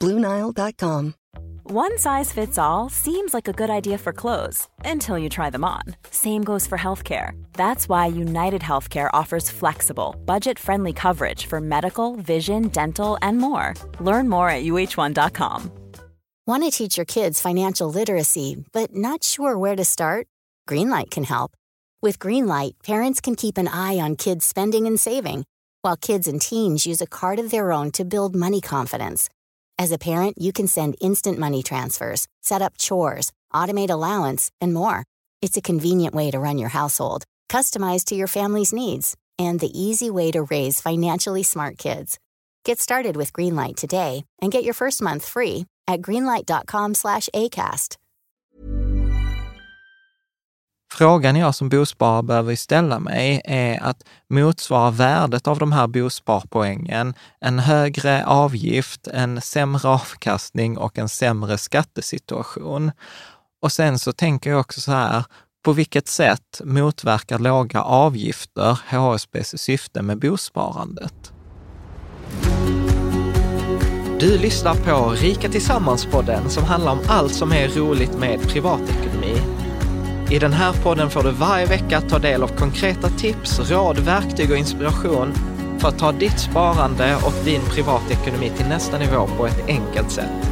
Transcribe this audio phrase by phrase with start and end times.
[0.00, 1.14] BlueNile.com.
[1.68, 5.64] One size fits all seems like a good idea for clothes until you try them
[5.64, 5.82] on.
[6.10, 7.32] Same goes for healthcare.
[7.54, 13.74] That's why United Healthcare offers flexible, budget friendly coverage for medical, vision, dental, and more.
[13.98, 15.72] Learn more at uh1.com.
[16.46, 20.28] Want to teach your kids financial literacy, but not sure where to start?
[20.68, 21.56] Greenlight can help.
[22.00, 25.46] With Greenlight, parents can keep an eye on kids' spending and saving,
[25.82, 29.28] while kids and teens use a card of their own to build money confidence.
[29.78, 34.72] As a parent, you can send instant money transfers, set up chores, automate allowance, and
[34.72, 35.04] more.
[35.42, 39.78] It's a convenient way to run your household, customized to your family's needs, and the
[39.78, 42.18] easy way to raise financially smart kids.
[42.64, 47.96] Get started with Greenlight today and get your first month free at greenlight.com/acast.
[50.98, 57.14] Frågan jag som bosparare behöver ställa mig är att motsvarar värdet av de här bosparpoängen
[57.40, 62.92] en högre avgift, en sämre avkastning och en sämre skattesituation?
[63.62, 65.24] Och sen så tänker jag också så här,
[65.64, 71.32] på vilket sätt motverkar låga avgifter HSBs syfte med bosparandet?
[74.20, 79.55] Du lyssnar på Rika Tillsammans-podden som handlar om allt som är roligt med privatekonomi.
[80.30, 84.50] I den här podden får du varje vecka ta del av konkreta tips, råd, verktyg
[84.50, 85.32] och inspiration
[85.78, 90.50] för att ta ditt sparande och din privatekonomi till nästa nivå på ett enkelt sätt.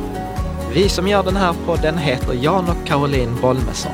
[0.74, 3.92] Vi som gör den här podden heter Jan och Caroline Bolmesson.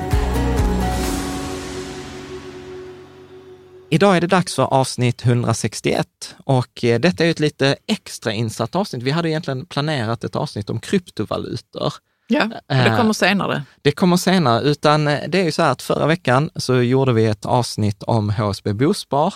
[3.91, 6.07] Idag är det dags för avsnitt 161
[6.45, 9.03] och eh, detta är ett lite extra insatt avsnitt.
[9.03, 11.93] Vi hade egentligen planerat ett avsnitt om kryptovalutor.
[12.31, 13.63] Ja, det Eh, kommer senare.
[13.83, 17.13] Det kommer senare, utan eh, det är ju så här att förra veckan så gjorde
[17.13, 19.35] vi ett avsnitt om HSB Bospar,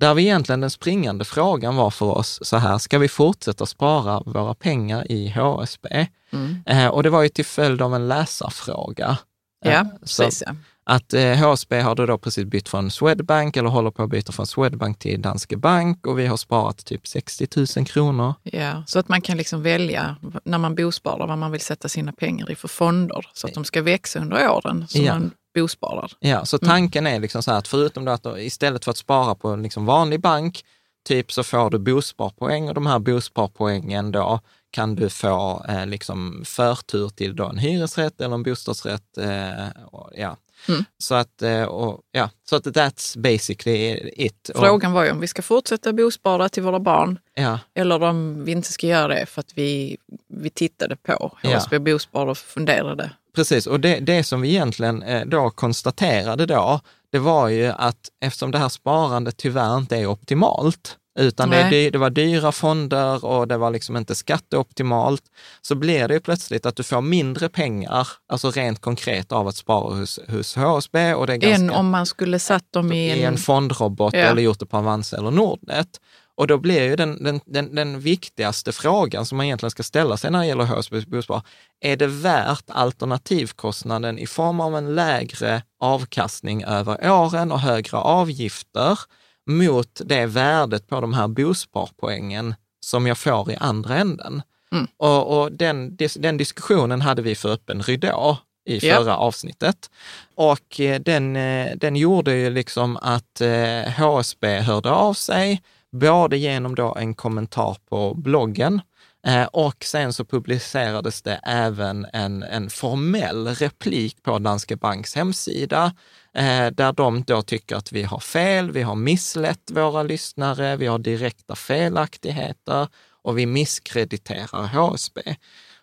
[0.00, 4.20] där vi egentligen den springande frågan var för oss så här, ska vi fortsätta spara
[4.26, 6.06] våra pengar i HSB?
[6.32, 6.62] Mm.
[6.66, 9.18] Eh, och det var ju till följd av en läsarfråga.
[9.64, 10.42] Ja, så precis.
[10.46, 10.54] Ja.
[10.86, 14.46] Att eh, HSB har då precis bytt från Swedbank, eller håller på att byta från
[14.46, 18.34] Swedbank till Danske Bank och vi har sparat typ 60 000 kronor.
[18.42, 22.12] Ja, så att man kan liksom välja när man bosparar vad man vill sätta sina
[22.12, 25.12] pengar i för fonder så att de ska växa under åren som Ja.
[25.14, 26.12] man bosparar.
[26.20, 29.34] Ja, så tanken är liksom så här att förutom att då, istället för att spara
[29.34, 30.64] på en liksom vanlig bank,
[31.08, 34.40] typ så får du bosparpoäng och de här bosparpoängen då
[34.70, 39.18] kan du få eh, liksom förtur till då en hyresrätt eller en bostadsrätt.
[39.18, 40.36] Eh, och, ja.
[40.68, 40.84] Mm.
[40.98, 44.50] Så att, eh, och, ja, så att that's basically it.
[44.54, 48.52] Frågan var ju om vi ska fortsätta bospara till våra barn ja, eller om vi
[48.52, 49.96] inte ska göra det för att vi,
[50.28, 51.56] vi tittade på Ja.
[51.56, 53.10] HSB Bospar och funderade.
[53.34, 56.80] Precis, och det, det som vi egentligen eh, då konstaterade då,
[57.12, 61.98] det var ju att eftersom det här sparandet tyvärr inte är optimalt, utan det, det
[61.98, 65.22] var dyra fonder och det var liksom inte skatteoptimalt,
[65.62, 69.56] så blir det ju plötsligt att du får mindre pengar, alltså rent konkret av att
[69.56, 71.14] spara hos, hos HSB.
[71.14, 73.18] Och det är ganska, Än om man skulle satt dem i en...
[73.18, 74.20] i en fondrobot Ja.
[74.20, 76.00] eller gjort det på Avanza eller Nordnet.
[76.36, 80.16] Och då blir ju den, den, den, den viktigaste frågan som man egentligen ska ställa
[80.16, 81.42] sig när det gäller HSB Bospar,
[81.80, 88.98] är det värt alternativkostnaden i form av en lägre avkastning över åren och högre avgifter
[89.46, 94.42] mot det värdet på de här bosparpoängen som jag får i andra änden?
[94.72, 94.86] Mm.
[94.96, 99.90] Och, och den, den diskussionen hade vi för öppen ridå i förra avsnittet.
[100.34, 105.62] Och eh, den, eh, den gjorde ju liksom att eh, HSB hörde av sig,
[105.92, 108.80] både genom då en kommentar på bloggen
[109.26, 115.92] eh, och sen så publicerades det även en, en formell replik på Danske Banks hemsida
[116.34, 120.86] eh, där de då tycker att vi har fel, vi har misslett våra lyssnare, vi
[120.86, 122.88] har direkta felaktigheter
[123.22, 125.20] och vi misskrediterar HSB.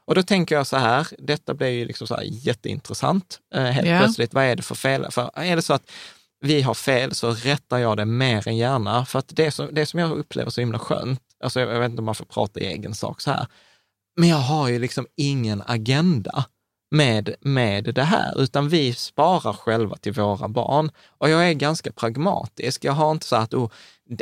[0.06, 4.00] Och då tänker jag så här, detta blir ju liksom så jätteintressant eh, helt Ja.
[4.00, 4.34] plötsligt.
[4.34, 5.12] Vad är det för fel?
[5.12, 5.92] För är det så att
[6.42, 9.06] vi har fel så rättar jag det mer än gärna.
[9.06, 11.90] För att det som, det som jag upplever så himla skönt, alltså jag, jag vet
[11.90, 13.48] inte om man får prata i egen sak så här,
[14.20, 16.46] men jag har ju liksom ingen agenda.
[16.92, 20.92] Med, med det här, utan vi sparar själva till våra barn.
[21.18, 22.84] Och jag är ganska pragmatisk.
[22.84, 23.72] Jag har inte så att oh,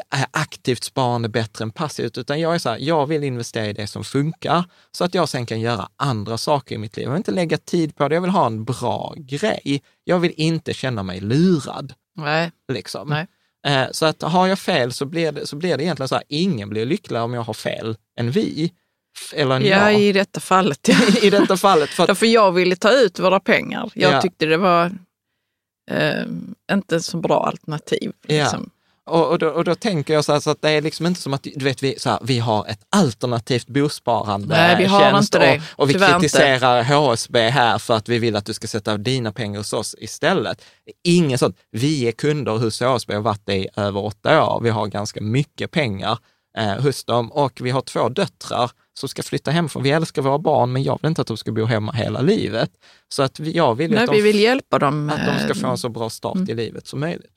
[0.09, 3.73] är aktivt sparande bättre än passivt, utan jag är så här, jag vill investera i
[3.73, 7.03] det som funkar så att jag sen kan göra andra saker i mitt liv.
[7.03, 9.83] Jag vill inte lägga tid på det, jag vill ha en bra grej.
[10.03, 11.93] Jag vill inte känna mig lurad.
[12.15, 12.51] Nej.
[12.71, 13.09] Liksom.
[13.09, 13.27] Nej.
[13.67, 16.23] Eh, Så att har jag fel så blir det, så blir det egentligen så här,
[16.27, 18.73] ingen blir lyckligare om jag har fel än vi.
[19.33, 20.01] Eller Ja, jag.
[20.01, 20.87] i detta fallet.
[20.87, 20.95] Ja.
[21.21, 21.89] I detta fallet.
[21.89, 23.89] För att, Därför jag ville ta ut våra pengar.
[23.93, 24.21] Jag Ja.
[24.21, 24.85] tyckte det var
[25.91, 26.23] eh,
[26.71, 28.11] inte så bra alternativ.
[28.27, 28.35] Ja.
[28.43, 28.69] Liksom.
[29.05, 31.21] och, och, då, och då tänker jag så, här, så att det är liksom inte
[31.21, 34.99] som att du vet, vi, så här, vi har ett alternativt bosparande Nej, vi har
[34.99, 35.61] tjänst inte det.
[35.73, 36.19] Och, och vi Tyvärr inte.
[36.19, 39.95] kritiserar HSB här för att vi vill att du ska sätta dina pengar hos oss
[39.99, 40.61] istället.
[41.03, 41.57] Ingen sånt.
[41.71, 44.61] Vi är kunder hos HSB och har varit det i över åtta år.
[44.63, 46.17] Vi har ganska mycket pengar
[46.57, 49.83] eh, hos dem och vi har två döttrar som ska flytta hemifrån.
[49.83, 52.71] Vi älskar våra barn, men jag vill inte att de ska bo hemma hela livet.
[53.09, 55.09] Så att jag vill Nej, att de vi vill hjälpa dem.
[55.09, 57.31] att de ska få eh, en så bra start i livet som möjligt.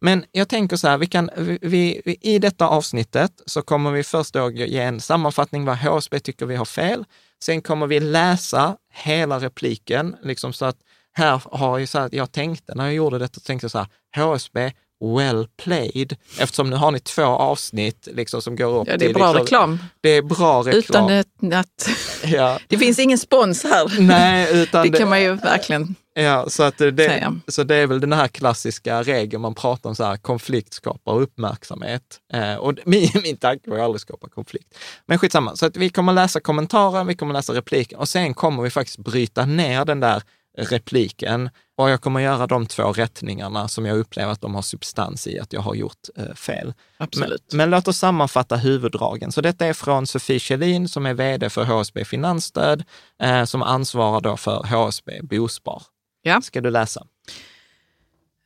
[0.00, 4.02] Men jag tänker så här, vi kan, vi, vi, i detta avsnittet så kommer vi
[4.02, 7.04] först då ge en sammanfattning vad HSB tycker vi har fel.
[7.42, 10.76] Sen kommer vi läsa hela repliken, liksom så att
[11.12, 13.88] här har jag så här, jag tänkte när jag gjorde detta, tänkte jag så här,
[14.24, 19.06] HSB, well played, eftersom nu har ni två avsnitt liksom, som går upp Ja, det
[19.06, 19.78] är bra liksom, reklam.
[20.00, 20.78] Det är bra reklam.
[20.78, 21.88] Utan det, att,
[22.24, 22.58] ja.
[22.68, 24.00] det finns ingen spons här.
[24.00, 27.40] Nej, utan Det kan man ju verkligen Ja, så, att det, säga.
[27.48, 31.20] så det är väl den här klassiska regeln man pratar om, så här, konflikt skapar
[31.20, 32.02] uppmärksamhet.
[32.32, 34.74] Eh, och det- min, min tanke var ju aldrig skapa konflikt.
[35.06, 38.62] Men skitsamma, så att vi kommer läsa kommentarer, vi kommer läsa repliken och sen kommer
[38.62, 40.22] vi faktiskt bryta ner den där
[40.58, 45.26] repliken och jag kommer göra de två rättningarna som jag upplever att de har substans
[45.26, 46.74] i, att jag har gjort eh, fel.
[46.96, 47.44] Absolut.
[47.50, 49.32] Men, men låt oss sammanfatta huvuddragen.
[49.32, 52.84] Så detta är från Sofie Kjellin som är vd för HSB Finansstöd,
[53.22, 55.82] eh, som ansvarar då för HSB Bospar.
[56.22, 56.40] Ja.
[56.40, 57.06] Ska du läsa?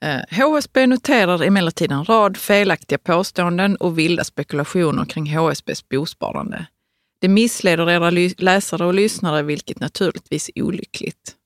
[0.04, 6.66] Eh, HSB noterar emellertid en rad felaktiga påståenden och vilda spekulationer kring HSBs bosparande.
[7.20, 11.36] Det missleder era läsare och lyssnare, vilket naturligtvis är olyckligt.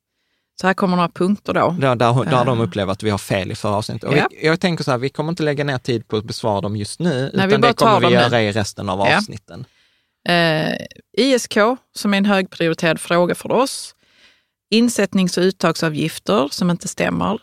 [0.61, 1.71] Så här kommer några punkter då.
[1.81, 2.65] Där, där, där de Eh.
[2.65, 4.11] upplever att vi har fel i förra avsnittet.
[4.17, 4.27] Ja.
[4.31, 6.77] vi, jag tänker så här, vi kommer inte lägga ner tid på att besvara dem
[6.77, 8.19] just nu, Nej, utan det kommer vi dem nu.
[8.21, 9.17] göra i resten av Ja.
[9.17, 9.65] avsnitten.
[10.29, 10.75] Eh,
[11.19, 11.57] ISK,
[11.95, 13.95] som är en högprioriterad fråga för oss.
[14.71, 17.39] Insättnings och uttagsavgifter som inte stämmer.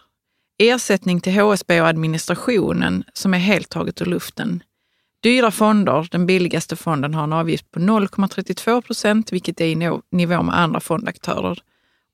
[0.64, 4.64] Ersättning till HSB och administrationen som är helt taget ur luften.
[5.24, 9.76] Dyra fonder, den billigaste fonden har en avgift på 0,32 procent, vilket är i
[10.12, 11.60] nivå med andra fondaktörer.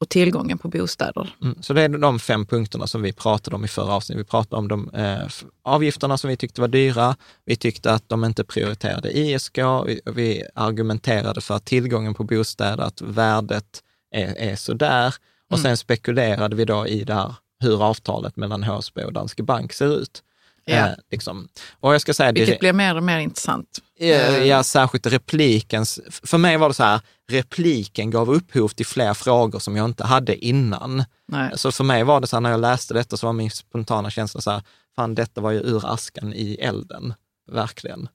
[0.01, 1.35] Och tillgången på bostäder.
[1.41, 1.57] Mm.
[1.61, 4.19] Så det är de fem punkterna som vi pratade om i förra avsnittet.
[4.19, 5.27] Vi pratade om de eh,
[5.63, 7.15] avgifterna som vi tyckte var dyra.
[7.45, 9.57] Vi tyckte att de inte prioriterade ISK.
[9.87, 13.79] Vi, vi argumenterade för tillgången på bostäder, att värdet
[14.15, 15.13] är, är sådär.
[15.49, 15.63] Och Mm.
[15.63, 19.97] sen spekulerade vi då i det här, hur avtalet mellan HSB och Danske Bank ser
[20.01, 20.23] ut.
[20.65, 21.47] Eh, liksom.
[21.79, 23.79] Och jag ska säga Vilket direkt, blir mer och mer intressant.
[23.99, 25.99] Eh, ja, särskilt replikens...
[26.23, 30.03] För mig var det så här, repliken gav upphov till fler frågor som jag inte
[30.03, 31.03] hade innan.
[31.27, 31.51] Nej.
[31.55, 34.09] Så för mig var det så här, när jag läste detta så var min spontana
[34.09, 34.61] känsla så här,
[34.95, 37.13] fan detta var ju ur askan i elden,
[37.51, 38.09] verkligen.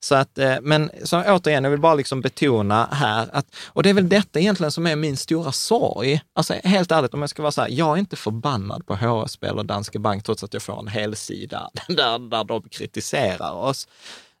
[0.00, 3.90] Så att, eh, men så återigen, jag vill bara liksom betona här att, och det
[3.90, 6.20] är väl detta egentligen som är min stora sorg.
[6.34, 9.46] Alltså helt ärligt, om jag ska vara så här, jag är inte förbannad på HSB
[9.46, 13.88] eller Danske Bank trots att jag får en hel sida där, där de kritiserar oss.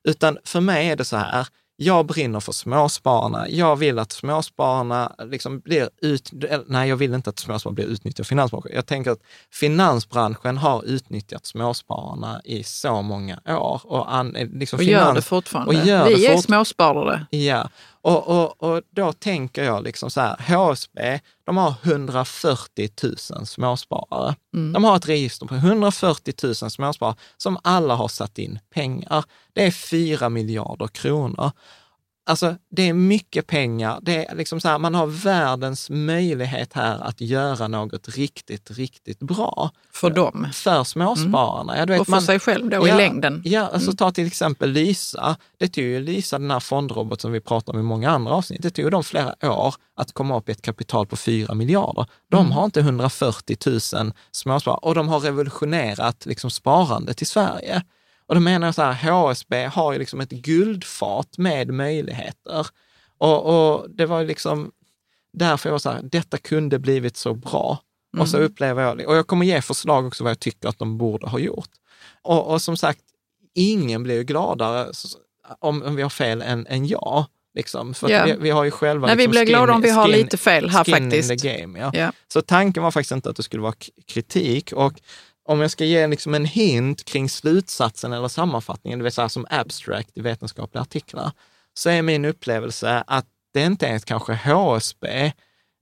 [0.08, 3.48] Utan för mig är det så här, jag brinner för småspararna.
[3.48, 6.30] Jag vill att småspararna liksom blir ut...
[6.66, 8.70] Nej, jag vill inte att småspararna blir utnyttjade av finansbranschen.
[8.74, 9.20] Jag tänker att
[9.52, 13.80] finansbranschen har utnyttjat småspararna i så många år.
[13.84, 15.68] Och, an, liksom Och gör finans- det fortfarande.
[15.80, 17.26] och gör Vi det är fort- småsparare.
[17.30, 17.68] Ja,
[18.04, 24.34] och, och, och då tänker jag liksom så här, HSB, de har 140 000 småsparare.
[24.54, 24.72] Mm.
[24.72, 29.24] De har ett register på 140 000 småsparare som alla har satt in pengar.
[29.52, 31.50] Det är 4 miljarder kronor.
[32.26, 33.98] Alltså, det är mycket pengar.
[34.02, 39.18] Det är liksom så här, man har världens möjlighet här att göra något riktigt, riktigt
[39.18, 40.48] bra För dem.
[40.52, 41.78] för småspararna.
[41.78, 43.42] Ja, du vet, Och för man- sig själv då i Ja, längden.
[43.44, 45.36] Ja, alltså ta till exempel Lysa.
[45.58, 48.62] Det tog ju Lysa, den här fondrobot som vi pratar om i många andra avsnitt,
[48.62, 52.06] det tog dem flera år att komma upp i ett kapital på 4 miljarder.
[52.30, 53.56] De har inte 140
[53.94, 57.82] 000 småsparare och de har revolutionerat liksom sparandet i Sverige.
[58.28, 62.66] Och då menar jag så här, HSB har ju liksom ett guldfat med möjligheter.
[63.18, 64.72] Och, och det var ju liksom
[65.32, 67.78] därför jag var så här, detta kunde blivit så bra.
[68.18, 69.06] Och så upplever jag det.
[69.06, 71.70] Och jag kommer ge förslag också vad jag tycker att de borde ha gjort.
[72.22, 73.00] Och, och som sagt,
[73.54, 74.92] ingen blir ju gladare
[75.60, 77.24] om, om vi har fel än, än jag.
[77.54, 77.94] Liksom.
[77.94, 78.24] För Ja.
[78.24, 79.06] vi, vi har ju själva...
[79.06, 81.42] Nej, vi liksom blir glada om vi har skin- lite fel här faktiskt.
[81.42, 81.78] game.
[81.78, 81.90] Ja.
[81.94, 82.12] Ja.
[82.28, 83.74] Så tanken var faktiskt inte att det skulle vara
[84.06, 84.72] kritik.
[84.72, 84.92] Och
[85.44, 89.46] om jag ska ge liksom en hint kring slutsatsen eller sammanfattningen, det vill säga som
[89.50, 91.32] abstract i vetenskapliga artiklar,
[91.74, 95.32] så är min upplevelse att det inte är kanske HSB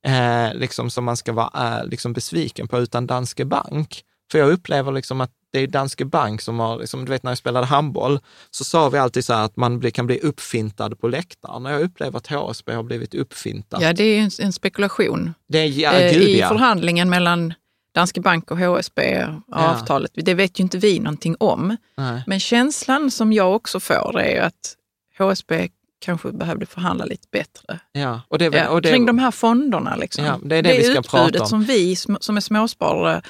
[0.06, 4.04] eh, liksom som man ska vara eh, liksom besviken på, utan Danske Bank.
[4.32, 7.30] För jag upplever liksom att det är Danske Bank som har, liksom, du vet när
[7.30, 8.18] jag spelade handboll,
[8.50, 11.64] så sa vi alltid så här att man kan bli uppfintad på läktaren.
[11.64, 13.82] Jag upplever att HSB har blivit uppfintad.
[13.82, 15.34] Ja, det är ju en, en spekulation.
[15.48, 16.48] Det är, ja, Eh, gud I ja.
[16.48, 17.54] förhandlingen mellan
[17.94, 21.76] Danske Bank och HSB, avtalet, det vet ju inte vi någonting om.
[21.96, 22.22] Nej.
[22.26, 24.76] Men känslan som jag också får är att
[25.18, 25.68] HSB
[26.04, 27.80] kanske behövde förhandla lite bättre.
[27.92, 29.96] Ja, och det, väl- Ja, och det, kring de här fonderna.
[29.96, 30.24] Liksom.
[30.24, 31.48] Ja, det är det vi ska prata utbudet om.
[31.48, 33.22] som vi som är småsparare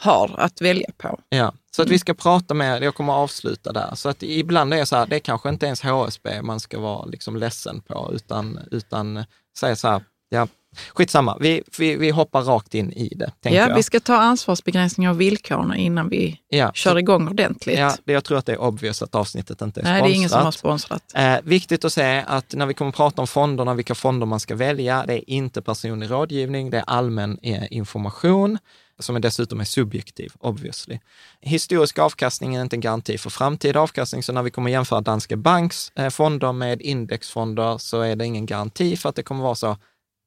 [0.00, 1.20] har att välja på.
[1.28, 1.88] Ja, så Mm.
[1.88, 3.94] att vi ska prata med, jag kommer att avsluta där.
[3.94, 6.80] Så att ibland är det så här, det är kanske inte ens HSB man ska
[6.80, 9.24] vara liksom ledsen på, utan, utan
[9.58, 10.48] säga så här, ja,
[10.94, 13.74] skitsamma, vi, vi, vi hoppar rakt in i det, Ja, jag.
[13.74, 17.78] vi ska ta ansvarsbegränsning av villkoren innan vi ja, kör så, igång ordentligt.
[17.78, 20.08] ja, det, jag tror att det är obvious att avsnittet inte är Nej, sponsrat.
[20.08, 21.02] det är ingen som har sponsrat.
[21.14, 24.40] Eh, viktigt att säga att när vi kommer att prata om fonderna, vilka fonder man
[24.40, 28.58] ska välja, det är inte personlig rådgivning, det är allmän eh, information
[29.00, 30.98] som är dessutom är subjektiv, obviously.
[31.40, 35.36] Historisk avkastning är inte en garanti för framtida avkastning, så när vi kommer jämföra Danske
[35.36, 39.54] Banks eh, fonder med indexfonder så är det ingen garanti för att det kommer vara
[39.54, 39.76] så,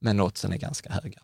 [0.01, 1.19] men oddsen är ganska höga.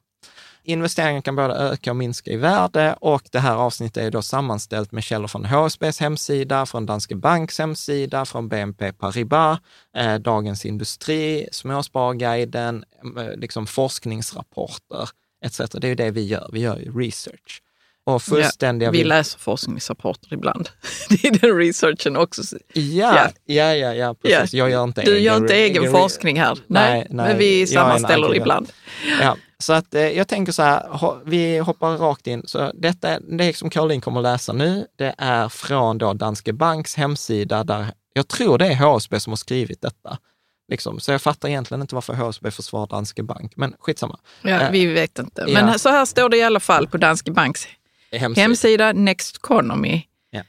[0.63, 4.91] Investeringen kan både öka och minska i värde och det här avsnittet är då sammanställt
[4.91, 9.59] med källor från HSBs hemsida, från Danske Banks hemsida, från BNP Paribas,
[9.97, 12.83] eh, Dagens Industri, Småsparguiden,
[13.17, 15.09] eh, liksom forskningsrapporter
[15.45, 15.57] etc.
[15.57, 17.61] Det är ju det vi gör, vi gör ju research.
[18.13, 18.91] Och fullständiga...
[18.91, 20.69] Vi läser forskningsrapporter ibland.
[21.09, 22.41] det är den researchen också.
[22.73, 24.53] Ja, ja, ja, ja, precis.
[24.53, 26.57] Jag gör inte Du gör inte egen forskning här.
[26.67, 28.69] Nej, Nej, nej, men vi sammanställer ibland.
[29.21, 32.43] Ja, så att eh, jag tänker så här, ho- vi hoppar rakt in.
[32.45, 36.95] Så detta, det som Caroline kommer att läsa nu, det är från då Danske Banks
[36.95, 40.17] hemsida, där jag tror det är HSB som har skrivit detta.
[40.71, 40.99] Liksom.
[40.99, 44.19] Så jag fattar egentligen inte varför HSB försvarar Danske Bank, men skitsamma.
[44.41, 45.43] Ja, Eh, vi vet inte.
[45.47, 45.53] ja.
[45.65, 47.67] Men så här står det i alla fall på Danske Banks
[48.17, 48.41] Hemsida.
[48.41, 50.01] hemsida Next Economy.
[50.31, 50.41] Ja.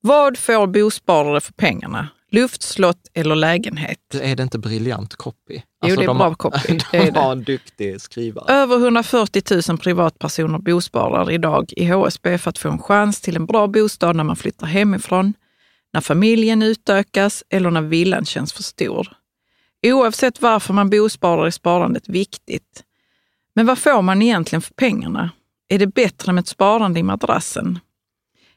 [0.00, 2.08] Vad får bosparare för pengarna?
[2.30, 4.14] Luft, slott eller lägenhet?
[4.14, 5.54] Är det inte briljant copy?
[5.56, 6.58] Alltså, Jo, det är de bra har, copy.
[6.68, 7.20] De Det är det.
[7.20, 8.52] har en duktig skrivare.
[8.54, 13.46] Över 140 000 privatpersoner bosparar idag i HSB för att få en chans till en
[13.46, 15.34] bra bostad när man flyttar hemifrån,
[15.92, 19.08] när familjen utökas eller när villan känns för stor.
[19.86, 22.82] Oavsett varför man bosparar är sparandet viktigt.
[23.54, 25.30] Men vad får man egentligen för pengarna?
[25.72, 27.78] Är det bättre med ett sparande i madrassen?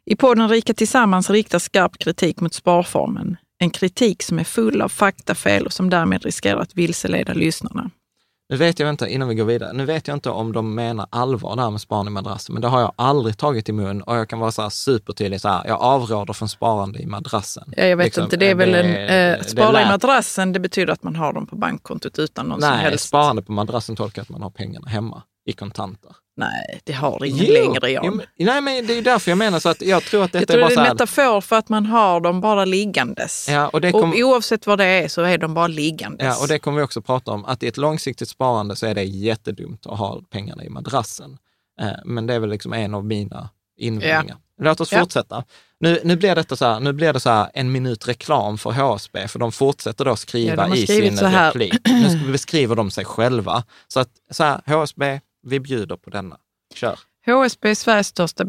[0.05, 3.37] I podden Rika Tillsammans riktas skarp kritik mot sparformen.
[3.57, 7.89] En kritik som är full av faktafel och som därmed riskerar att vilseleda lyssnarna.
[8.49, 11.07] Nu vet jag inte, innan vi går vidare, nu vet jag inte om de menar
[11.09, 14.15] allvar där med sparande i madrassen, men det har jag aldrig tagit i mun och
[14.17, 17.73] jag kan vara så här supertydlig, så här, jag avråder från sparande i madrassen.
[17.77, 19.39] Ja, jag vet Liksom, inte, det är väl det- en...
[19.39, 22.69] Eh, spara i madrassen, det betyder att man har dem på bankkontot utan någon som
[22.69, 23.07] Nej, helst...
[23.07, 26.11] sparande på madrassen tolkar att man har pengarna hemma i kontanter.
[26.37, 28.21] Nej, det har ingen Jo, längre, Jan.
[28.35, 30.53] jo, Nej, men det är därför jag menar så att jag tror att jag detta
[30.53, 33.47] tror är bara det är en metafor för att man har dem bara liggandes.
[33.49, 36.25] ja, och det och kom, oavsett vad det är så är de bara liggandes.
[36.25, 38.95] ja, och det kommer vi också prata om, att i ett långsiktigt sparande så är
[38.95, 41.37] det jättedumt att ha pengarna i madrassen.
[41.81, 44.37] Eh, men det är väl liksom en av mina invändningar.
[44.61, 44.99] Låt oss Ja.
[44.99, 45.43] fortsätta.
[45.79, 48.71] Nu, nu blir detta så här, nu blir det så här en minut reklam för
[48.71, 51.73] HSB, för de fortsätter då Ja, skriva har i sin replik.
[51.87, 53.63] Nu beskriver de sig själva.
[53.87, 56.37] Så att så här, HSB, vi bjuder på denna.
[56.73, 56.99] Kör.
[57.25, 58.45] HSB är Sveriges största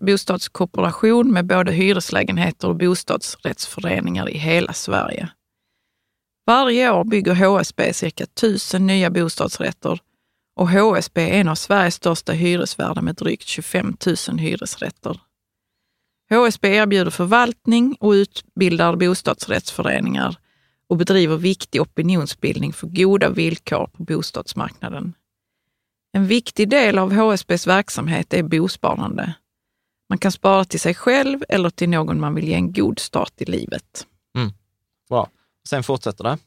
[0.00, 5.28] bostadskooperation med både hyreslägenheter och bostadsrättsföreningar i hela Sverige.
[6.46, 10.00] Varje år bygger HSB cirka 1000 nya bostadsrätter
[10.56, 13.96] och HSB är en av Sveriges största hyresvärdar med drygt 25
[14.28, 15.20] 000 hyresrätter.
[16.30, 20.36] HSB erbjuder förvaltning och utbildar bostadsrättsföreningar
[20.88, 25.14] och bedriver viktig opinionsbildning för goda villkor på bostadsmarknaden.
[26.12, 29.34] En viktig del av HSBs verksamhet är bosparande.
[30.08, 33.32] Man kan spara till sig själv eller till någon man vill ge en god start
[33.40, 34.06] i livet.
[35.08, 35.28] Bra.
[35.68, 36.38] Sen fortsätter det.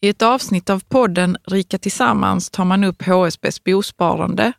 [0.00, 4.52] I ett avsnitt av podden Rika Tillsammans tar man upp HSBs bosparande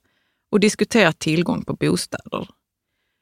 [0.52, 2.50] och diskuterar tillgång på bostäder.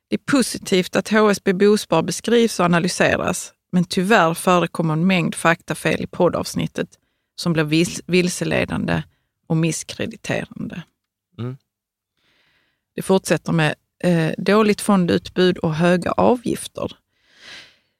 [0.09, 6.01] Det är positivt att HSB Bospar beskrivs och analyseras, men tyvärr förekommer en mängd faktafel
[6.01, 6.89] i poddavsnittet
[7.35, 9.03] som blir vilseledande
[9.51, 10.83] och misskrediterande.
[11.39, 11.57] Mm.
[12.95, 16.91] Det fortsätter med eh, dåligt fondutbud och höga avgifter.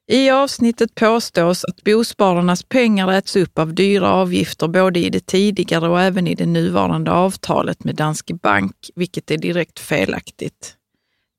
[0.06, 5.88] I avsnittet påstås att bospararnas pengar äts upp av dyra avgifter både i det tidigare
[5.88, 10.76] och även i det nuvarande avtalet med Danske Bank, vilket är direkt felaktigt.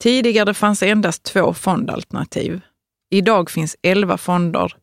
[0.03, 2.61] Tidigare fanns endast två fondalternativ.
[3.09, 4.73] Idag finns elva fonder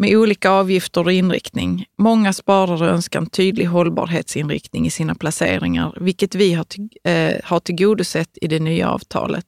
[0.00, 1.86] med olika avgifter och inriktning.
[1.98, 7.60] Många sparare önskar en tydlig hållbarhetsinriktning i sina placeringar, vilket vi har, till, eh, har
[7.60, 9.46] tillgodosett i det nya avtalet.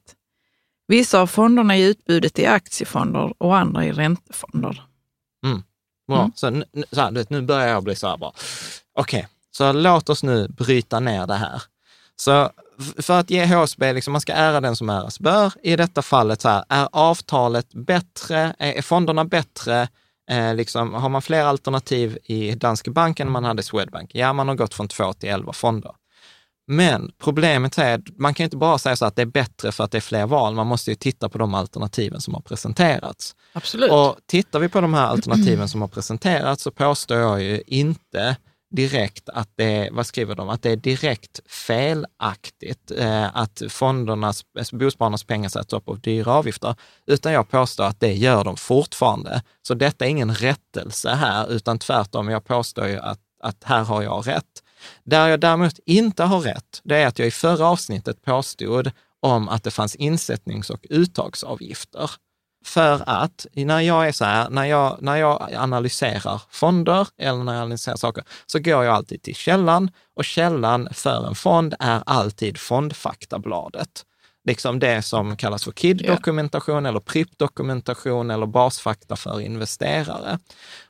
[0.87, 4.83] Vissa av fonderna i utbudet är aktiefonder och andra är räntefonder.
[5.45, 5.63] Mm.
[6.07, 6.19] Bra.
[6.19, 6.31] Mm.
[6.35, 8.31] Så, nu, så här, nu börjar jag bli så här bara,
[8.99, 9.29] okej, okay.
[9.51, 11.63] så låt oss nu bryta ner det här.
[12.15, 12.49] Så
[12.97, 15.53] för att ge HSB, liksom, man ska ära den som äras bör.
[15.63, 18.55] I detta fallet, så här, är avtalet bättre?
[18.59, 19.87] Är fonderna bättre?
[20.31, 24.11] Eh, liksom, har man fler alternativ i Danske Bank än man hade i Swedbank?
[24.13, 25.91] Ja, man har gått från två till elva fonder.
[26.67, 29.91] Men problemet är man kan inte bara säga så att det är bättre för att
[29.91, 30.55] det är fler val.
[30.55, 33.35] Man måste ju titta på de alternativen som har presenterats.
[33.53, 33.91] Absolut.
[33.91, 38.37] Och tittar vi på de här alternativen som har presenterats så påstår jag ju inte
[38.75, 44.77] direkt att det, vad skriver de, att det är direkt felaktigt eh, att fondernas, eh,
[44.77, 46.75] bospararnas pengar sätts upp av dyra avgifter,
[47.05, 49.41] utan jag påstår att det gör de fortfarande.
[49.61, 54.01] Så detta är ingen rättelse här, utan tvärtom, jag påstår ju att, att här har
[54.01, 54.63] jag rätt.
[55.03, 59.49] Där jag däremot inte har rätt, det är att jag i förra avsnittet påstod om
[59.49, 62.11] att det fanns insättnings och uttagsavgifter.
[62.63, 67.53] För att när jag är så här, när jag, när jag analyserar fonder eller när
[67.53, 72.03] jag analyserar saker, så går jag alltid till källan och källan för en fond är
[72.05, 74.05] alltid fondfaktabladet.
[74.45, 80.39] Liksom det som kallas för KID-dokumentation eller PRIP-dokumentation eller basfakta för investerare.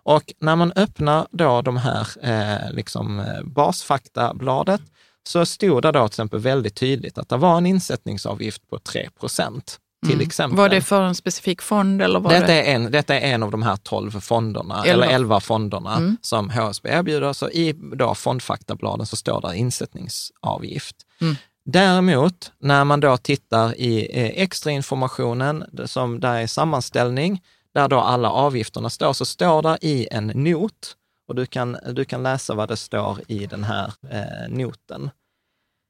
[0.04, 4.82] Och när man öppnar då de här eh, liksom eh, basfaktabladet
[5.24, 9.10] så stod det då till exempel väldigt tydligt att det var en insättningsavgift på 3
[9.20, 10.28] procent till mm.
[10.28, 10.58] exempel.
[10.58, 12.02] Var det för en specifik fond?
[12.02, 12.64] Eller var detta, det...
[12.64, 15.06] är en, detta är en av de här 12 fonderna, 11.
[15.06, 16.18] eller 11 fonderna mm.
[16.22, 17.34] som HSB erbjuder.
[17.34, 20.96] Så i då fondfaktabladen så står det insättningsavgift.
[21.22, 21.36] Mm.
[21.66, 27.42] Däremot, när man då tittar i eh, extra informationen, som där är sammanställning,
[27.74, 30.96] där då alla avgifterna står, så står det i en not,
[31.28, 35.10] och du kan, du kan läsa vad det står i den här eh, noten.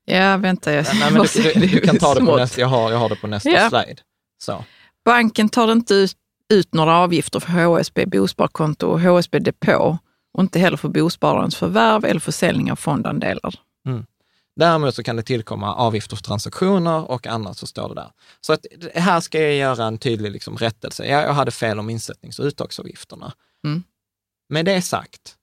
[0.05, 0.73] Ja, vänta.
[0.73, 3.09] Jag Nej, men du, du, du, kan ta det på nästa, jag har, jag har
[3.09, 3.69] det på nästa ja.
[3.69, 4.01] slide.
[4.43, 4.65] Så.
[5.05, 6.17] Banken tar inte ut,
[6.53, 9.97] ut några avgifter för HSB bosparkonto och HSB depå
[10.33, 13.53] och inte heller för bospararens förvärv eller försäljning av fondandelar.
[13.87, 14.05] Mm.
[14.55, 18.11] Däremot så kan det tillkomma avgifter för transaktioner och annat, så står det där.
[18.41, 21.05] Så att här ska jag göra en tydlig liksom rättelse.
[21.05, 23.33] Jag, jag hade fel om insättnings och uttagsavgifterna.
[23.65, 23.83] Mm.
[24.49, 25.35] Med det sagt,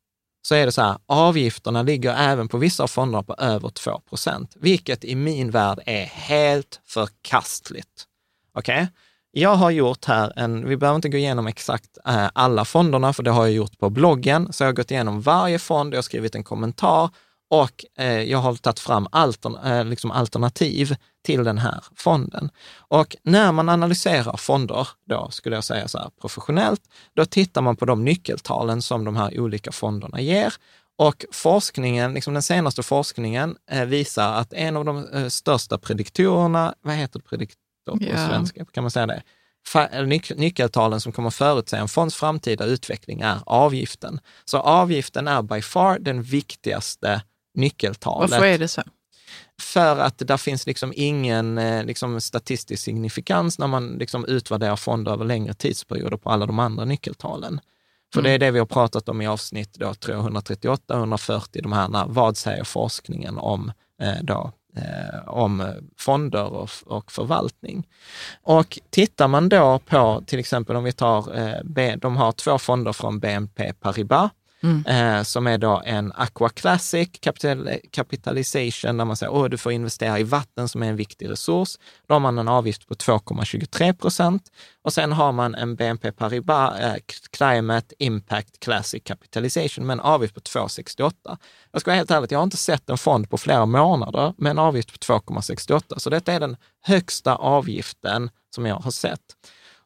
[0.42, 4.00] så är det så här, avgifterna ligger även på vissa av fonderna på över 2
[4.09, 8.07] procent, vilket i min värld är helt förkastligt.
[8.55, 8.74] Okej?
[8.74, 8.87] Okay?
[9.33, 13.22] Jag har gjort här en, vi behöver inte gå igenom exakt eh, alla fonderna, för
[13.22, 14.53] det har jag gjort på bloggen.
[14.53, 17.11] Så jag har gått igenom varje fond, jag har skrivit en kommentar
[17.51, 22.51] och eh, jag har tagit fram altern, eh, liksom alternativ till den här fonden.
[22.79, 26.81] Och när man analyserar fonder, då skulle jag säga så här professionellt,
[27.15, 30.55] då tittar man på de nyckeltalen som de här olika fonderna ger.
[30.99, 36.75] Och forskningen, liksom den senaste forskningen eh, visar att en av de eh, största prediktorerna,
[36.83, 38.29] vad heter prediktor på yeah.
[38.29, 39.23] svenska, kan man säga det?
[40.07, 44.21] Nyc nyckeltalen som kommer förutse en fonds framtida utveckling är avgiften.
[44.45, 47.23] Så avgiften är by far den viktigaste
[47.55, 48.31] nyckeltalet.
[48.31, 48.83] Varför är det så?
[49.61, 55.13] För att där finns liksom ingen eh, liksom, statistisk signifikans när man liksom utvärderar fonder
[55.13, 57.61] över längre tidsperioder på alla de andra nyckeltalen.
[58.13, 58.29] För mm.
[58.29, 62.05] det är det vi har pratat om i avsnitt då, 138 och 140, de här,
[62.09, 67.89] vad säger forskningen om, eh, då, eh, om fonder och, och, förvaltning?
[68.43, 72.93] Och tittar man då på, till exempel om vi tar, eh, de har två fonder
[72.93, 74.31] från BNP Paribas,
[74.62, 74.87] Mm.
[74.87, 79.73] Eh, som är då en Aqua Classic capital, Capitalization, där man säger att du får
[79.73, 81.79] investera i vatten som är en viktig resurs.
[82.07, 84.42] Då har man en avgift på 2,23 procent.
[84.83, 86.94] Och sen har man en BNP Paribas eh,
[87.31, 91.12] Climate Impact Classic Capitalization med en avgift på 2,68.
[91.73, 94.51] Jag ska vara helt ärlig, jag har inte sett en fond på flera månader med
[94.51, 95.99] en avgift på 2,68.
[95.99, 99.20] Så detta är den högsta avgiften som jag har sett.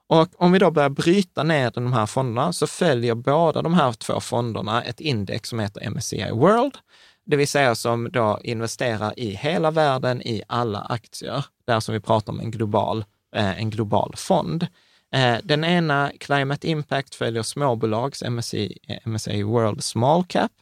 [0.06, 3.92] Och om vi då börjar bryta ner de här fonderna så följer båda de här
[3.92, 6.78] två fonderna ett index som heter MSCI World,
[7.26, 11.44] det vill säga som då investerar i hela världen i alla aktier.
[11.66, 13.04] Där som vi pratar om en global,
[13.36, 14.66] eh, en global fond.
[15.14, 20.52] Eh, den ena, Climate Impact, följer småbolags MSCI, eh, MSCI World Small Cap.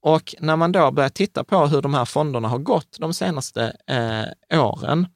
[0.00, 3.76] Och när man då börjar titta på hur de här fonderna har gått de senaste
[3.86, 5.06] eh, åren,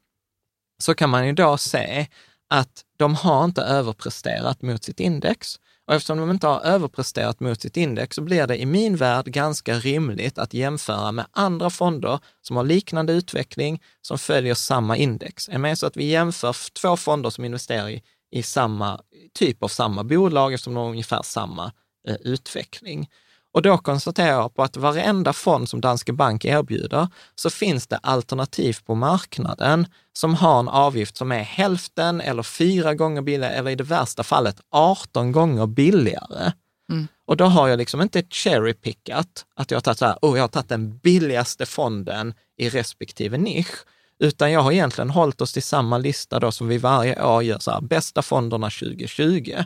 [0.81, 2.07] så kan man ju då se
[2.51, 5.59] att de har inte överpresterat mot sitt index.
[5.87, 9.25] Och eftersom de inte har överpresterat mot sitt index så blir det i min värld
[9.25, 15.49] ganska rimligt att jämföra med andra fonder som har liknande utveckling, som följer samma index.
[15.49, 19.01] Är med så att vi jämför två fonder som investerar i, i samma
[19.33, 21.71] typ av samma bolag eftersom de har ungefär samma
[22.07, 23.09] eh, utveckling.
[23.53, 27.97] Och då konstaterar jag på att varenda fond som Danske Bank erbjuder, så finns det
[27.97, 33.71] alternativ på marknaden som har en avgift som är hälften eller fyra gånger billigare, eller
[33.71, 36.51] i det värsta fallet 18 gånger billigare.
[36.89, 37.07] Mm.
[37.25, 40.43] Och då har jag liksom inte cherry-pickat, att jag har tagit så här, oh, jag
[40.43, 43.75] har tagit den billigaste fonden i respektive nisch,
[44.19, 47.59] utan jag har egentligen hållit oss till samma lista då som vi varje år gör,
[47.59, 49.57] så här, bästa fonderna 2020.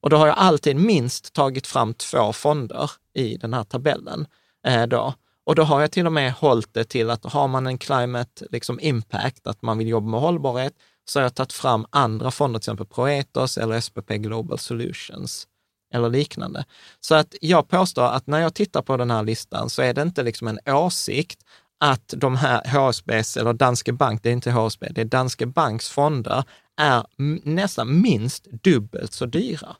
[0.00, 4.26] Och då har jag alltid minst tagit fram två fonder i den här tabellen.
[4.66, 5.14] Eh, då.
[5.46, 8.46] Och då har jag till och med hållit det till att har man en climate
[8.50, 10.72] liksom impact, att man vill jobba med hållbarhet,
[11.04, 15.46] så har jag tagit fram andra fonder, till exempel Proetos eller SPP Global Solutions
[15.94, 16.64] eller liknande.
[17.00, 20.02] Så att jag påstår att när jag tittar på den här listan så är det
[20.02, 21.44] inte liksom en åsikt
[21.80, 25.88] att de här HSBs, eller Danske Bank, det är inte HSB, det är Danske Banks
[25.88, 26.44] fonder,
[26.76, 27.04] är
[27.48, 29.76] nästan minst dubbelt så dyra.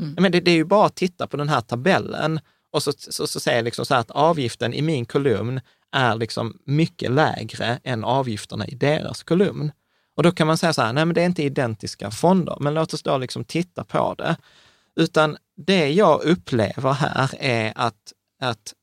[0.00, 0.14] Mm.
[0.18, 2.40] Men det, det, är ju bara att titta på den här tabellen
[2.72, 5.60] och så, så, så säger jag liksom så att avgiften i min kolumn
[5.92, 9.72] är liksom mycket lägre än avgifterna i deras kolumn.
[10.16, 12.74] Och då kan man säga så här, nej men det är inte identiska fonder, men
[12.74, 14.36] låt oss då liksom titta på det.
[14.96, 18.74] Utan det jag upplever här är att, att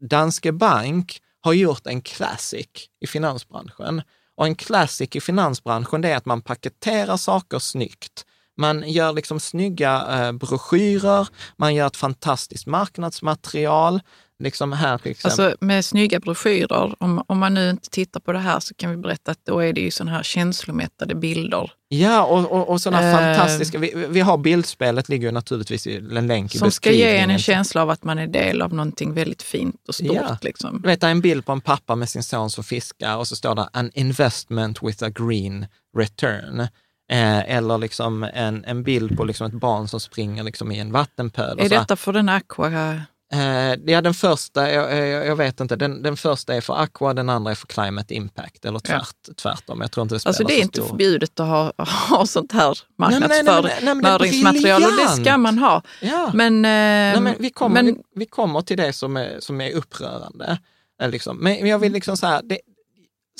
[0.00, 2.68] Danske Bank har gjort en classic
[3.00, 4.02] i finansbranschen.
[4.36, 8.26] Och en classic i finansbranschen, det är att man paketerar saker snyggt.
[8.56, 14.00] Man gör liksom snygga eh, broschyrer, man gör ett fantastiskt marknadsmaterial.
[14.42, 15.44] Liksom här till exempel.
[15.44, 18.90] Alltså med snygga broschyrer, om, om man nu inte tittar på det här så kan
[18.90, 21.72] vi berätta att då är det ju sådana här känslomättade bilder.
[21.88, 25.96] Ja, och, och, och sådana eh, fantastiska, vi, vi har bildspelet, ligger ju naturligtvis i
[25.96, 28.74] en länk i Som ska ge en en känsla av att man är del av
[28.74, 30.12] någonting väldigt fint och stort.
[30.12, 30.38] Ja.
[30.42, 30.80] Liksom.
[30.82, 33.54] Du vet, en bild på en pappa med sin son som fiskar och så står
[33.54, 36.68] det “an investment with a green return”.
[37.10, 40.92] Eh, eller liksom en, en bild på liksom ett barn som springer liksom i en
[40.92, 41.60] vattenpöl.
[41.60, 43.00] Är detta för den Aqua?
[43.32, 47.14] Eh, ja, den första, jag, jag, jag, vet inte, den, den första är för Aqua,
[47.14, 49.34] den andra är för Climate Impact, eller tvärt, ja.
[49.36, 49.80] tvärtom.
[49.80, 50.88] Jag tror inte det Alltså det är inte stor.
[50.88, 51.72] förbjudet att ha,
[52.10, 55.82] ha sånt här marknadsföringsmaterial och det ska man ha.
[56.00, 56.30] Ja.
[56.34, 59.60] Men, eh, nej, men, vi, kommer, men, vi, vi, kommer till det som är, som
[59.60, 60.58] är upprörande.
[61.02, 61.36] Eh, liksom.
[61.36, 62.58] Men jag vill liksom så här, det,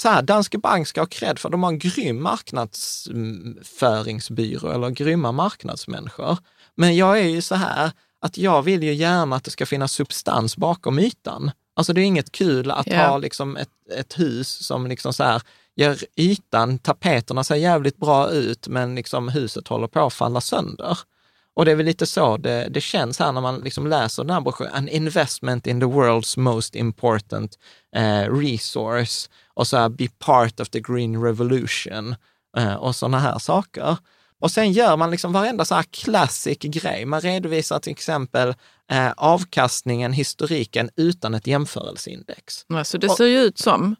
[0.00, 5.32] så här, Danske Bank ska ha cred för, de har en grym marknadsföringsbyrå eller grymma
[5.32, 6.38] marknadsmänniskor.
[6.74, 9.92] Men jag är ju så här, att jag vill ju gärna att det ska finnas
[9.92, 11.50] substans bakom ytan.
[11.76, 13.10] Alltså det är inget kul att yeah.
[13.10, 15.42] ha liksom ett, ett hus som liksom så här,
[15.76, 20.98] gör ytan, tapeterna ser jävligt bra ut, men liksom huset håller på att falla sönder.
[21.54, 24.34] Och det är väl lite så det, det känns här när man liksom läser den
[24.34, 24.74] här broschyren.
[24.74, 27.58] An investment in the world's most important
[27.96, 29.28] eh, resource
[29.60, 32.14] och så här, be part of the green revolution
[32.56, 33.96] eh, och sådana här saker.
[34.38, 37.04] Och sen gör man liksom varenda så här classic grej.
[37.04, 38.54] Man redovisar till exempel
[38.90, 42.64] eh, avkastningen, historiken utan ett jämförelseindex.
[42.68, 43.96] Ja, så det ser ju ut som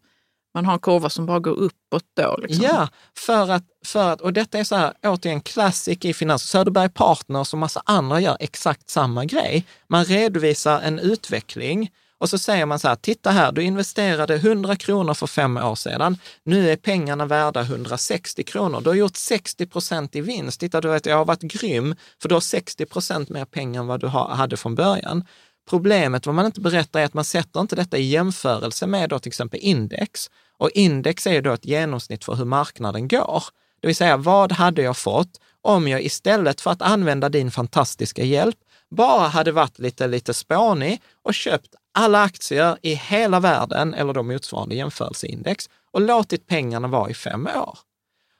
[0.54, 2.36] man har en kurva som bara går uppåt då?
[2.42, 2.64] Liksom.
[2.64, 6.42] Ja, för att, för att, och detta är så här, återigen classic i finans.
[6.42, 9.66] Söderberg Partners och massa andra gör exakt samma grej.
[9.88, 14.76] Man redovisar en utveckling och så säger man så här, titta här, du investerade 100
[14.76, 16.18] kronor för fem år sedan.
[16.44, 18.80] Nu är pengarna värda 160 kronor.
[18.80, 20.60] Du har gjort 60 procent i vinst.
[20.60, 23.86] Titta, du vet, jag har varit grym, för du har 60 procent mer pengar än
[23.86, 25.24] vad du hade från början.
[25.70, 29.18] Problemet, vad man inte berättar, är att man sätter inte detta i jämförelse med då
[29.18, 30.30] till exempel index.
[30.58, 33.44] Och index är ju då ett genomsnitt för hur marknaden går.
[33.80, 38.24] Det vill säga, vad hade jag fått om jag istället för att använda din fantastiska
[38.24, 38.56] hjälp
[38.90, 44.22] bara hade varit lite, lite spånig och köpt alla aktier i hela världen, eller då
[44.22, 47.78] motsvarande jämförelseindex, och låtit pengarna vara i fem år.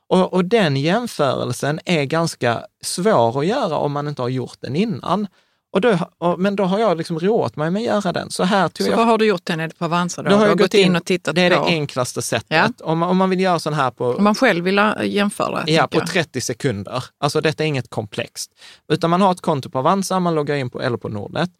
[0.09, 4.77] Och, och, den jämförelsen är ganska svår att göra om man inte har gjort den
[4.77, 5.27] innan.
[5.73, 8.31] Och då, och, men då har jag liksom roat mig med att göra den.
[8.31, 9.71] Så här så jag, vad har du gjort den?
[9.79, 10.23] På Avanza?
[10.23, 11.65] Då, då har jag gått in och tittat Det är på.
[11.65, 12.75] det enklaste sättet.
[12.79, 12.85] Ja.
[12.85, 14.07] Om, man, om man vill göra sån här på...
[14.07, 15.65] Om man själv vill jämföra?
[15.67, 17.05] Ja, på 30 sekunder.
[17.19, 18.51] Alltså detta är inget komplext.
[18.89, 21.51] Utan man har ett konto på Avanza, man loggar in på, eller på Nordnet.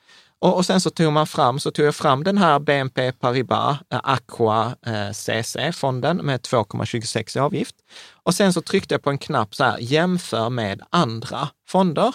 [0.41, 3.79] Och, och, sen så tog man fram, så tog jag fram den här BNP Paribas
[3.93, 7.75] eh, Aqua eh, CC-fonden med 2,26 i avgift.
[8.23, 12.15] Och sen så tryckte jag på en knapp så här, jämför med andra fonder.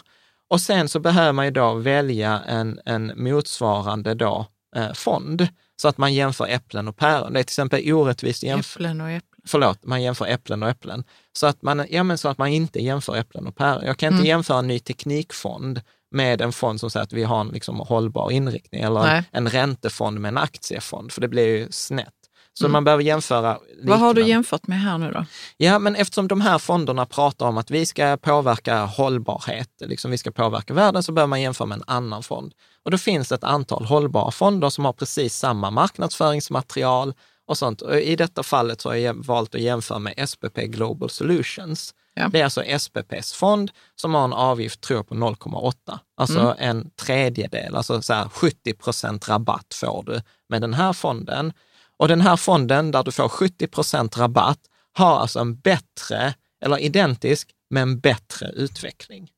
[0.50, 5.48] Och sen så behöver man ju då välja en, en motsvarande då, eh, fond,
[5.82, 7.34] så att man jämför äpplen och päron.
[7.34, 8.44] Det är till exempel orättvist.
[8.44, 9.42] Äpplen och äpplen.
[9.48, 11.04] förlåt, man jämför äpplen och äpplen.
[11.34, 13.86] Så att man, ja, men så att man inte jämför äpplen och päron.
[13.86, 14.28] Jag kan inte Mm.
[14.28, 15.82] jämföra en ny teknikfond
[16.16, 19.24] med en fond som säger att vi har en liksom hållbar inriktning eller Nej.
[19.32, 22.10] en räntefond med en aktiefond, för det blir ju snett.
[22.54, 22.72] Så Mm.
[22.72, 23.58] man behöver jämföra.
[23.84, 24.30] Vad har du liknande.
[24.30, 25.26] jämfört med här nu då?
[25.58, 30.18] Ja, men eftersom de här fonderna pratar om att vi ska påverka hållbarhet, liksom vi
[30.18, 32.54] ska påverka världen, så behöver man jämföra med en annan fond.
[32.84, 37.14] Och då finns det ett antal hållbara fonder som har precis samma marknadsföringsmaterial
[37.48, 37.82] och sånt.
[37.82, 41.94] Och I detta fallet så har jag valt att jämföra med SPP Global Solutions.
[42.16, 42.28] Ja.
[42.28, 46.00] Det är alltså SPPs fond som har en avgift, tror jag, på 0,8.
[46.18, 46.56] Alltså Mm.
[46.58, 51.54] en tredjedel, alltså så här 70 procent rabatt får du med den här fonden.
[51.98, 54.60] Och den här fonden där du får 70 procent rabatt
[54.94, 56.34] har alltså en bättre,
[56.66, 59.32] eller identisk, men bättre utveckling.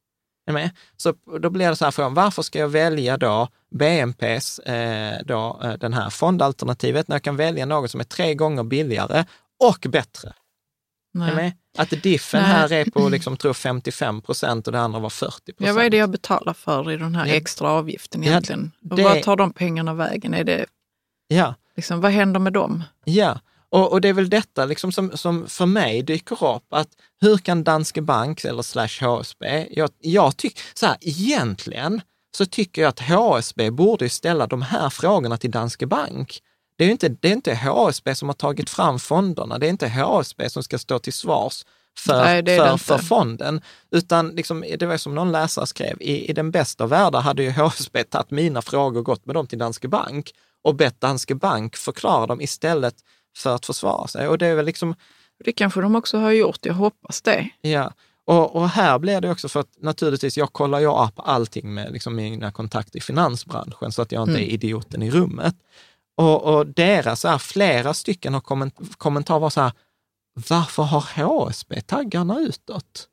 [0.52, 0.70] Med?
[0.98, 5.60] Så då blir det så här frågan, varför ska jag välja då BNPs, eh, då,
[5.64, 9.26] eh, den här fondalternativet, när jag kan välja något som är tre gånger billigare
[9.64, 10.34] och bättre?
[11.36, 11.58] Nej.
[11.78, 12.52] Att diffen Nej.
[12.52, 15.56] här är på, liksom, tror jag, 55 procent och det andra var 40 procent.
[15.68, 17.34] Ja, vad är det jag betalar för i den här Ja.
[17.34, 18.72] extra avgiften Ja, egentligen?
[18.90, 20.34] Och det- vad tar de pengarna vägen?
[20.34, 20.66] Är det,
[21.28, 22.84] Ja, liksom, vad händer med dem?
[23.06, 26.88] Ja, och, och det är väl detta liksom som, som för mig dyker upp, att
[27.22, 32.02] hur kan Danske Bank eller slash HSB, jag, jag tycker, så här, egentligen
[32.38, 36.40] så tycker jag att HSB borde ställa de här frågorna till Danske Bank.
[36.78, 39.90] Det är inte, det är inte HSB som har tagit fram fonderna, det är inte
[39.90, 41.66] HSB som ska stå till svars
[41.98, 43.62] för, Nej, för, för fonden,
[43.92, 47.44] utan liksom, det var som någon läsare skrev, i, i den bästa av världar hade
[47.44, 50.32] ju HSB tagit mina frågor och gått med dem till Danske Bank
[50.64, 52.96] och bett Danske Bank förklara dem istället
[53.38, 54.28] för att försvara sig.
[54.28, 54.96] Och det är väl liksom,
[55.46, 57.50] Det kanske de också har gjort, jag hoppas det.
[57.62, 57.94] ja.
[58.26, 61.92] Och, och här blir det också för att naturligtvis, jag kollar ju upp allting med
[61.92, 65.56] liksom mina kontakter i finansbranschen så att jag inte är idioten i rummet.
[66.18, 69.72] Och, och deras, så här, flera stycken har komment, kommentarer var så här,
[70.50, 73.08] varför har HSB taggarna utåt?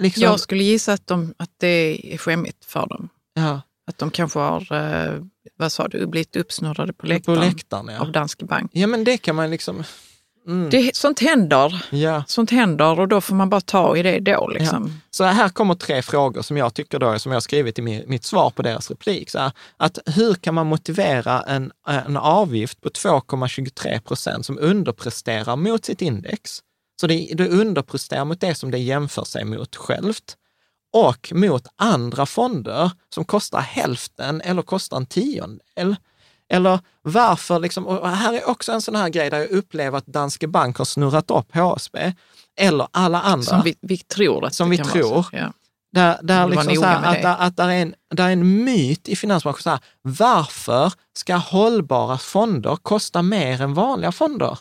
[0.00, 3.08] Liksom, Jag skulle gissa att, de, att det är skämmigt för dem.
[3.34, 5.22] ja, Att de kanske har, eh,
[5.56, 7.86] vad sa du, blivit uppsnurrade på på läktaren, läktaren.
[7.88, 8.00] Ja.
[8.00, 8.70] av Danske Bank.
[8.74, 9.84] ja, men det kan man liksom...
[10.46, 11.84] Mm, Det, sånt händer.
[11.90, 12.24] ja.
[12.26, 14.48] Sånt händer och då får man bara ta i det då.
[14.48, 15.00] Liksom.
[15.10, 18.04] Så här kommer tre frågor som jag tycker då, som jag har skrivit i mi-
[18.06, 19.30] mitt svar på deras replik.
[19.30, 25.56] Så här, att hur kan man motivera en, en avgift på 2,23 procent som underpresterar
[25.56, 26.58] mot sitt index?
[27.00, 30.36] Så det, det underpresterar mot det som det jämför sig mot självt
[30.92, 35.96] och mot andra fonder som kostar hälften eller kostar en tiondel.
[36.48, 40.06] Eller varför, liksom, och här är också en sån här grej där jag upplever att
[40.06, 42.12] Danske Bank har snurrat upp HSB,
[42.58, 43.42] eller alla andra.
[43.42, 45.10] Som vi, vi tror att Som det vi kan tror.
[45.10, 45.28] Vara så.
[45.32, 45.52] Ja.
[45.92, 49.08] Där, där liksom så här, att, där, att där, är en, där är en myt
[49.08, 49.62] i finansbranschen.
[49.62, 54.58] Så här, varför ska hållbara fonder kosta mer än vanliga fonder?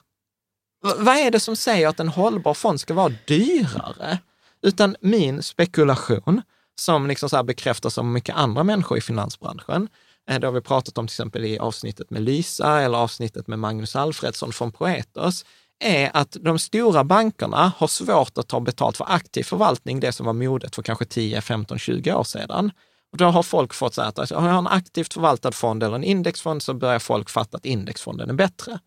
[0.86, 4.20] V- vad är det som säger att en hållbar fond ska vara dyrare?
[4.62, 6.42] Utan min spekulation,
[6.82, 9.88] som liksom så bekräftas av mycket andra människor i finansbranschen,
[10.28, 13.96] det har vi pratat om till exempel i avsnittet med Lysa eller avsnittet med Magnus
[13.96, 15.46] Alfredsson från Proetos,
[15.80, 20.26] är att de stora bankerna har svårt att ta betalt för aktiv förvaltning, det som
[20.26, 22.72] var modet för kanske 10, 15, 20 år sedan.
[23.12, 25.84] Och då har folk fått så här att alltså, har jag en aktivt förvaltad fond
[25.84, 28.80] eller en indexfond så börjar folk fatta att indexfonden är bättre.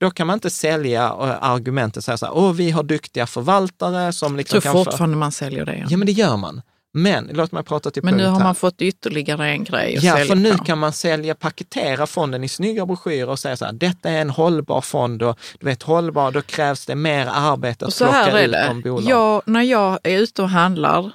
[0.00, 3.26] Då kan man inte sälja eh, argumentet och säga så här, åh, vi har duktiga
[3.26, 4.72] förvaltare som Jag liksom tror kan...
[4.72, 4.90] För...
[4.90, 5.76] fortfarande man säljer det.
[5.76, 5.86] Ja.
[5.90, 6.62] Ja, men det gör man.
[6.96, 10.12] Men låt mig prata till Men nu har man fått ytterligare en grej att Ja,
[10.12, 10.64] sälja för nu på.
[10.64, 14.30] kan man sälja, paketera fonden i snygga broschyrer och säga så här, detta är en
[14.30, 18.24] hållbar fond och du vet hållbar, då krävs det mer arbete att Och så här
[18.30, 18.44] plocka
[18.76, 19.04] ut de.
[19.08, 21.12] Jag, när jag är ute och handlar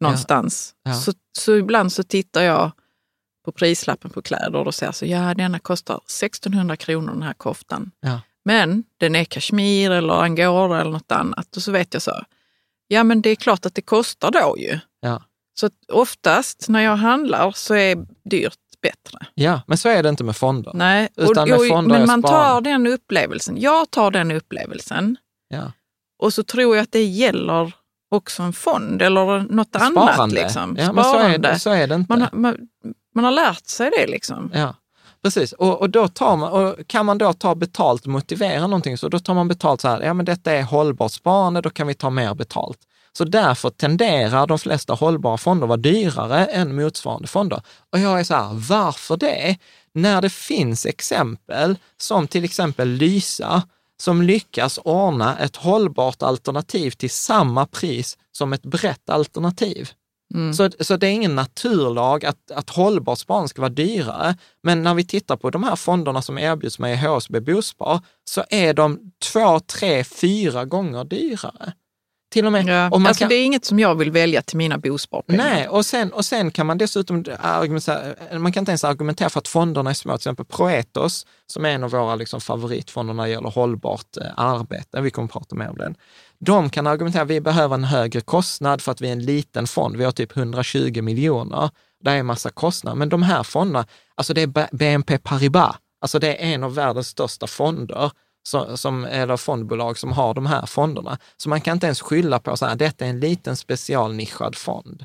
[0.00, 0.94] någonstans, Ja.
[0.94, 2.70] Så, så ibland så tittar jag
[3.44, 7.90] på prislappen på kläder och säger så, ja denna kostar 1600 kronor den här koftan.
[8.00, 8.20] Ja.
[8.44, 11.56] Men den är kashmir eller angora eller något annat.
[11.56, 12.22] Och så vet jag så,
[12.88, 14.78] ja men det är klart att det kostar då ju.
[15.54, 19.18] Så oftast när jag handlar så är dyrt bättre.
[19.34, 20.72] ja, men så är det inte med fonder.
[20.74, 22.70] Nej, Utan med fonder men man tar sparande.
[22.70, 23.60] den upplevelsen.
[23.60, 25.16] Jag tar den upplevelsen
[25.48, 25.72] Ja.
[26.18, 27.72] och så tror jag att det gäller
[28.10, 29.92] också en fond eller något annat.
[30.14, 30.34] Sparande.
[30.42, 30.76] Liksom.
[30.78, 31.48] Ja, men så är, Sparande.
[31.48, 32.12] det, så är det inte.
[32.12, 32.56] Man, har, man,
[33.14, 34.50] man har lärt sig det liksom.
[34.54, 34.74] Ja,
[35.22, 35.52] precis.
[35.52, 39.08] Och, och, då tar man, och kan man då ta betalt och motivera någonting, så
[39.08, 41.94] då tar man betalt så här, ja men detta är hållbart sparande, då kan vi
[41.94, 42.78] ta mer betalt.
[43.16, 47.62] Så därför tenderar de flesta hållbara fonder vara dyrare än motsvarande fonder.
[47.92, 49.56] Och jag är så här, varför det?
[49.92, 53.62] När det finns exempel som till exempel Lysa,
[54.02, 59.90] som lyckas ordna ett hållbart alternativ till samma pris som ett brett alternativ.
[60.34, 60.54] Mm.
[60.54, 64.36] Så, så det är ingen naturlag att, att hållbart sparande ska vara dyrare.
[64.62, 68.74] Men när vi tittar på de här fonderna som erbjuds med HSB Bospar så är
[68.74, 71.72] de två, tre, fyra gånger dyrare.
[72.34, 72.66] Till och med.
[72.66, 75.44] Ja, och man alltså kan, Det är inget som jag vill välja till mina bosparpengar.
[75.44, 79.38] Nej, och sen, och sen kan man dessutom argumentera, man kan inte ens argumentera för
[79.38, 80.12] att fonderna är små.
[80.12, 84.26] Till exempel Proetos, som är en av våra liksom favoritfonder när det gäller hållbart eh,
[84.36, 85.94] arbete, vi kommer att prata mer om den.
[86.38, 89.66] De kan argumentera att vi behöver en högre kostnad för att vi är en liten
[89.66, 89.96] fond.
[89.96, 91.70] Vi har typ 120 miljoner.
[92.04, 92.96] Det är en massa kostnader.
[92.96, 97.08] Men de här fonderna, alltså det är BNP Paribas, alltså det är en av världens
[97.08, 98.10] största fonder
[98.74, 101.18] som, eller fondbolag som har de här fonderna.
[101.36, 105.04] Så man kan inte ens skylla på att detta är en liten specialnischad fond.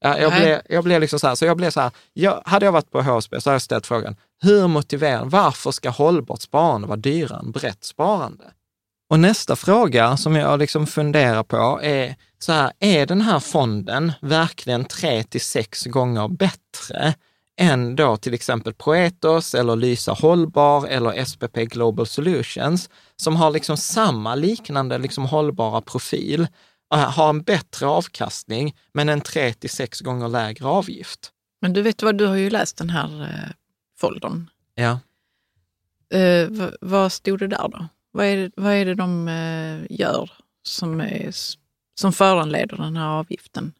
[0.00, 2.72] Jag blev, jag blev liksom så här, så jag blev så här, jag, hade jag
[2.72, 6.96] varit på HSB så hade jag ställt frågan, hur motiverar, varför ska hållbart sparande vara
[6.96, 8.44] dyrare än brett sparande?
[9.10, 14.12] Och nästa fråga som jag liksom funderar på är, så här, är den här fonden
[14.20, 17.14] verkligen tre till sex gånger bättre
[17.56, 23.76] än då till exempel Proetos eller Lysa Hållbar eller SPP Global Solutions som har liksom
[23.76, 26.46] samma liknande liksom hållbara profil,
[26.94, 31.32] eh, har en bättre avkastning men en tre till sex gånger lägre avgift.
[31.60, 33.52] Men du vet vad, du har ju läst den här eh,
[33.98, 34.50] foldern.
[34.74, 35.00] Ja.
[36.18, 37.86] Eh, vad, vad stod det där då?
[38.10, 40.30] Vad är det, vad är det de eh, gör
[40.62, 41.30] som, är,
[42.00, 43.72] som föranleder den här avgiften?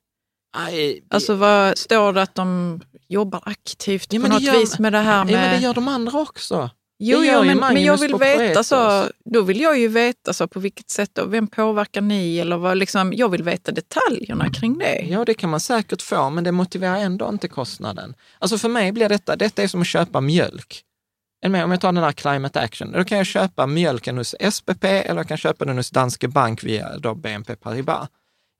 [0.57, 4.79] Aj, Alltså vad står det att de jobbar aktivt Ja, på det något gör- vis
[4.79, 5.35] med det här med...
[5.35, 6.71] Ja, men det gör de andra också.
[6.99, 10.49] jo, det jo, men, men jag vill veta så, då vill jag ju veta så
[10.49, 14.79] på vilket sätt då, vem påverkar ni eller vad liksom, jag vill veta detaljerna kring
[14.79, 15.01] det.
[15.09, 18.15] Ja, det kan man säkert få, men det motiverar ändå inte kostnaden.
[18.39, 20.83] Alltså för mig blir detta, detta är som att köpa mjölk.
[21.47, 25.17] Om jag tar den här Climate Action, då kan jag köpa mjölken hos SPP eller
[25.17, 28.09] jag kan köpa den hos Danske Bank via då BNP Paribas.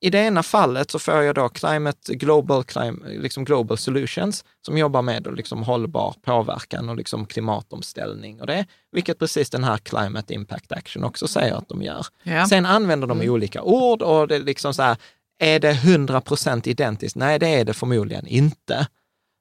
[0.01, 4.79] I det ena fallet så får jag då Climate Global, Clim, liksom Global Solutions som
[4.79, 10.35] jobbar med liksom hållbar påverkan och liksom klimatomställning och det, vilket precis den här Climate
[10.35, 12.07] Impact Action också säger att de gör.
[12.23, 12.47] Ja.
[12.47, 14.97] Sen använder de olika ord och det är liksom så här,
[15.39, 17.17] är det 100 procent identiskt?
[17.17, 18.87] Nej, det är det förmodligen inte.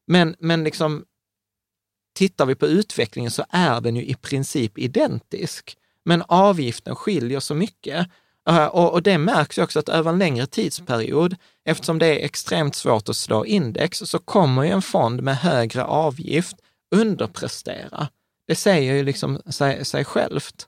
[0.08, 1.06] Men, men liksom,
[2.16, 5.78] tittar vi på utvecklingen så är den ju i princip identisk.
[6.06, 8.08] Men avgiften skiljer så mycket.
[8.50, 11.36] Eh, Och, och det märks ju också att över en längre tidsperiod,
[11.70, 15.84] eftersom det är extremt svårt att slå index, så kommer ju en fond med högre
[15.84, 16.56] avgift
[16.96, 18.08] underprestera.
[18.48, 20.68] Det säger ju liksom sig, sig självt.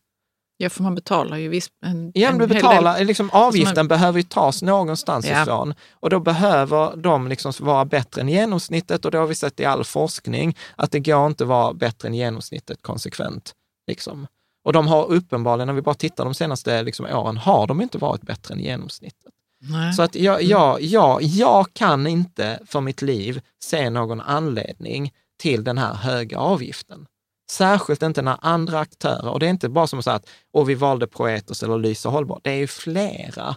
[0.60, 3.08] Ja, för man betalar ju viss, en, Ja, en du betalar, del.
[3.08, 5.42] liksom, avgiften man- behöver ju tas någonstans Ja.
[5.42, 9.60] ifrån och då behöver de liksom vara bättre än genomsnittet och det har vi sett
[9.60, 13.54] i all forskning att det går inte att vara bättre än genomsnittet konsekvent.
[13.88, 14.28] Liksom.
[14.68, 17.98] Och de har uppenbarligen, när vi bara tittar de senaste liksom, åren, har de inte
[17.98, 19.34] varit bättre än genomsnittet.
[19.60, 19.94] Nej.
[19.94, 25.64] Så att jag, jag, jag, jag kan inte för mitt liv se någon anledning till
[25.64, 27.08] den här höga avgiften.
[27.52, 30.70] Särskilt inte när andra aktörer, och det är inte bara som att säga att och
[30.70, 33.56] vi valde Proetos eller Lysa Hållbar, det är ju flera.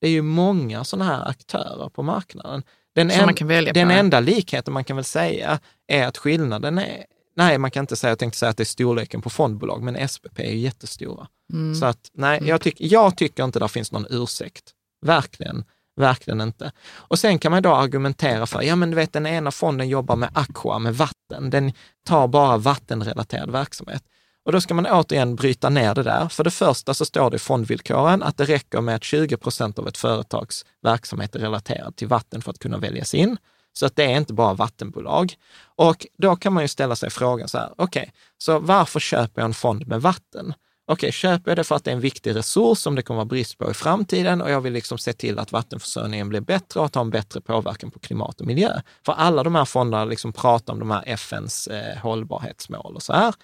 [0.00, 2.62] Det är ju många sådana här aktörer på marknaden.
[2.94, 3.08] Den,
[3.48, 7.04] välja den enda likheten man kan väl säga är att skillnaden är,
[7.40, 10.08] nej man kan inte säga, jag tänkte säga att det är storleken på fondbolag, men
[10.08, 11.26] SPP är ju jättestora.
[11.52, 11.74] Mm.
[11.74, 14.64] Så att nej, jag, tyck, jag tycker inte det finns någon ursäkt.
[15.06, 15.64] Verkligen,
[15.96, 16.72] verkligen inte.
[16.92, 20.16] Och sen kan man då argumentera för, ja men du vet den ena fonden jobbar
[20.16, 21.50] med aqua, med vatten.
[21.50, 21.72] Den
[22.06, 24.02] tar bara vattenrelaterad verksamhet.
[24.44, 26.28] Och då ska man återigen bryta ner det där.
[26.28, 29.78] För det första så står det i fondvillkoren att det räcker med att 20 procent
[29.78, 33.36] av ett företags verksamhet är relaterad till vatten för att kunna väljas in.
[33.72, 35.34] Så att det är inte bara vattenbolag.
[35.76, 39.46] Och då kan man ju ställa sig frågan så här, okej, så varför köper jag
[39.46, 40.54] en fond med vatten?
[40.92, 43.24] Okej, köper jag det för att det är en viktig resurs som det kommer vara
[43.24, 46.86] brist på i framtiden och jag vill liksom se till att vattenförsörjningen blir bättre och
[46.86, 48.80] att ha en bättre påverkan på klimat och miljö.
[49.06, 53.12] För alla de här fonderna liksom pratar om de här FNs eh, hållbarhetsmål och så
[53.12, 53.34] här.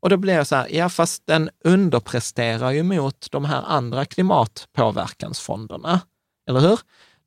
[0.00, 4.04] Och då blir jag så här, ja fast den underpresterar ju mot de här andra
[4.04, 6.00] klimatpåverkansfonderna,
[6.48, 6.80] eller hur?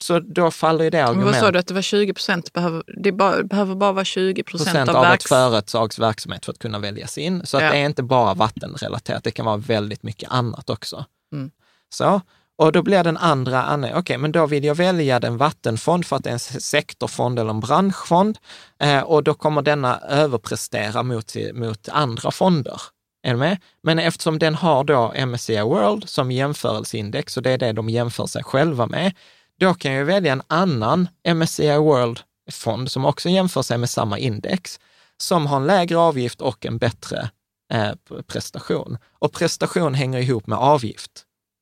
[0.04, 1.42] Så då faller ju det Men vad argumentet.
[1.42, 2.54] sa du att det var 20 procent?
[2.54, 5.26] Behöver, det bara, behöver bara vara 20 procent av, av ett verks...
[5.26, 7.46] företags verksamhet för att kunna väljas in.
[7.46, 7.70] Så att Ja.
[7.72, 11.06] det är inte bara vattenrelaterat, det kan vara väldigt mycket annat också.
[11.34, 11.52] Mm.
[11.90, 12.22] Så,
[12.58, 16.24] och då blir den andra, okej, men då vill jag välja den vattenfond för att
[16.24, 18.38] det är en sektorfond eller en branschfond
[18.84, 22.82] eh, och då kommer denna överprestera mot, mot andra fonder.
[23.24, 23.58] Är du med?
[23.84, 28.26] Men eftersom den har då MSCI World som jämförelseindex och det är det de jämför
[28.26, 29.14] sig själva med,
[29.62, 34.80] då kan jag välja en annan MSCI World-fond som också jämför sig med samma index,
[35.18, 37.30] som har en lägre avgift och en bättre
[37.74, 37.92] eh,
[38.28, 38.98] prestation.
[39.20, 41.12] Och prestation hänger ihop med avgift.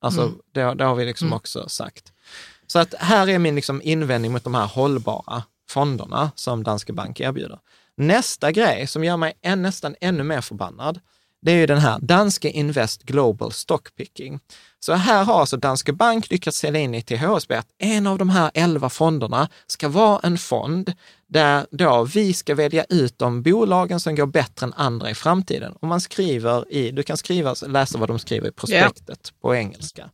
[0.01, 0.35] Alltså, Mm.
[0.53, 1.37] det, det har vi liksom Mm.
[1.37, 2.13] också sagt.
[2.67, 7.19] Så att här är min liksom invändning mot de här hållbara fonderna som Danske Bank
[7.19, 7.59] erbjuder.
[7.97, 10.99] Nästa grej som gör mig än, nästan ännu mer förbannad,
[11.41, 14.39] det är ju den här Danske Invest Global Stockpicking.
[14.79, 18.17] Så här har alltså Danske Bank lyckats sälja in i till HSB att en av
[18.17, 20.93] de här elva fonderna ska vara en fond
[21.27, 25.73] där då vi ska välja ut de bolagen som går bättre än andra i framtiden.
[25.73, 30.09] Och man skriver i, du kan skriva, läsa vad de skriver i prospektet på engelska.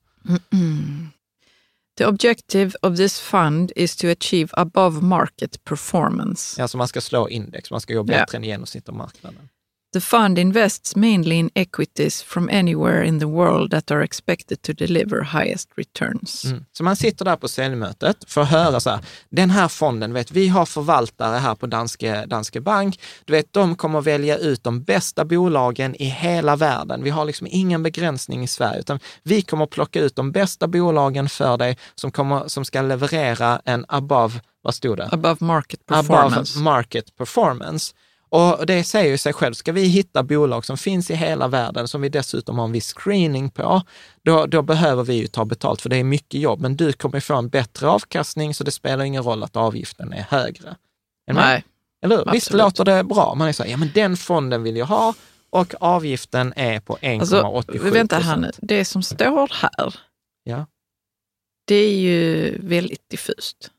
[1.97, 6.61] The objective of this fund is to achieve above market performance.
[6.61, 9.49] Alltså man ska slå index, man ska gå bättre än genomsnitt av marknaden.
[9.95, 14.73] The fund invests mainly in equities from anywhere in the world that are expected to
[14.73, 16.45] deliver highest returns.
[16.45, 16.65] Mm.
[16.71, 20.31] Så man sitter där på säljmötet för att höra så här, den här fonden, vet,
[20.31, 24.83] vi har förvaltare här på Danske, Danske Bank, du vet, de kommer välja ut de
[24.83, 27.03] bästa bolagen i hela världen.
[27.03, 31.29] Vi har liksom ingen begränsning i Sverige, utan vi kommer plocka ut de bästa bolagen
[31.29, 35.09] för dig som, kommer, som ska leverera en above, vad stod det?
[35.11, 36.59] Above market performance.
[36.59, 37.93] Above market performance.
[38.29, 41.87] Och det säger ju sig själv, ska vi hitta bolag som finns i hela världen,
[41.87, 43.81] som vi dessutom har en viss screening på,
[44.23, 46.61] då, då behöver vi ju ta betalt, för det är mycket jobb.
[46.61, 50.21] Men du kommer få en bättre avkastning, så det spelar ingen roll att avgiften är
[50.29, 50.75] högre.
[51.27, 51.35] Med?
[51.35, 51.63] Nej,
[52.01, 52.31] Eller hur?
[52.31, 53.35] Visst låter det bra?
[53.35, 55.13] Man är så här, ja men den fonden vill jag ha
[55.49, 58.51] och avgiften är på 1,87 alltså, vänta här nu.
[58.57, 59.95] Det som står här,
[60.43, 60.65] Ja.
[61.67, 63.71] det är ju väldigt diffust.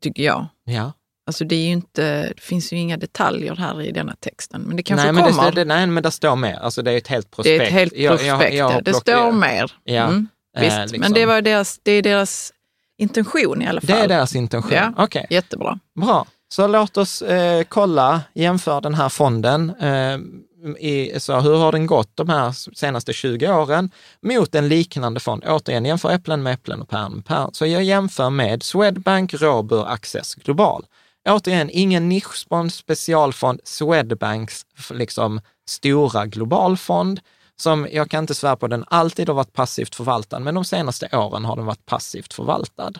[0.00, 0.46] Tycker jag.
[0.64, 0.92] Ja.
[1.30, 4.82] Alltså det, är inte, det finns ju inga detaljer här i denna texten, men det
[4.82, 5.50] kanske Nej, men kommer.
[5.50, 6.54] det, det, nej, men det står mer.
[6.62, 7.58] Alltså det är ett helt prospekt.
[7.58, 8.54] det är ett helt Jag- prospekt.
[8.54, 9.72] jag- jag har det står mer.
[9.84, 10.98] Ja, Mm, eh, visst, liksom.
[11.00, 12.52] men det, var deras, det är deras
[12.98, 13.86] intention i alla fall.
[13.96, 14.72] Det är deras intention.
[14.72, 14.92] Ja.
[14.98, 15.26] Okej.
[15.30, 15.78] Jättebra.
[16.00, 19.70] Bra, så låt oss eh, kolla, jämföra den här fonden.
[19.80, 20.18] Eh,
[20.78, 23.90] i, så hur har den gått de här senaste 20 åren
[24.22, 25.44] mot en liknande fond?
[25.46, 27.50] Återigen, jämför äpplen med äpplen och päron med päron.
[27.54, 30.84] Så jag jämför med Swedbank, Robur, Access Global.
[31.28, 37.20] Återigen, ingen nischfond, specialfond, Swedbanks liksom stora globalfond
[37.56, 41.08] som jag kan inte svära på den alltid har varit passivt förvaltad, men de senaste
[41.12, 42.92] åren har den varit passivt förvaltad.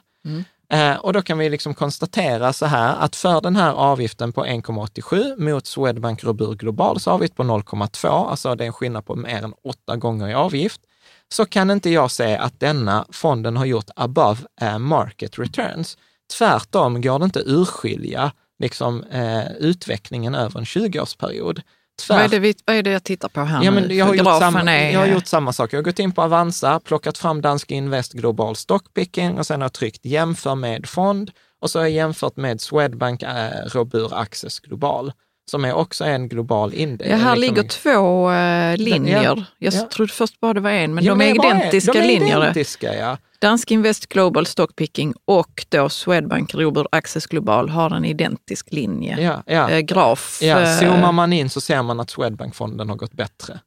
[0.72, 4.44] Eh, och då kan vi liksom konstatera så här att för den här avgiften på
[4.44, 9.42] 1,87 mot Swedbank Robur Globals avgift på 0,2, alltså det är en skillnad på mer
[9.42, 10.80] än åtta gånger i avgift,
[11.28, 15.98] så kan inte jag se att denna fonden har gjort above eh, market returns.
[16.38, 21.60] Tvärtom går det inte urskilja liksom, eh, utvecklingen över en 20-årsperiod.
[22.08, 23.80] Vad är, Tvärt- det vi, vad är det jag tittar på här Ja, nu?
[23.80, 25.72] men jag, har gjort samma, är- jag har gjort samma sak.
[25.72, 29.64] Jag har gått in på Avanza, plockat fram Danske Invest Global Stockpicking och sen har
[29.64, 34.60] jag tryckt jämför med fond och så har jag jämfört med Swedbank eh, Robur Access
[34.60, 35.12] Global,
[35.50, 37.10] som är också en global index.
[37.10, 39.44] Ja, här liksom ligger en- två eh, linjer.
[39.58, 39.88] Jag ja.
[39.92, 42.42] trodde först bara det var en, men Ja, de är identiska de är linjer.
[42.42, 43.18] identiska, ja.
[43.40, 49.20] Dansk Invest Global Stockpicking och då Swedbank Robur Access Global har en identisk linje.
[49.20, 49.70] Ja, ja.
[49.70, 50.38] Eh, graf.
[50.42, 50.60] ja.
[50.60, 53.60] eh, Zoomar man in så ser man att Swedbank-fonden har gått bättre,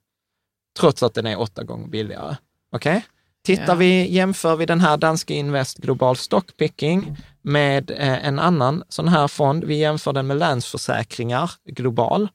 [0.80, 2.36] trots att den är åtta gånger billigare.
[2.76, 3.06] Okej?
[3.46, 3.76] Tittar Ja.
[3.76, 9.28] vi, jämför vi den här danska Invest Global Stockpicking med eh, en annan sån här
[9.28, 12.28] fond, vi jämför den med Länsförsäkringar Global,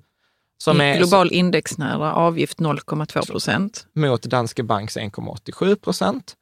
[0.59, 3.87] som är global indexnära avgift 0,2 procent.
[3.95, 6.35] mot Danske Banks 1,87 procent.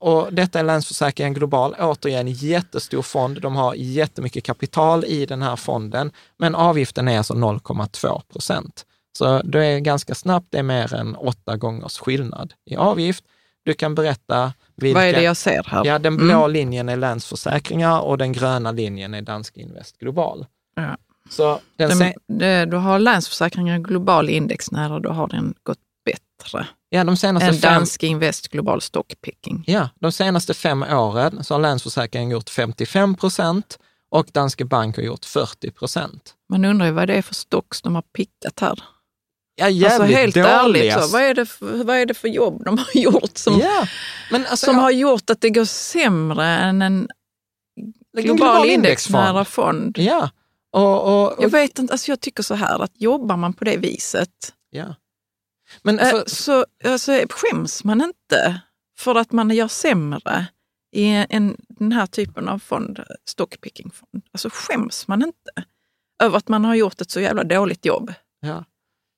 [0.00, 3.40] Och detta är Länsförsäkringar Global, återigen jättestor fond.
[3.40, 8.86] De har jättemycket kapital i den här fonden, men avgiften är alltså 0,2 procent.
[9.18, 13.24] Så det är ganska snabbt, det är mer än åtta gångers skillnad i avgift.
[13.64, 14.98] Du kan berätta vilka...
[14.98, 15.84] Vad är det jag ser här?
[15.84, 16.50] Ja, den blå Mm.
[16.52, 20.46] linjen är Länsförsäkringar och den gröna linjen är Dansk Invest Global.
[20.76, 20.96] Ja.
[21.30, 27.04] Så den se- det, du har Länsförsäkringar global indexnära, då har den gått bättre ja,
[27.04, 27.72] de senaste än fem...
[27.74, 29.64] Dansk Invest Global Stockpicking.
[29.66, 33.78] Ja, de senaste fem åren så har Länsförsäkringen gjort 55 procent
[34.10, 36.34] och Danske Bank har gjort 40 procent.
[36.48, 38.78] Man undrar ju vad det är för stocks de har pickat här.
[39.56, 40.94] Ja, jävligt alltså helt dåliga.
[40.94, 43.58] ärligt, så, vad, är det för, vad är det för jobb de har gjort som,
[43.60, 43.86] Ja,
[44.30, 47.08] men alltså, som ja, har gjort att det går sämre än en
[48.16, 49.98] en global, indexnära fond?
[49.98, 50.30] Ja,
[50.72, 53.64] och, och, och Jag vet inte, alltså jag tycker så här att jobbar man på
[53.64, 54.94] det viset ja.
[55.82, 58.60] Men eh, för, så alltså, skäms man inte
[58.98, 60.46] för att man gör sämre
[60.92, 64.22] i en, den här typen av fond, stockpicking-fond.
[64.32, 65.68] Alltså skäms man inte
[66.22, 68.12] över att man har gjort ett så jävla dåligt jobb?
[68.40, 68.64] ja.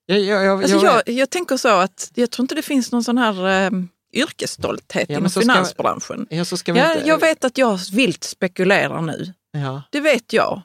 [0.09, 3.03] Jag, jag, jag, Alltså jag, jag, tänker så att jag tror inte det finns någon
[3.03, 3.71] sån här eh,
[4.13, 6.27] yrkesstolthet Ja, inom finansbranschen.
[6.29, 9.33] ja, vi Ja, inte, jag vet att jag vilt spekulerar nu.
[9.51, 10.61] Ja, Det vet jag.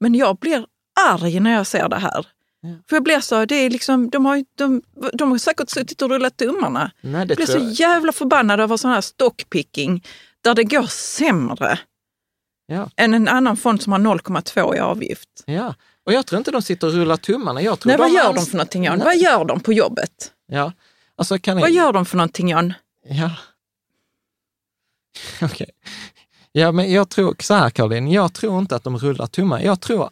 [0.00, 0.66] Men jag blir
[1.10, 2.26] arg när jag ser det här.
[2.60, 2.68] Ja.
[2.88, 4.82] För jag blir så, det är liksom, de, har, de,
[5.12, 6.90] de har säkert suttit och rullat tummarna.
[7.00, 7.70] nej, det Jag blir så jag.
[7.72, 10.04] jävla förbannad över sån här stockpicking.
[10.40, 11.78] där det går sämre
[12.66, 12.90] Ja.
[12.96, 15.28] än en annan fond som har 0,2 i avgift.
[15.46, 15.74] Ja,
[16.06, 17.62] och jag tror inte de sitter och rullar tummarna.
[17.62, 18.98] Jag tror Nej, vad gör de för någonting Jan?
[18.98, 19.04] Nej.
[19.04, 20.32] Vad gör de på jobbet?
[20.46, 20.72] Ja,
[21.16, 21.76] alltså kan Vad ni...
[21.76, 22.74] gör de för någonting Jan?
[23.08, 23.30] Ja.
[25.42, 25.70] Okej.
[26.52, 29.60] Ja, men jag tror så här Caroline, jag tror inte att de rullar tummar.
[29.60, 30.10] Jag tror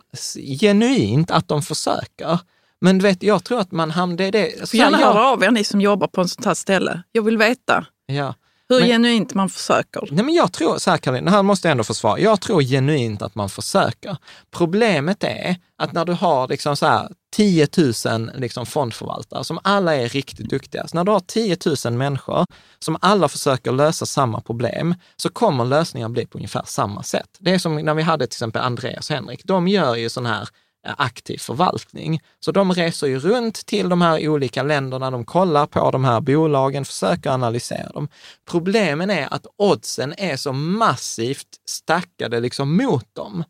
[0.61, 2.39] genuint att de försöker.
[2.81, 4.17] Men du vet, jag tror att man hamnar...
[4.17, 6.47] Det, det, så Får gärna jag, höra av er ni som jobbar på en sånt
[6.47, 7.03] här ställe.
[7.13, 8.35] Jag vill veta ja.
[8.75, 10.09] Hur Men- genuint man försöker.
[10.11, 12.19] Nej, men jag tror, så här det här måste jag ändå försvara.
[12.19, 14.17] Jag tror genuint att man försöker.
[14.51, 17.69] Problemet är att när du har liksom så här 10
[18.07, 22.47] 000 liksom fondförvaltare som alla är riktigt duktiga, så när du har 10 000 människor
[22.79, 27.29] som alla försöker lösa samma problem, så kommer lösningen bli på ungefär samma sätt.
[27.39, 29.45] Det är som när vi hade till exempel Andreas och Henrik.
[29.45, 30.49] De gör ju sån här
[30.83, 32.21] aktiv förvaltning.
[32.41, 36.21] Så de reser ju runt till de här olika länderna, de kollar på de här
[36.21, 38.09] bolagen, försöker analysera dem.
[38.51, 43.45] Problemen är att oddsen är så massivt stackade liksom mot dem.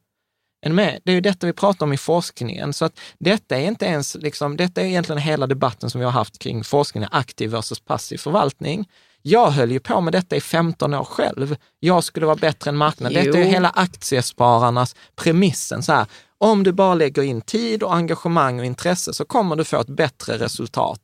[0.67, 1.01] Med?
[1.05, 2.73] Det är ju detta vi pratar om i forskningen.
[2.73, 6.13] Så att detta är inte ens, liksom, detta är egentligen hela debatten som vi har
[6.13, 8.89] haft kring forskningen, aktiv versus passiv förvaltning.
[9.23, 11.57] Jag höll ju på med detta i 15 år själv.
[11.81, 13.25] Jag skulle vara bättre än marknaden.
[13.25, 13.53] Detta är ju Jo.
[13.53, 15.83] hela aktiespararnas premissen.
[15.83, 16.07] Så här,
[16.43, 19.87] om du bara lägger in tid och engagemang och intresse så kommer du få ett
[19.89, 21.01] bättre resultat.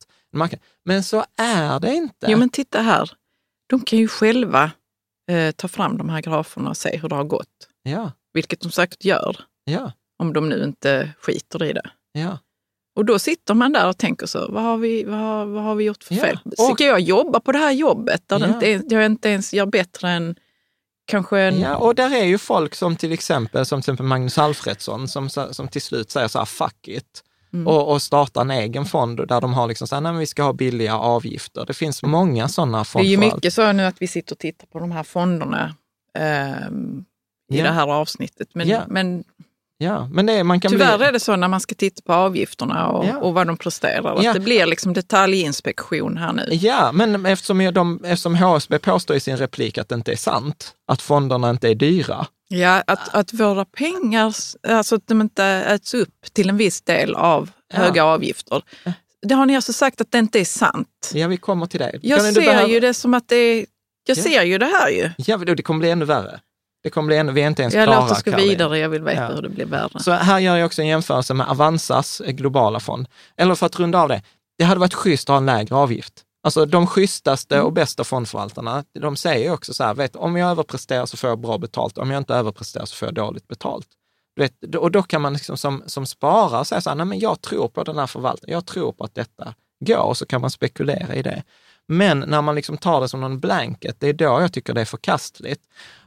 [0.84, 2.26] Men så är det inte.
[2.30, 3.10] Jo men titta här,
[3.68, 4.70] de kan ju själva
[5.30, 7.68] eh, ta fram de här graferna och se hur det har gått.
[7.82, 11.90] Ja, Vilket de säkert gör, ja, om de nu inte skiter i det.
[12.12, 12.38] ja.
[12.96, 15.74] Och då sitter man där och tänker så, vad har vi, vad har, vad har
[15.74, 16.38] vi gjort för fel?
[16.74, 18.54] Ska jag jobba på det här jobbet där det Ja.
[18.54, 20.36] inte är, jag inte ens gör bättre än
[21.08, 21.60] kanske en...
[21.60, 25.30] Ja, och där är ju folk som till exempel, som till exempel Magnus Alfredsson, som,
[25.30, 27.66] som till slut säger så här, fuck it, Mm.
[27.66, 30.26] och, och startar en egen fond där de har liksom så här, nej men vi
[30.26, 31.64] ska ha billiga avgifter.
[31.66, 34.66] Det finns många sådana det är ju mycket så nu att vi sitter och tittar
[34.66, 35.74] på de här fonderna
[36.18, 37.04] ehm,
[37.52, 37.64] i Ja.
[37.64, 38.48] det här avsnittet.
[38.54, 38.82] Men, Ja.
[38.88, 39.24] men
[39.80, 41.06] Ja, men det, man kan tyvärr bli...
[41.06, 43.16] är det så när man ska titta på avgifterna och, Ja.
[43.18, 44.32] och vad de presterar, att Ja.
[44.32, 46.48] det blir liksom detaljinspektion här nu.
[46.50, 50.74] Ja, men eftersom, de, eftersom HSB påstår i sin replik att det inte är sant,
[50.86, 52.26] att fonderna inte är dyra.
[52.48, 54.34] Ja, att, att våra pengar,
[54.68, 57.78] alltså att de inte äts upp till en viss del av Ja.
[57.78, 58.62] höga avgifter.
[59.26, 61.10] Det har ni alltså sagt att det inte är sant.
[61.14, 61.98] Ja, vi kommer till det.
[62.02, 63.66] Jag Kan ser behöva- ju det som att det är,
[64.06, 64.22] jag Ja.
[64.22, 65.10] ser ju det här ju.
[65.18, 66.40] Ja, det kommer bli ännu värre.
[66.88, 68.00] Det kommer bli ännu, vi är inte ens Jag klara.
[68.00, 69.28] låt oss gå vidare, jag vill veta Ja.
[69.34, 70.00] hur det blir värre.
[70.00, 73.08] Så här gör jag också en jämförelse med Avanzas eh, globala fond.
[73.36, 74.22] Eller för att runda av det,
[74.58, 76.14] det hade varit schysst att ha en lägre avgift.
[76.42, 81.06] Alltså de schysstaste och bästa fondförvaltarna, de säger också så här, vet, om jag överpresterar
[81.06, 83.86] så får jag bra betalt, om jag inte överpresterar så får jag dåligt betalt.
[84.36, 87.40] Vet, och då kan man liksom som, som sparare säga så här, nej men jag
[87.40, 90.50] tror på den här förvaltningen, jag tror på att detta går, och så kan man
[90.50, 91.42] spekulera i det.
[91.90, 94.80] Men när man liksom tar det som någon blanket, det är då jag tycker det
[94.80, 95.60] är förkastligt.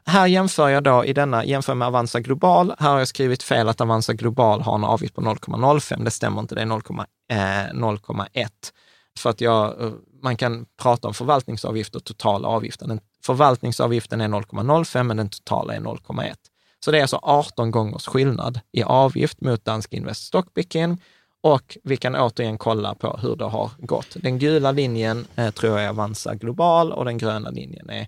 [0.06, 2.74] Här jämför jag då i denna, jämför med Avanza Global.
[2.80, 6.04] Här har jag skrivit fel att Avanza Global har en avgift på 0,05.
[6.04, 8.26] Det stämmer inte, det är 0,1.
[8.34, 8.48] Eh,
[9.20, 9.92] För att jag, eh,
[10.24, 12.90] man kan prata om förvaltningsavgift och totala avgiften.
[12.90, 16.36] Den, förvaltningsavgiften är 0,05 men den totala är 0,1.
[16.86, 21.02] Så det är alltså 18 gångers skillnad i avgift mot Dansk Invest Stockpicking.
[21.44, 24.08] Och vi kan återigen kolla på hur det har gått.
[24.16, 28.08] Den gula linjen eh, tror jag är Avanza Global och den gröna linjen är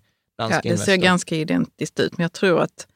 [0.49, 2.87] Dansk Ja, det Invest ser ganska identiskt ut, men jag tror att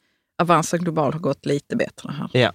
[0.41, 2.29] Avanza Global har gått lite bättre här.
[2.33, 2.51] Ja.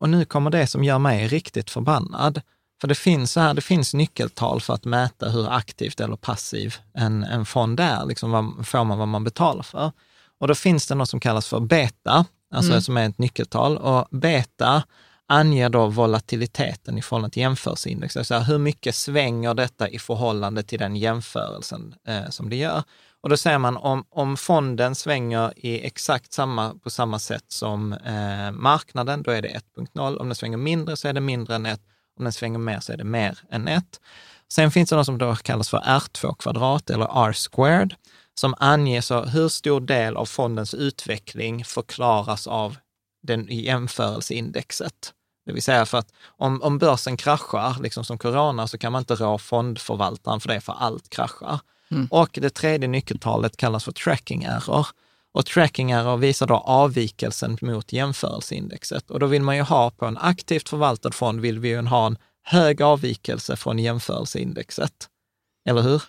[0.00, 2.40] Och nu kommer det som gör mig riktigt förbannad.
[2.80, 6.74] För det finns, så här, det finns nyckeltal för att mäta hur aktivt eller passiv
[6.94, 8.06] en, en fond är.
[8.06, 9.92] Liksom vad, får man vad man betalar för?
[10.38, 12.24] Och då finns det något som kallas för beta,
[12.54, 12.82] alltså Mm.
[12.82, 13.78] som är ett nyckeltal.
[13.78, 14.82] Och beta
[15.28, 18.16] anger då volatiliteten i förhållande till jämförelseindex.
[18.16, 22.82] Alltså hur mycket svänger detta i förhållande till den jämförelsen eh, som det gör.
[23.22, 27.92] Och då säger man om, om fonden svänger i exakt samma, på samma sätt som
[27.92, 30.16] eh, marknaden, då är det 1.0.
[30.16, 31.80] Om den svänger mindre så är det mindre än 1.
[32.18, 33.84] Om den svänger mer så är det mer än 1.
[34.52, 37.94] Sen finns det något som då kallas för R2 kvadrat eller R squared,
[38.34, 42.76] som anger så hur stor del av fondens utveckling förklaras av
[43.22, 45.12] den jämförelseindexet.
[45.46, 48.98] Det vill säga för att om, om börsen kraschar, liksom som corona, så kan man
[48.98, 51.60] inte rå fondförvaltaren för det, för allt kraschar.
[51.90, 52.06] Mm.
[52.10, 54.86] Och det tredje nyckeltalet kallas för tracking error.
[55.34, 59.10] Och tracking error visar då avvikelsen mot jämförelseindexet.
[59.10, 62.06] Och då vill man ju ha, på en aktivt förvaltad fond, vill vi ju ha
[62.06, 65.08] en hög avvikelse från jämförelseindexet.
[65.68, 66.02] Eller hur?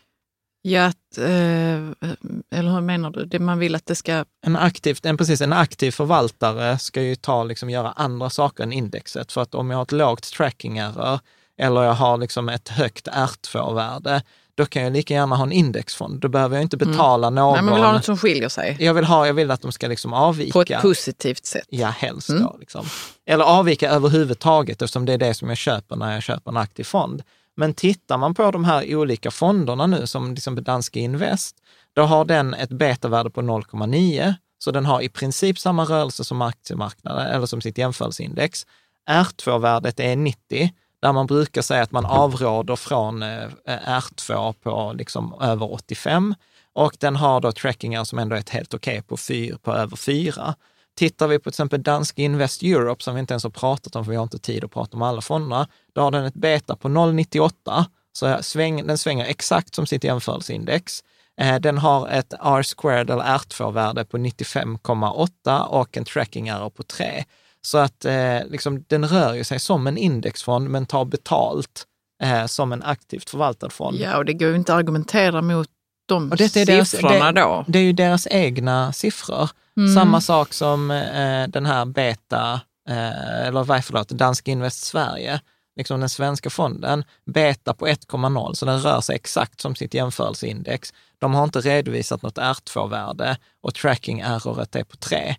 [0.61, 2.09] Ja, att, eh,
[2.51, 3.25] eller hur menar du?
[3.25, 4.25] Det man vill att det ska...
[4.45, 8.73] En aktiv, en, precis, en aktiv förvaltare ska ju ta, liksom, göra andra saker än
[8.73, 9.32] indexet.
[9.32, 11.19] För att om jag har ett lågt tracking error
[11.57, 14.21] eller jag har liksom ett högt R2-värde,
[14.58, 16.20] då kan jag lika gärna ha en indexfond.
[16.20, 17.53] Då behöver jag inte betala någon.
[17.53, 19.72] Nej, men vill ha något som skiljer sig jag, vill ha, jag vill att de
[19.72, 20.51] ska liksom avvika.
[20.51, 21.68] på ett positivt sätt.
[21.70, 22.55] Ja, helst då.
[22.60, 22.86] Liksom.
[23.26, 26.84] Eller avvika överhuvudtaget eftersom det är det som jag köper när jag köper en aktiv
[26.84, 27.24] fond.
[27.55, 31.55] Men tittar man på de här olika fonderna nu, som liksom Danske Invest,
[31.93, 36.41] då har den ett betavärde på 0,9, så den har i princip samma rörelse som
[36.41, 38.66] aktiemarknaden, eller som sitt jämförelseindex.
[39.10, 40.70] R2-värdet är 90,
[41.08, 46.36] där man brukar säga att man avråder från eh, R2 på liksom över 85.
[46.74, 49.95] Och den har då trackingar som ändå är ett helt okej okay på, på över
[49.95, 50.55] 4.
[50.97, 54.05] Tittar vi på till exempel Danske Invest Europe, som vi inte ens har pratat om,
[54.05, 56.76] för vi har inte tid att prata om alla fonderna, då har den ett beta
[56.76, 61.03] på 0,98, så sväng, den svänger exakt som sitt jämförelseindex.
[61.41, 67.24] Eh, den har ett R-squared eller R2-värde på 95,8 och en tracking error på 3.
[67.62, 71.86] Så att eh, liksom, den rör ju sig som en indexfond, men tar betalt
[72.24, 73.97] eh, som en aktivt förvaltad fond.
[73.97, 75.70] Ja, och det går ju inte att argumentera mot
[76.08, 77.64] de och detta är siffrorna deras, då.
[77.66, 79.49] Det, det är ju deras egna siffror.
[79.78, 79.95] Mm.
[79.95, 85.41] Samma sak som eh, den här Beta, eh, eller vad förlåt, Dansk Invest Sverige,
[85.76, 90.93] liksom den svenska fonden, beta på 1,0, så den rör sig exakt som sitt jämförelseindex.
[91.20, 95.36] De har inte redovisat något R2-värde och tracking erroret är på 3.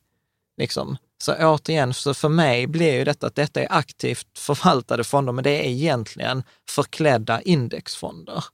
[0.56, 0.96] Liksom.
[1.22, 5.44] Så återigen, så för mig blir ju detta att detta är aktivt förvaltade fonder, men
[5.44, 8.44] det är egentligen förklädda indexfonder.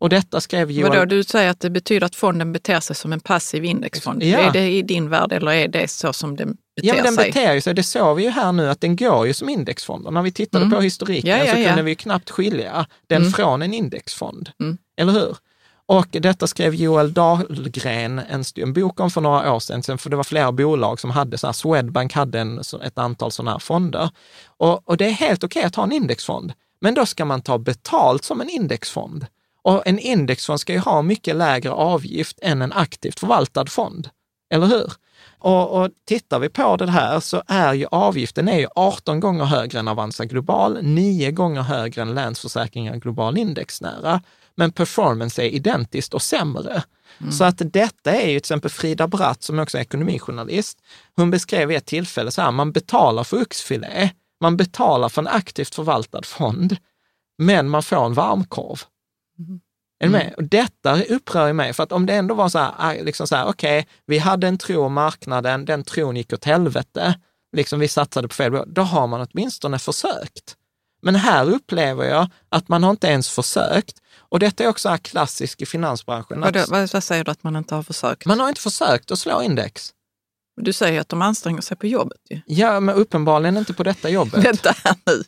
[0.00, 0.90] Och detta skrev Joel...
[0.90, 4.22] Vadå, du säger att det betyder att fonden beter sig som en passiv indexfond.
[4.22, 4.38] Ja.
[4.38, 7.14] Är det i din värld eller är det så som den beter ja, men den
[7.14, 7.26] sig?
[7.26, 7.74] beter sig.
[7.74, 10.10] Det såg vi ju här nu att den går ju som indexfonder.
[10.10, 10.76] När vi tittade mm.
[10.76, 13.32] på historiken ja, ja, så kunde vi knappt skilja den mm.
[13.32, 14.50] från en indexfond.
[14.60, 14.78] Mm.
[14.96, 15.36] Eller hur?
[15.90, 20.16] Och detta skrev Joel Dahlgren en, en bok om för några år sedan, för det
[20.16, 24.10] var flera bolag som hade, så här, Swedbank hade en, ett antal sådana här fonder.
[24.46, 27.42] Och, och det är helt okej okay att ha en indexfond, men då ska man
[27.42, 29.26] ta betalt som en indexfond.
[29.62, 34.08] Och en indexfond ska ju ha mycket lägre avgift än en aktivt förvaltad fond,
[34.54, 34.92] eller hur?
[35.38, 39.44] Och, och tittar vi på det här så är ju avgiften är ju 18 gånger
[39.44, 44.20] högre än Avanza Global, 9 gånger högre än Länsförsäkringar Global Indexnära
[44.60, 46.82] men performance är identiskt och sämre.
[47.20, 47.32] Mm.
[47.32, 50.78] Så att detta är ju till exempel Frida Bratt, som också är ekonomijournalist,
[51.16, 55.28] hon beskrev vid ett tillfälle så här, man betalar för oxfilé, man betalar för en
[55.28, 56.76] aktivt förvaltad fond,
[57.38, 58.82] men man får en varmkorv.
[59.38, 59.60] Mm.
[60.00, 60.22] Är du med?
[60.22, 60.34] Mm.
[60.36, 63.46] Och detta upprör mig, för att om det ändå var så här, liksom så här
[63.46, 67.20] okej, okay, vi hade en tro om marknaden, den tron gick åt helvete,
[67.56, 70.56] liksom vi satsade på fel, då har man åtminstone försökt.
[71.02, 73.96] Men här upplever jag att man har inte ens försökt.
[74.30, 76.40] Och detta är också klassiskt i finansbranschen.
[76.40, 78.26] Vad, vad, vad säger du att man inte har försökt?
[78.26, 79.90] Man har inte försökt att slå index.
[80.56, 82.40] Du säger att de anstränger sig på jobbet ju.
[82.46, 84.44] Ja, men uppenbarligen inte på detta jobbet.
[84.44, 85.22] Vänta här nu.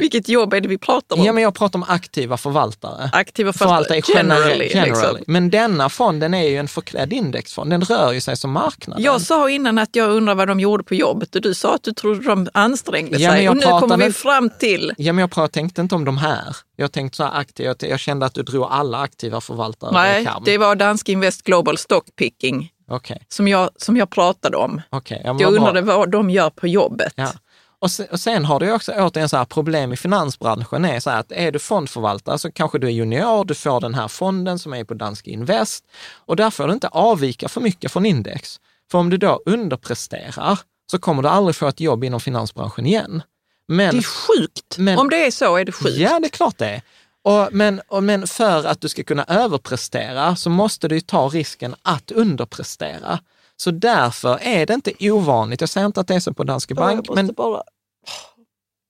[0.00, 1.24] Vilket jobb är det vi pratar om?
[1.24, 3.10] Ja, men jag pratar om aktiva förvaltare.
[3.12, 4.68] Aktiva förvaltare, generally.
[4.74, 5.18] Liksom.
[5.26, 7.70] Men denna fonden är ju en förklädd indexfond.
[7.70, 9.04] Den rör ju sig som marknaden.
[9.04, 11.82] Jag sa innan att jag undrar vad de gjorde på jobbet och du sa att
[11.82, 13.48] du trodde de ansträngde ja, sig.
[13.48, 14.92] och nu kommer vi fram till...
[14.96, 16.56] Ja, men jag tänkte inte om de här.
[16.76, 20.58] Jag tänkte så här aktivt, jag kände att du drog alla aktiva förvaltare Nej, det
[20.58, 23.18] var Dansk Invest Global Stockpicking okay.
[23.28, 24.82] som, jag, som jag pratade om.
[24.90, 27.12] Okay, ja, jag undrade vad de gör på jobbet.
[27.16, 27.32] Ja.
[27.78, 31.10] Och sen, och sen har du också återigen så här problem i finansbranschen är så
[31.10, 34.58] här att är du fondförvaltare så kanske du är junior, du får den här fonden
[34.58, 35.84] som är på Dansk Invest
[36.26, 38.60] och där får du inte avvika för mycket från index.
[38.90, 40.58] För om du då underpresterar
[40.90, 43.22] så kommer du aldrig få ett jobb inom finansbranschen igen.
[43.68, 44.78] Men, det är sjukt!
[44.78, 45.96] Men, om det är så är det sjukt.
[45.96, 46.82] Ja, det är klart det är.
[47.22, 51.74] Och, men, och, men för att du ska kunna överprestera så måste du ta risken
[51.82, 53.18] att underprestera.
[53.56, 56.74] Så därför är det inte ovanligt, jag säger inte att det är så på Danske
[56.74, 57.62] Bank, men bara...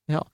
[0.05, 0.25] ja.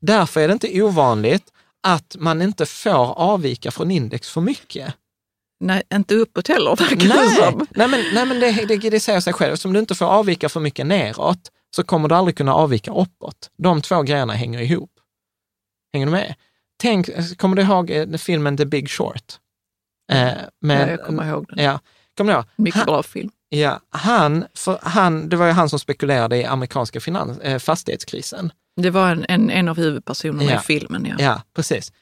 [0.00, 4.94] därför är det inte ovanligt att man inte får avvika från index för mycket.
[5.60, 7.28] Nej, inte uppåt heller verkar nej.
[7.28, 7.66] som.
[7.70, 9.52] Nej, men, nej, men det, det, det säger sig själv.
[9.52, 13.50] Eftersom du inte får avvika för mycket neråt så kommer du aldrig kunna avvika uppåt.
[13.56, 14.90] De två grejerna hänger ihop.
[15.92, 16.34] Hänger du med?
[16.76, 19.38] Tänk, kommer du ihåg eh, filmen The Big Short?
[20.12, 21.64] Eh, med, ja, jag kommer ihåg den.
[21.64, 21.80] Ja,
[22.16, 22.46] kommer du ihåg?
[22.56, 23.30] Mycket bra film.
[23.48, 28.52] Ja, han, för han, det var ju han som spekulerade i amerikanska finans, eh, fastighetskrisen.
[28.76, 30.56] Det var en, en, en av huvudpersonerna ja.
[30.56, 31.06] i filmen.
[31.06, 31.14] Ja.
[31.18, 31.92] ja, precis.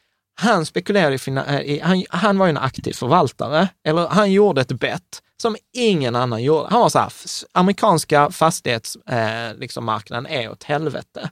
[0.40, 4.60] Han spekulerade i, eh, i han, han var ju en aktiv förvaltare, eller han gjorde
[4.60, 6.68] ett bett som ingen annan gjorde.
[6.70, 7.12] Han var så här,
[7.52, 9.88] amerikanska fastighetsmarknaden eh, liksom
[10.28, 11.30] är åt helvete.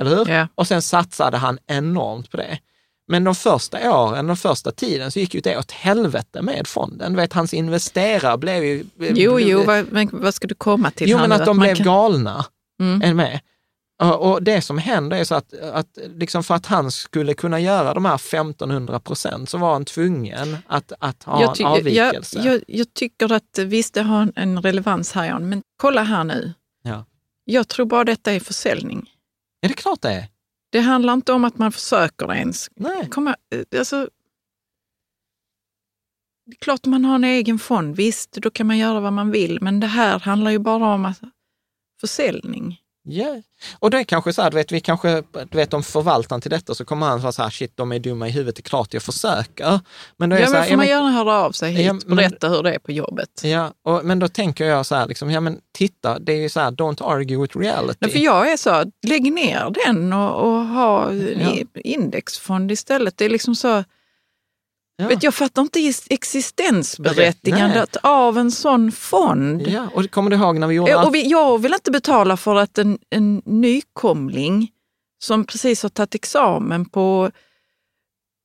[0.00, 0.28] Eller hur?
[0.28, 0.48] Ja.
[0.54, 2.58] Och sen satsade han enormt på det.
[3.08, 7.16] Men de första åren, den första tiden, så gick ju det åt helvete med fonden.
[7.16, 8.84] vet, hans investerare blev ju...
[8.98, 11.08] Jo, jo, vad, men vad ska du komma till?
[11.08, 11.86] Jo, men att de att blev kan...
[11.86, 12.44] galna.
[12.80, 13.02] Mm.
[13.02, 13.40] Är med?
[14.18, 17.94] Och det som händer är så att, att liksom för att han skulle kunna göra
[17.94, 22.38] de här 1500 procent så var han tvungen att, att ha jag, en ty- avvikelse.
[22.38, 26.02] jag, jag, jag tycker att visst, det har en, en relevans här, Jan, men kolla
[26.02, 26.52] här nu.
[26.82, 27.04] Ja.
[27.44, 29.10] Jag tror bara detta är försäljning.
[29.62, 30.26] Är det klart det är?
[30.70, 33.08] Det handlar inte om att man försöker ens Nej.
[33.10, 33.36] komma...
[33.50, 34.08] eh, Alltså,
[36.46, 39.30] det är klart man har en egen fond, visst, då kan man göra vad man
[39.30, 41.20] vill, men det här handlar ju bara om att,
[42.00, 42.80] försäljning.
[43.10, 43.42] Ja.
[43.78, 46.50] Och det är kanske så här, du vet, vi kanske, du vet om förvaltaren till
[46.50, 48.62] detta så kommer han vara så här, shit, de är dumma i huvudet, det är
[48.68, 49.80] klart jag försöker.
[50.16, 51.72] Men då är Ja, så men här, får ja, man men- gärna höra av sig
[51.72, 53.40] hit Ja, men- berätta hur det är på jobbet.
[53.42, 56.48] Ja, och, men då tänker jag så här, liksom, ja men titta, det är ju
[56.48, 57.98] så här, don't argue with reality.
[58.00, 61.56] Nej, för jag är så, lägg ner den och, och ha Ja.
[61.74, 63.16] indexfond istället.
[63.16, 63.84] Det är liksom så,
[65.02, 65.08] ja.
[65.08, 69.62] vet, jag fattar inte is- existensberättigandet av en sån fond.
[69.68, 70.96] ja, och kommer du ihåg när vi gjorde?
[70.96, 74.70] Och vi, jag vill inte betala för att en, en nykomling
[75.24, 77.30] som precis har tagit examen på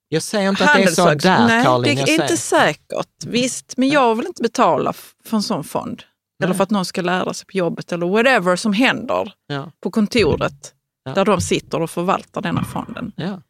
[0.09, 1.95] Jag säger inte att det är så där, Nej, Caroline.
[1.95, 3.25] det är inte säkert.
[3.25, 4.93] Visst, men jag vill inte betala
[5.23, 6.03] för en sån fond.
[6.43, 6.57] Eller Nej.
[6.57, 10.73] för att någon ska lära sig på jobbet eller whatever som händer Ja, på kontoret
[11.05, 11.13] Ja.
[11.13, 13.11] där de sitter och förvaltar denna fonden.
[13.15, 13.41] ja.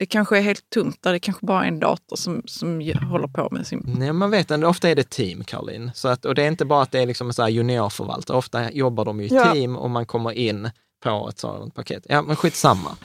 [0.00, 2.80] Det kanske är helt tomt där det kanske bara är en dator som, som
[3.10, 3.94] håller på med sin...
[3.98, 5.90] Nej, man vet inte, ofta är det team, Caroline.
[5.94, 8.36] Så att, och det är inte bara att det är liksom en så här juniorförvaltare,
[8.36, 9.52] ofta jobbar de ju i Ja.
[9.52, 10.70] team och man kommer in
[11.02, 12.06] på ett sådant paket.
[12.08, 12.96] Ja, men skitsamma.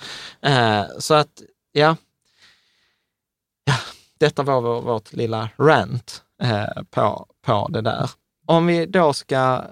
[0.42, 1.42] Eh, så att,
[1.72, 1.96] ja.
[3.66, 3.74] ja.
[4.20, 8.10] Detta var vår, vårt lilla rant eh, på, på det där.
[8.48, 9.64] Om vi då ska,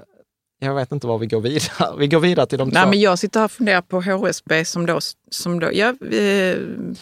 [0.63, 1.95] jag vet inte var vi går vidare.
[1.97, 2.89] Vi går vidare till de Nej, två.
[2.89, 4.99] men jag sitter här och funderar på HSB som då...
[5.31, 6.57] Som då ja, eh,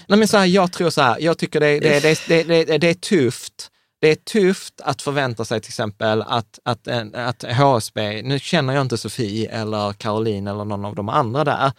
[0.08, 2.88] Nej, men så här, jag tror så här, jag tycker det, det, det, det, det,
[2.88, 3.68] är tufft.
[4.02, 8.74] Det är tufft att förvänta sig till exempel att, att, en- att HSB, nu känner
[8.74, 11.72] jag inte Sofie eller Caroline eller någon av de andra där.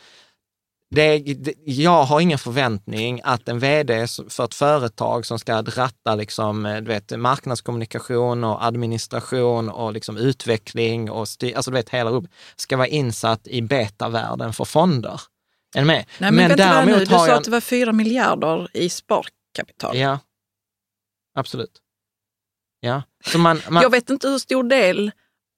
[0.94, 6.14] Det, det, jag har ingen förväntning att en vd för ett företag som ska ratta
[6.14, 11.90] liksom, eh, du vet, marknadskommunikation och administration och liksom utveckling och styr, alltså du vet,
[11.90, 12.24] hela upp,
[12.56, 15.20] ska vara insatt i betavärlden för fonder.
[15.74, 16.04] Är ni med?
[16.18, 19.96] nej, men, vänta där nu, du sa jag att det var 4 miljarder i sparkapital.
[19.96, 20.18] Ja,
[21.34, 21.80] absolut.
[22.80, 25.10] Ja, så man, man, Jag vet inte hur stor del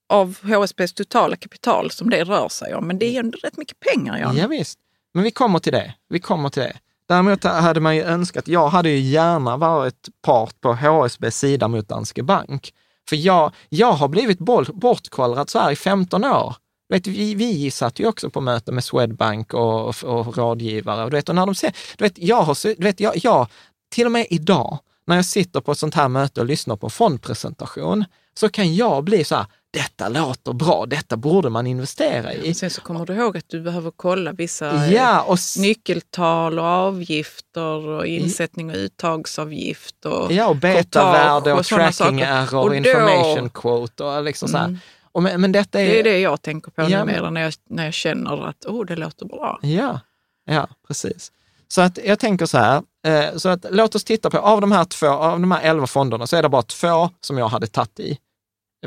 [0.09, 3.80] av HSBs totala kapital som det rör sig om, men det är ändå rätt mycket
[3.80, 4.18] pengar.
[4.18, 4.37] Jan.
[4.37, 4.78] ja, visst.
[5.14, 5.94] Men vi kommer till det.
[6.08, 6.76] Vi kommer till det.
[7.08, 11.88] Däremot hade man ju önskat, jag hade ju gärna varit part på HSBs sida mot
[11.88, 12.72] Danske Bank.
[13.08, 14.38] För jag, jag har blivit
[14.74, 16.56] bortkollrad så här i 15 år.
[16.88, 21.04] Du Vet, vi, vi satt ju också på möte med Swedbank och, och, och rådgivare.
[21.04, 23.46] Och du vet, och när de ser, du vet, jag har, du vet, jag, jag,
[23.90, 26.86] till och med idag, när jag sitter på ett sånt här möte och lyssnar på
[26.86, 28.04] en fondpresentation,
[28.34, 32.55] så kan jag bli så här, detta låter bra, detta borde man investera i.
[32.55, 36.64] Sen så kommer du ihåg att du behöver kolla vissa eh, Ja, och nyckeltal och
[36.64, 40.05] avgifter och insättning och uttagsavgift.
[40.05, 44.57] Och Ja, och betavärde och, sådana tracking error, Och då- information quote och liksom så.
[44.57, 44.79] Mm.
[45.12, 45.87] Och men, men detta är...
[45.87, 48.85] Det är det jag tänker på Ja, numera när jag, när jag känner att oh,
[48.87, 49.59] det låter bra.
[49.62, 50.01] Ja,
[50.47, 51.33] ja, precis.
[51.68, 54.72] Så att jag tänker så här, eh, så att låt oss titta på, av de
[54.72, 57.66] här två, av de här elva fonderna så är det bara två som jag hade
[57.66, 58.18] tagit i,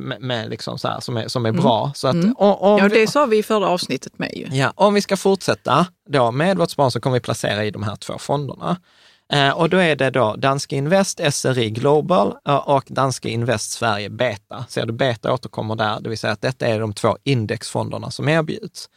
[0.01, 1.91] med, med liksom så här, som är, som är bra.
[1.95, 2.33] Så att, Mm.
[2.37, 4.57] om Ja, vi, det sa vi i förra avsnittet med ju.
[4.57, 7.83] Ja, om vi ska fortsätta då med vårt sparande så kommer vi placera i de
[7.83, 8.77] här två fonderna.
[9.33, 14.09] Eh, och då är det då Danske Invest SRI Global eh, och Danske Invest Sverige
[14.09, 14.65] Beta.
[14.69, 18.29] Ser du, Beta återkommer där, det vill säga att detta är de två indexfonderna som
[18.29, 18.89] erbjuds.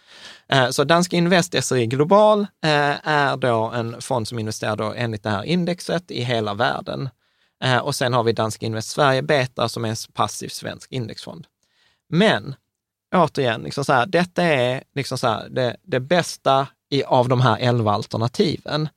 [0.52, 5.22] Eh, så Danske Invest SRI Global eh, är då en fond som investerar då enligt
[5.22, 7.08] det här indexet i hela världen.
[7.64, 11.46] Eh, och sen har vi Danske Invest Sverige Beta som är en passiv svensk indexfond.
[12.08, 12.54] Men
[13.14, 17.40] återigen, liksom så här, detta är liksom så här, det, det bästa i, av de
[17.40, 18.88] här elva alternativen.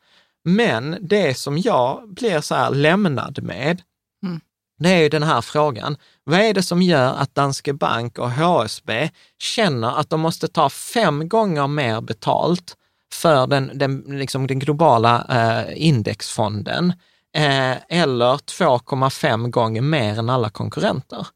[0.44, 3.82] Men det som jag blir så här lämnad med,
[4.24, 4.42] Mm.
[4.80, 5.98] det är ju den här frågan.
[6.24, 9.10] Vad är det som gör att Danske Bank och HSB
[9.40, 12.78] känner att de måste ta fem gånger mer betalt
[13.14, 16.94] för den, den, liksom den globala eh, indexfonden
[17.34, 21.28] eller 2,5 gånger mer än alla konkurrenter?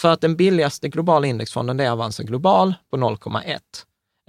[0.00, 3.58] För att den billigaste globala indexfonden det är Avanza Global på 0,1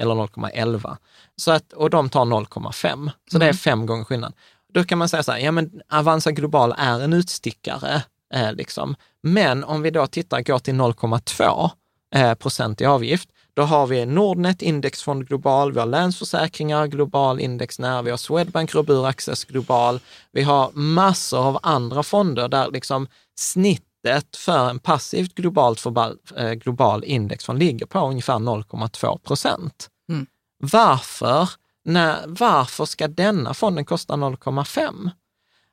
[0.02, 0.98] eller 0,11.
[1.36, 3.12] Så att, och de tar 0,5.
[3.32, 4.34] Så det är fem gånger skillnad.
[4.74, 8.04] Då kan man säga så här, ja men Avanza Global är en utstickare.
[8.34, 8.96] Eh, liksom.
[9.24, 11.70] Men om vi då tittar, går till 0,2
[12.16, 13.30] eh, procent i avgift,
[13.60, 18.76] då har vi Nordnet Indexfond Global, vi har Länsförsäkringar Global Index när, vi har Swedbank
[18.76, 20.00] Robur Access Global,
[20.32, 23.08] vi har massor av andra fonder där liksom
[23.40, 29.90] snittet för en passivt globalt förbal, eh, global indexfond ligger på ungefär 0,2 procent.
[30.10, 30.26] Mm.
[30.60, 31.50] Varför,
[31.86, 35.10] när, varför ska denna fonden kosta 0,5?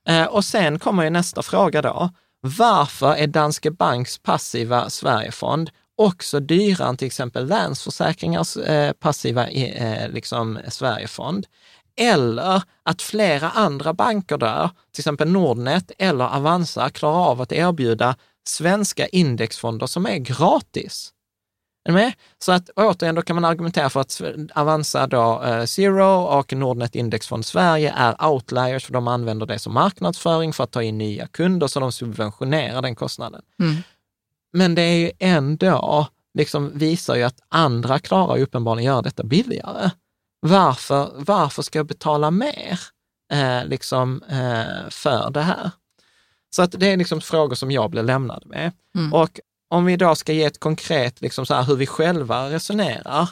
[0.08, 2.10] Eh, och sen kommer ju nästa fråga då.
[2.40, 10.10] Varför är Danske Banks passiva Sverigefond också dyrare än till exempel Länsförsäkringars eh, passiva eh,
[10.10, 11.46] liksom Sverigefond?
[11.96, 18.16] Eller att flera andra banker där, till exempel Nordnet eller Avanza, klarar av att erbjuda
[18.48, 21.12] svenska indexfonder som är gratis.
[21.88, 22.12] Är med?
[22.38, 24.20] Så att återigen, då kan man argumentera för att
[24.54, 29.74] Avanza då, eh, Zero och Nordnet Indexfond Sverige är outliers, för de använder det som
[29.74, 33.42] marknadsföring för att ta in nya kunder, så de subventionerar den kostnaden.
[33.60, 33.76] Mm.
[34.56, 39.24] Men det är ju ändå, liksom visar ju att andra klarar ju uppenbarligen göra detta
[39.24, 39.90] billigare.
[40.40, 42.80] Varför, varför ska jag betala mer
[43.32, 45.70] eh, liksom, eh, för det här?
[46.50, 48.72] Så att det är liksom frågor som jag blir lämnad med.
[48.94, 49.12] Mm.
[49.12, 53.28] Och om vi då ska ge ett konkret, liksom så här, hur vi själva resonerar,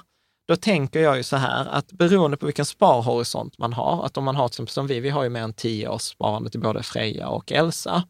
[0.48, 4.24] då tänker jag ju så här att beroende på vilken sparhorisont man har, att om
[4.24, 6.60] man har till exempel som vi, vi har ju mer än tio års sparande till
[6.60, 8.02] både Freja och Elsa,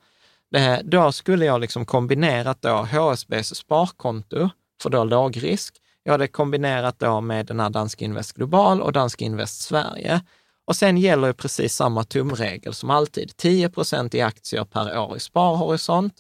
[0.51, 4.49] det, då skulle jag liksom kombinerat då HSBs sparkonto
[4.83, 5.77] för då låg risk.
[6.03, 10.21] Jag hade kombinerat då med den här Danske Invest Global och Danske Invest Sverige.
[10.67, 13.37] Och sen gäller ju precis samma tumregel som alltid.
[13.37, 16.15] 10 procent i aktier per år i sparhorisont.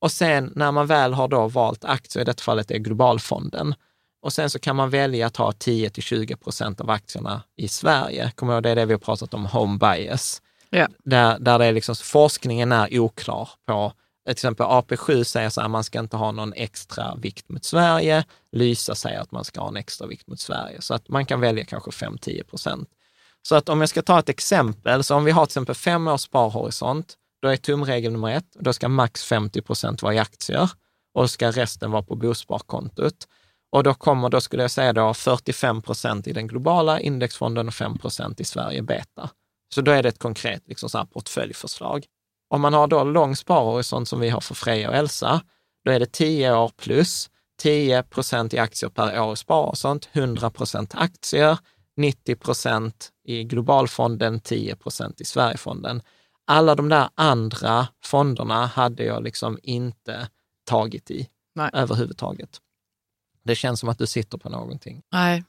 [0.00, 3.74] Och sen när man väl har då valt aktier, i detta fallet är globalfonden,
[4.22, 7.68] och sen så kan man välja att ha 10 till 20 procent av aktierna i
[7.68, 8.32] Sverige.
[8.34, 10.42] Kommer ihåg, det är det vi har pratat om, home bias.
[10.70, 10.88] Ja.
[11.04, 13.90] Där, där det är liksom, forskningen är oklar på, eh,
[14.24, 18.24] till exempel AP7 säger så här, man ska inte ha någon extra vikt mot Sverige.
[18.52, 20.80] Lysa säger att man ska ha en extra vikt mot Sverige.
[20.80, 22.88] Så att man kan välja kanske 5-10 procent.
[23.42, 26.08] Så att om jag ska ta ett exempel, så om vi har till exempel fem
[26.08, 30.70] års sparhorisont, då är tumregel nummer ett, då ska max 50 procent vara i aktier
[31.14, 33.14] och ska resten vara på bosparkontot.
[33.70, 37.74] Och då kommer, då skulle jag säga då 45 procent i den globala indexfonden och
[37.74, 39.30] 5 procent i Sverige beta.
[39.74, 42.06] Så då är det ett konkret liksom så här portföljförslag.
[42.50, 45.42] Om man har då lång sparhorisont som vi har för Freja och Elsa,
[45.84, 50.50] då är det 10 år plus 10 procent i aktier per år i sparhorisont, 100
[50.50, 51.58] procent aktier,
[51.96, 56.02] 90 procent i globalfonden, 10 procent i Sverigefonden.
[56.44, 60.28] Alla de där andra fonderna hade jag liksom inte
[60.64, 61.70] tagit i Nej.
[61.72, 62.60] överhuvudtaget.
[63.44, 65.02] Det känns som att du sitter på någonting.
[65.12, 65.44] Nej,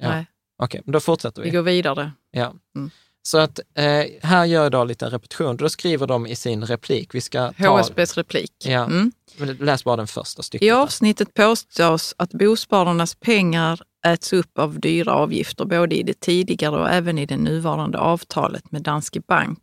[0.00, 0.08] Ja.
[0.08, 0.26] nej.
[0.58, 1.56] Okej, men då fortsätter vi vi.
[1.56, 2.12] går vidare.
[2.30, 2.54] Ja.
[2.76, 2.90] Mm.
[3.26, 5.56] Så att eh, här gör jag då lite repetition.
[5.56, 7.14] Då skriver de i sin replik.
[7.14, 8.52] Vi ska ta, HSBs replik.
[8.64, 8.84] Ja.
[8.84, 9.12] Mm.
[9.60, 10.66] läs bara den första stycket.
[10.66, 16.76] I avsnittet påstås att bospararnas pengar äts upp av dyra avgifter både i det tidigare
[16.76, 19.60] och även i det nuvarande avtalet med Danske Bank.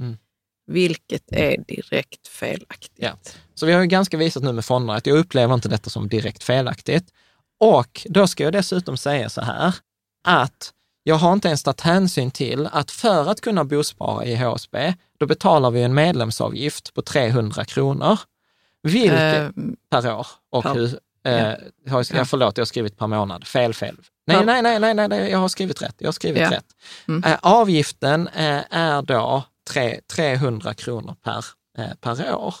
[0.00, 0.16] Mm.
[0.66, 2.96] Vilket är direkt felaktigt.
[2.96, 3.10] Ja.
[3.54, 6.08] Så vi har ju ganska visat nu med fonderna att jag upplever inte detta som
[6.08, 7.06] direkt felaktigt.
[7.60, 9.74] Och då ska jag dessutom säga så här,
[10.24, 10.72] att
[11.08, 15.26] jag har inte ens tagit hänsyn till att för att kunna bospara i HSB, då
[15.26, 18.18] betalar vi en medlemsavgift på 300 kronor.
[18.82, 19.48] Vilket Eh,
[19.90, 20.26] per år.
[20.50, 22.02] Och per- hur, eh, jag, Ja.
[22.12, 23.46] jag, förlåt, jag har skrivit per månad.
[23.46, 23.96] Fel, fel.
[24.26, 25.94] Nej, nej, nej, nej, nej, nej, jag har skrivit rätt.
[25.98, 26.50] Jag har skrivit Ja.
[26.50, 26.66] rätt.
[27.08, 27.24] Mm.
[27.32, 31.44] Eh, avgiften eh, är då tre, 300 kronor per,
[31.78, 32.54] eh, per år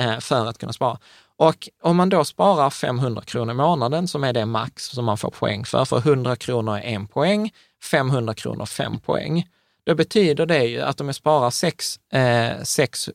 [0.00, 0.98] eh, för att kunna spara.
[1.36, 5.18] Och om man då sparar 500 kronor i månaden, som är det max som man
[5.18, 7.52] får poäng för, för 100 kronor är en poäng,
[7.84, 9.48] 500 kronor fem poäng.
[9.84, 13.10] Då betyder det ju att om jag sparar 6, eh, 6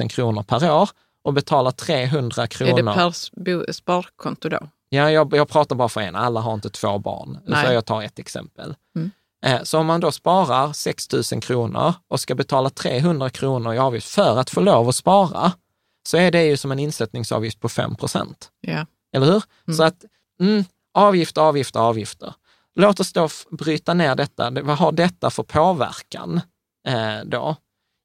[0.00, 0.90] 000 kronor per år
[1.24, 2.78] och betalar 300 kronor.
[2.78, 4.58] är det per sparkonto då?
[4.88, 6.16] Ja, jag, jag pratar bara för en.
[6.16, 7.38] Alla har inte två barn.
[7.46, 7.66] Nej.
[7.66, 8.74] Så jag tar ett exempel.
[8.96, 9.10] Mm.
[9.46, 13.78] Eh, Så om man då sparar 6 000 kronor och ska betala 300 kronor i
[13.78, 15.52] avgift för att få lov att spara,
[16.08, 18.50] så är det ju som en insättningsavgift på 5 procent.
[18.60, 18.86] Ja.
[19.12, 19.42] Eller hur?
[19.66, 19.76] Mm.
[19.76, 20.04] Så att
[20.40, 22.34] mm, avgifter, avgifter, avgifter.
[22.74, 24.50] Låt oss då bryta ner detta.
[24.50, 26.40] Vad har detta för påverkan
[26.88, 27.56] eh, då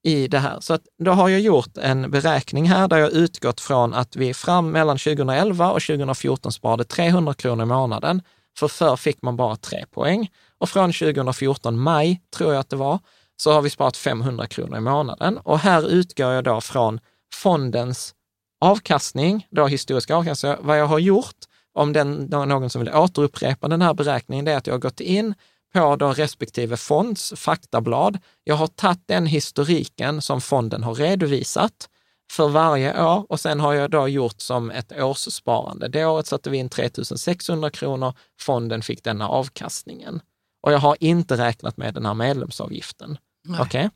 [0.04, 0.60] i det här?
[0.60, 4.34] Så att då har jag gjort en beräkning här där jag utgått från att vi
[4.34, 8.22] fram mellan 2011 och 2014 sparade 300 kronor i månaden.
[8.58, 10.32] För förr fick man bara tre poäng.
[10.58, 13.00] Och från 2014, maj tror jag att det var,
[13.38, 15.38] så har vi sparat 500 kronor i månaden.
[15.38, 17.00] Och här utgår jag då från
[17.34, 18.14] fondens
[18.62, 20.54] avkastning, då historisk avkastning.
[20.60, 21.36] Vad jag har gjort,
[21.76, 25.00] om den, någon som vill återupprepa den här beräkningen, det är att jag har gått
[25.00, 25.34] in
[25.74, 28.18] på då respektive fonds faktablad.
[28.44, 31.90] Jag har tagit den historiken som fonden har redovisat
[32.32, 35.88] för varje år och sen har jag då gjort som ett årssparande.
[35.88, 40.22] Det året satte vi in 3 600 kronor, fonden fick denna avkastningen.
[40.62, 43.18] Och jag har inte räknat med den här medlemsavgiften.
[43.60, 43.90] Okej?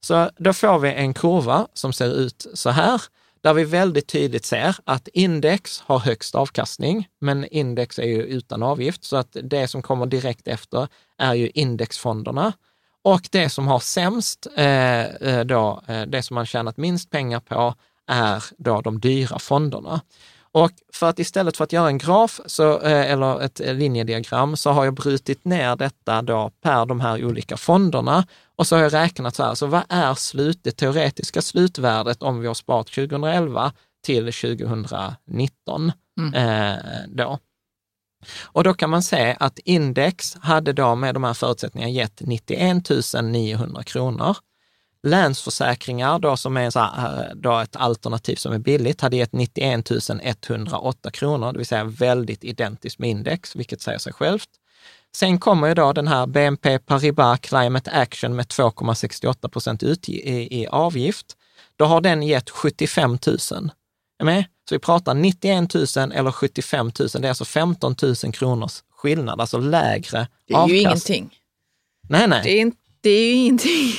[0.00, 3.02] Så då får vi en kurva som ser ut så här,
[3.46, 8.62] där vi väldigt tydligt ser att index har högst avkastning, men index är ju utan
[8.62, 10.88] avgift, så att det som kommer direkt efter
[11.18, 12.52] är ju indexfonderna.
[13.04, 17.40] Och det som har sämst, eh, eh då, eh, det som man tjänat minst pengar
[17.40, 17.74] på,
[18.06, 20.00] är då de dyra fonderna.
[20.52, 24.70] Och för att istället för att göra en graf så, eh, eller ett linjediagram så
[24.70, 28.26] har jag brutit ner detta då per de här olika fonderna
[28.56, 32.40] och så har jag räknat så här, så vad är slut, det teoretiska slutvärdet om
[32.40, 33.72] vi har sparat 2011
[34.04, 36.34] till 2019 mm.
[36.34, 36.78] eh,
[37.08, 37.38] då?
[38.44, 42.84] Och då kan man se att index hade då med de här förutsättningarna gett 91
[43.22, 44.36] 900 kronor.
[45.02, 49.32] Länsförsäkringar, då, som är så här, eh, då ett alternativ som är billigt, hade gett
[49.32, 49.90] 91
[50.32, 54.48] 108 kronor, det vill säga väldigt identiskt med index, vilket säger sig självt.
[55.16, 60.60] Sen kommer ju då den här BNP Paribas Climate Action med 2,68 procent ut i,
[60.60, 61.26] i, avgift.
[61.76, 63.18] Då har den gett 75 000.
[64.18, 64.44] Är med?
[64.68, 67.08] Så vi pratar 91 000 eller 75 000.
[67.08, 70.28] Det är alltså 15 000 kronors skillnad, alltså lägre.
[70.46, 70.72] Det är avkast.
[70.72, 71.38] ju ingenting.
[72.08, 72.40] Nej, nej.
[72.44, 73.92] Det är, det är ju ingenting.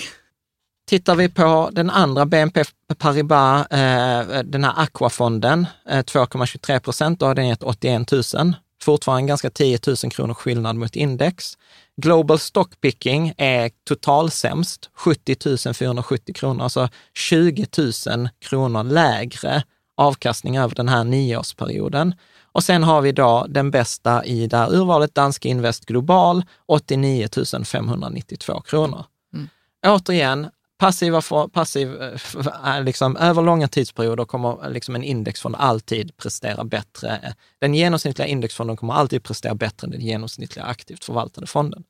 [0.87, 2.63] Tittar vi på den andra BNP
[2.97, 8.53] Paribas, eh, den här Aquafonden, eh, 2,23 procent, då har den gett 81 000.
[8.87, 11.57] Fortfarande ganska 10 000 kronor skillnad mot index.
[12.01, 17.65] Global Stockpicking är totalsämst, 70 470 kronor, alltså 20
[18.07, 19.63] 000 kronor lägre
[19.97, 22.15] avkastning över den här nioårsperioden.
[22.51, 27.27] Och sen har vi då den bästa i det här urvalet, Danske Invest Global, 89
[27.65, 29.05] 592 kronor.
[29.33, 29.49] Mm.
[29.87, 31.21] Återigen, passiva,
[31.53, 37.19] passiv, eh, liksom, över långa tidsperioder kommer eh, liksom en indexfond alltid prestera bättre.
[37.23, 41.83] Eh, den genomsnittliga indexfonden kommer alltid prestera bättre än den genomsnittliga aktivt förvaltade fonden.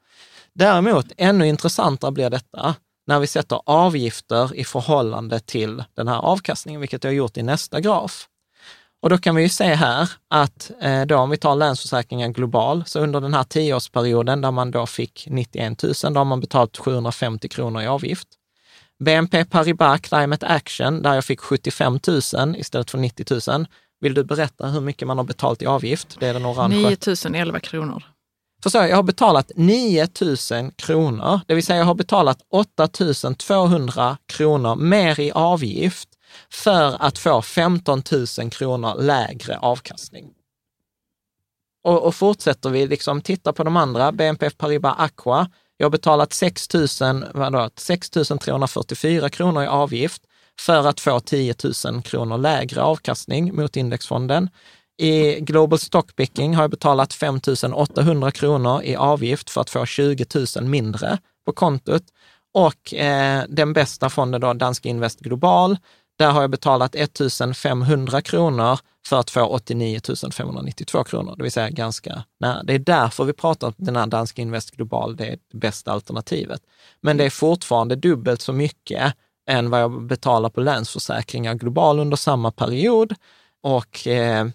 [0.53, 2.75] Däremot, ännu intressantare blir detta
[3.07, 7.43] när vi sätter avgifter i förhållande till den här avkastningen, vilket jag har gjort i
[7.43, 8.27] nästa graf.
[9.01, 10.71] Och då kan vi ju se här att
[11.07, 15.27] då om vi tar Länsförsäkringar Global, så under den här tioårsperioden där man då fick
[15.29, 18.36] 91 000, då har man betalat 750 kronor i avgift.
[18.99, 21.99] BNP Paribas Climate Action, där jag fick 75
[22.33, 23.67] 000 istället för 90 000.
[23.99, 26.17] Vill du berätta hur mycket man har betalt i avgift?
[26.19, 26.97] Det är den orange.
[27.31, 28.03] 9 011 kronor.
[28.63, 32.87] För jag har betalat 9 000 kronor, det vill säga jag har betalat 8
[33.37, 36.09] 200 kronor mer i avgift
[36.49, 38.03] för att få 15
[38.39, 40.33] 000 kronor lägre avkastning.
[41.83, 46.33] Och, och fortsätter vi liksom titta på de andra, BNP Paribas Aqua, jag har betalat
[46.33, 50.21] 6 344 kronor i avgift
[50.59, 51.55] för att få 10
[51.85, 54.49] 000 kronor lägre avkastning mot indexfonden.
[54.97, 57.39] I Global Stockpicking har jag betalat 5
[57.73, 60.25] 800 kronor i avgift för att få 20
[60.55, 62.03] 000 mindre på kontot.
[62.53, 65.77] Och eh, den bästa fonden då, Danske Invest Global,
[66.19, 67.21] där har jag betalat 1
[67.55, 69.99] 500 kronor för att få 89
[70.33, 72.63] 592 kronor, det vill säga ganska nära.
[72.63, 75.91] Det är därför vi pratar om den här Danske Invest Global, det är det bästa
[75.91, 76.61] alternativet.
[77.01, 79.13] Men det är fortfarande dubbelt så mycket
[79.49, 83.15] än vad jag betalar på Länsförsäkringar Global under samma period
[83.63, 84.47] och eh,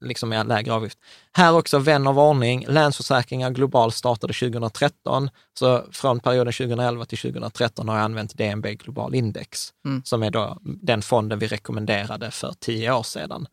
[0.00, 0.98] liksom med lägre avgift.
[1.32, 7.88] Här också vän av ordning, Länsförsäkringar Global startade 2013, så från perioden 2011 till 2013
[7.88, 10.02] har jag använt DNB Global Index, mm.
[10.04, 13.46] som är då den fonden vi rekommenderade för tio år sedan,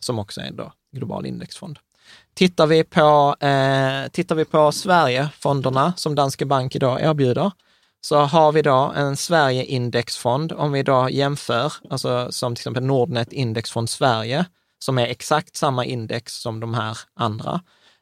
[0.00, 1.78] som också är då global indexfond.
[2.34, 7.52] Tittar vi på, eh, tittar vi på Sverigefonderna som Danske Bank idag erbjuder,
[8.00, 13.32] så har vi då en Sverige-indexfond, om vi då jämför, alltså som till exempel Nordnet
[13.32, 14.46] Indexfond Sverige,
[14.78, 17.60] som är exakt samma index som de här andra,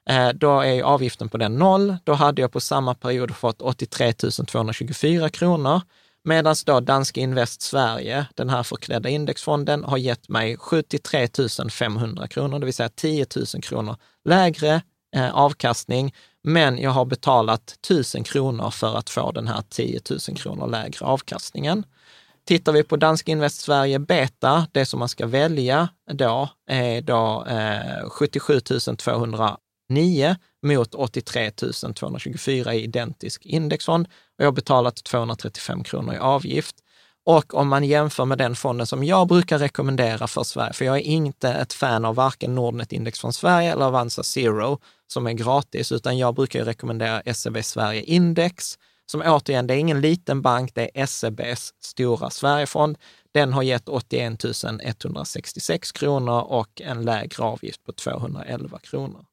[0.08, 1.96] eh, då är avgiften på den noll.
[2.04, 5.80] Då hade jag på samma period fått 83 224 kronor,
[6.24, 11.28] medan då Danske Invest Sverige, den här förklädda indexfonden, har gett mig 73
[11.70, 14.82] 500 kronor, det vill säga 10 000 kronor lägre
[15.16, 20.36] eh, avkastning, men jag har betalat 1000 kronor för att få den här 10 000
[20.36, 21.84] kronor lägre avkastningen.
[22.46, 27.46] Tittar vi på Dansk Invest Sverige Beta, det som man ska välja då är då
[27.48, 36.14] eh, 77 209 mot 83 224 i identisk indexfond och jag har betalat 235 kronor
[36.14, 36.76] i avgift.
[37.24, 40.96] Och om man jämför med den fonden som jag brukar rekommendera för Sverige, för jag
[40.96, 45.32] är inte ett fan av varken Nordnet Index från Sverige eller Avanza Zero som är
[45.32, 50.74] gratis, utan jag brukar rekommendera SEB Sverige Index som återigen, det är ingen liten bank,
[50.74, 52.98] det är SEBs stora Sverigefond.
[53.32, 54.44] Den har gett 81
[54.82, 59.24] 166 kronor och en lägre avgift på 211 kronor.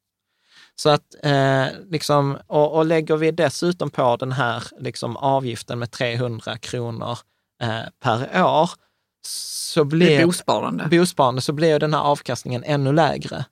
[0.75, 5.91] Så att, eh, liksom, och, och, lägger vi dessutom på den här liksom, avgiften med
[5.91, 7.17] 300 kronor
[7.61, 8.69] eh, per år,
[9.27, 10.87] så blir, bosparande.
[10.91, 13.45] bosparande så blir den här avkastningen ännu lägre.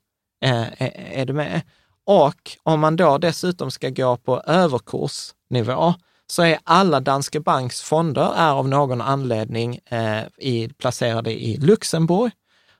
[0.44, 1.62] Eh, är, är du med?
[2.04, 5.94] Och om man då dessutom ska gå på överkursnivå,
[6.32, 12.32] så är alla Danske Banks fonder är av någon anledning eh, i, placerade i Luxemburg.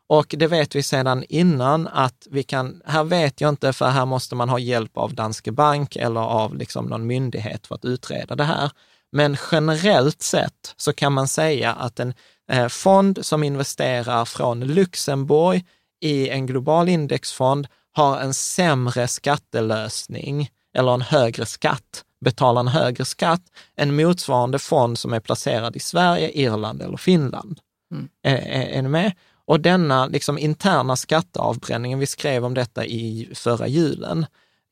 [0.06, 4.06] Och det vet vi sedan innan att vi kan, här vet jag inte, för här
[4.06, 8.36] måste man ha hjälp av Danske Bank eller av liksom någon myndighet för att utreda
[8.36, 8.70] det här.
[9.12, 12.14] Men generellt sett så kan man säga att en
[12.50, 15.66] eh, fond som investerar från Luxemburg
[16.00, 23.04] i en global indexfond har en sämre skattelösning eller en högre skatt, betalar en högre
[23.04, 23.42] skatt
[23.76, 27.60] än motsvarande fond som är placerad i Sverige, Irland eller Finland.
[27.92, 28.08] Mm.
[28.22, 29.12] Är, är, är ni med?
[29.44, 34.26] Och denna liksom, interna skatteavbränningen, vi skrev om detta i förra julen,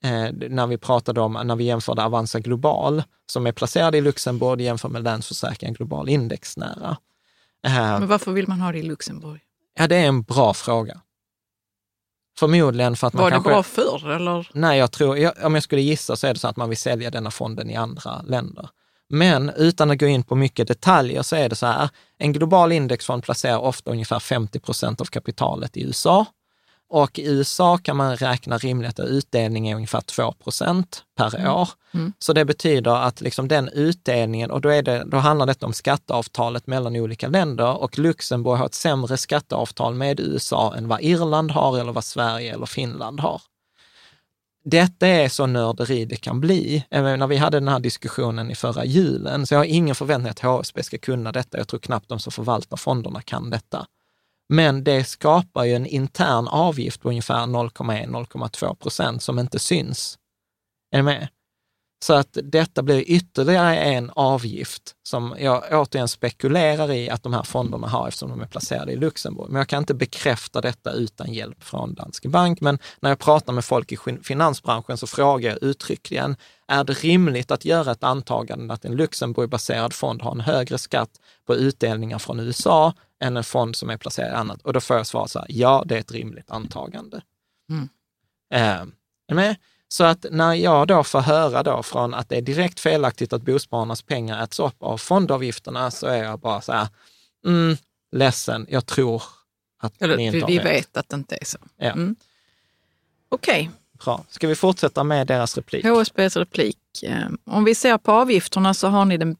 [0.05, 4.61] eh, när vi pratade om, när vi jämförde Avanza Global, som är placerad i Luxemburg,
[4.61, 6.97] jämför med Länsförsäkring Global indexnära.
[7.67, 9.41] Eh, Men varför vill man ha det i Luxemburg?
[9.79, 11.01] ja, det är en bra fråga.
[12.41, 13.51] Förmodligen för att man Var det kanske...
[13.51, 14.49] bra förr eller?
[14.55, 16.79] Nej, jag tror, jag, om jag skulle gissa så är det så att man vill
[16.79, 18.69] sälja denna fonden i andra länder.
[19.09, 21.89] Men utan att gå in på mycket detaljer så är det så här,
[22.19, 26.27] en global indexfond placerar ofta ungefär 50 procent av kapitalet i USA.
[26.93, 31.69] Och i USA kan man räkna rimligt att utdelningen är ungefär 2 procent per år.
[31.95, 32.13] Mm.
[32.19, 35.73] Så det betyder att liksom den utdelningen, och då, är det, då handlar det om
[35.73, 41.51] skatteavtalet mellan olika länder och Luxemburg har ett sämre skatteavtal med USA än vad Irland
[41.51, 43.43] har eller vad Sverige eller Finland har.
[44.65, 46.85] Detta är så nörderi det kan bli.
[46.91, 50.41] När vi hade den här diskussionen i förra julen, så jag har ingen förväntning att
[50.41, 51.59] HSB ska kunna detta.
[51.59, 53.87] Jag tror knappt de som förvaltar fonderna kan detta.
[54.53, 60.19] Men det skapar ju en intern avgift på ungefär 0,1-0,2 procent som inte syns.
[60.93, 61.29] Är ni med?
[62.05, 67.43] Så att detta blir ytterligare en avgift som jag återigen spekulerar i att de här
[67.43, 69.51] fonderna har eftersom de är placerade i Luxemburg.
[69.51, 72.61] Men jag kan inte bekräfta detta utan hjälp från Danske Bank.
[72.61, 76.37] Men när jag pratar med folk i finansbranschen så frågar jag uttryckligen,
[76.71, 81.21] är det rimligt att göra ett antagande att en Luxemburgbaserad fond har en högre skatt
[81.47, 84.63] på utdelningar från USA än en fond som är placerad i annat?
[84.63, 87.23] Och då får jag svara så här, ja, det är ett rimligt antagande.
[87.71, 87.89] Mm.
[88.55, 88.87] Eh,
[89.29, 89.57] ni med?
[89.89, 93.43] Så att när jag då får höra då från att det är direkt felaktigt att
[93.43, 96.89] bospararnas pengar äts upp av fondavgifterna så är jag bara så här,
[97.47, 97.77] mm,
[98.13, 99.23] ledsen, jag tror
[99.83, 100.65] att ni Eller inte vi, har vi rätt.
[100.67, 101.59] vet att det inte är så.
[101.77, 101.91] Ja.
[101.91, 102.17] Mm.
[103.29, 103.71] Okej,
[104.05, 104.25] Bra.
[104.29, 105.85] Ska vi fortsätta med deras replik?
[105.85, 106.77] HSBs replik.
[107.03, 109.37] Eh, Om vi ser på avgifterna så har, ni den,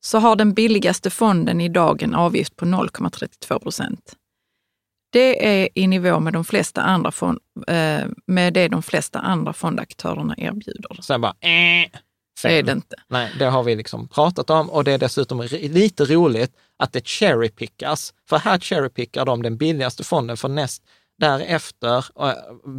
[0.00, 4.14] så har den billigaste fonden idag en avgift på 0,32 procent.
[5.12, 7.38] Det är i nivå med, de flesta andra fond,
[7.68, 10.96] eh, med det de flesta andra fondaktörerna erbjuder.
[11.00, 11.90] Så jag bara, eh,
[12.42, 12.96] Det är det inte.
[13.08, 17.08] Nej, det har vi liksom pratat om och det är dessutom lite roligt att det
[17.08, 18.14] cherrypickas.
[18.28, 20.82] För här cherrypickar de den billigaste fonden för näst
[21.18, 22.32] därefter äh,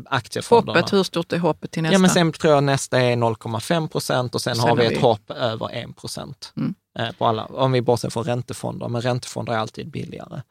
[0.05, 0.79] aktiefonderna.
[0.79, 1.93] Hoppet, hur stort är hoppet till nästa?
[1.93, 4.91] Ja, men sen tror jag nästa är 0,5 procent och sen, Sen har vi ett
[4.91, 6.75] vi- hopp över 1 procent Mm.
[6.99, 10.41] eh, på alla, om vi bortser från räntefonder, men räntefonder är alltid billigare.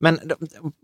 [0.00, 0.20] Men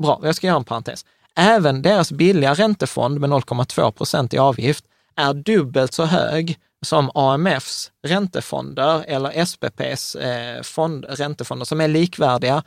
[0.03, 1.05] bra, jag ska göra en parentes.
[1.37, 4.85] Även deras billiga räntefond med 0,2 procent i avgift
[5.17, 12.63] är dubbelt så hög som AMFs räntefonder eller SPPs eh, fond, räntefonder som är likvärdiga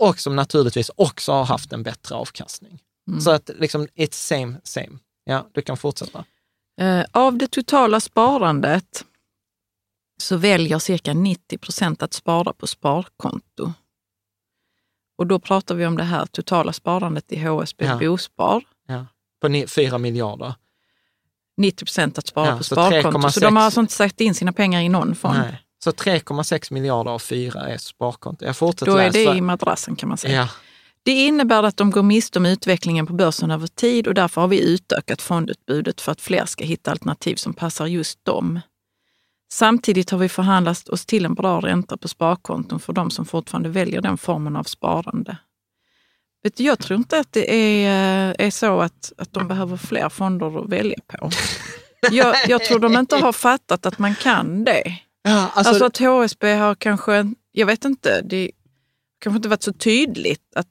[0.00, 2.80] och som naturligtvis också har haft en bättre avkastning.
[3.08, 3.20] Mm.
[3.20, 4.98] Så att liksom, it's same, same.
[5.24, 6.24] Ja, du kan fortsätta.
[6.80, 9.04] Eh, Av det totala sparandet
[10.22, 13.72] så väljer cirka 90 procent att spara på sparkonto.
[15.18, 17.98] Och då pratar vi om det här totala sparandet i HSB Ja.
[17.98, 18.64] Bospar.
[18.86, 19.06] Ja.
[19.40, 20.54] På ni- 4 miljarder.
[21.56, 23.20] 90 procent att spara Ja, på så sparkonto.
[23.30, 23.40] Så 3,6.
[23.40, 25.38] de har alltså inte satt in sina pengar i någon fond.
[25.38, 25.60] Nej.
[25.84, 28.44] Så 3,6 miljarder av 4 är sparkonto.
[28.44, 29.30] Jag fortsätter Då är läsa.
[29.32, 30.34] det i madrassen kan man säga.
[30.36, 30.48] Ja,
[31.04, 34.48] Det innebär att de går miste om utvecklingen på börsen över tid och därför har
[34.48, 38.60] vi utökat fondutbudet för att fler ska hitta alternativ som passar just dem.
[39.52, 43.68] Samtidigt har vi förhandlat oss till en bra ränta på sparkonton för de som fortfarande
[43.68, 45.36] väljer den formen av sparande.
[46.56, 50.64] Jag tror inte att det är, eh, är så att, att de behöver fler fonder
[50.64, 51.30] att välja på.
[52.10, 54.98] Jag, jag tror de inte har fattat att man kan det.
[55.22, 58.50] ja alltså, Alltså, att HSB har kanske, jag vet inte, det
[59.24, 60.66] kanske inte varit så tydligt att,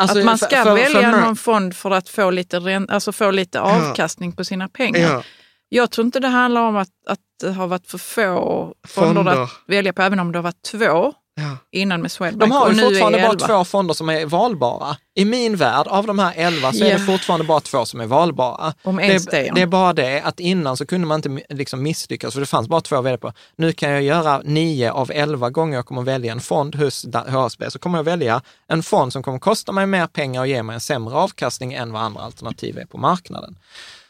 [0.00, 2.90] alltså, att man för- ska för- välja för någon fond för att få lite, rän-
[2.90, 5.00] alltså få lite avkastning på sina pengar.
[5.00, 5.22] Ja,
[5.68, 9.42] Jag tror inte det handlar om att, att det har varit för få fonder, Fonder.
[9.42, 11.12] att välja på, även om det har varit två.
[11.36, 11.56] Ja.
[11.72, 12.50] innan med Swedbank.
[12.52, 13.46] De har och ju nu fortfarande är bara 11.
[13.46, 14.96] två fonder som är valbara.
[15.14, 16.98] I min värld, av de här elva, så är Ja.
[16.98, 18.74] det fortfarande bara två som är valbara.
[18.82, 19.50] Om Det ens är, det.
[19.54, 22.68] det är bara det att innan så kunde man inte liksom misslyckas, för det fanns
[22.68, 23.32] bara två att välja på.
[23.56, 27.70] Nu kan jag göra nio av elva gånger jag kommer välja en fond hos HSB,
[27.70, 30.74] så kommer jag välja en fond som kommer kosta mig mer pengar och ge mig
[30.74, 33.58] en sämre avkastning än vad andra alternativ är på marknaden.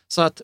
[0.09, 0.43] Så att,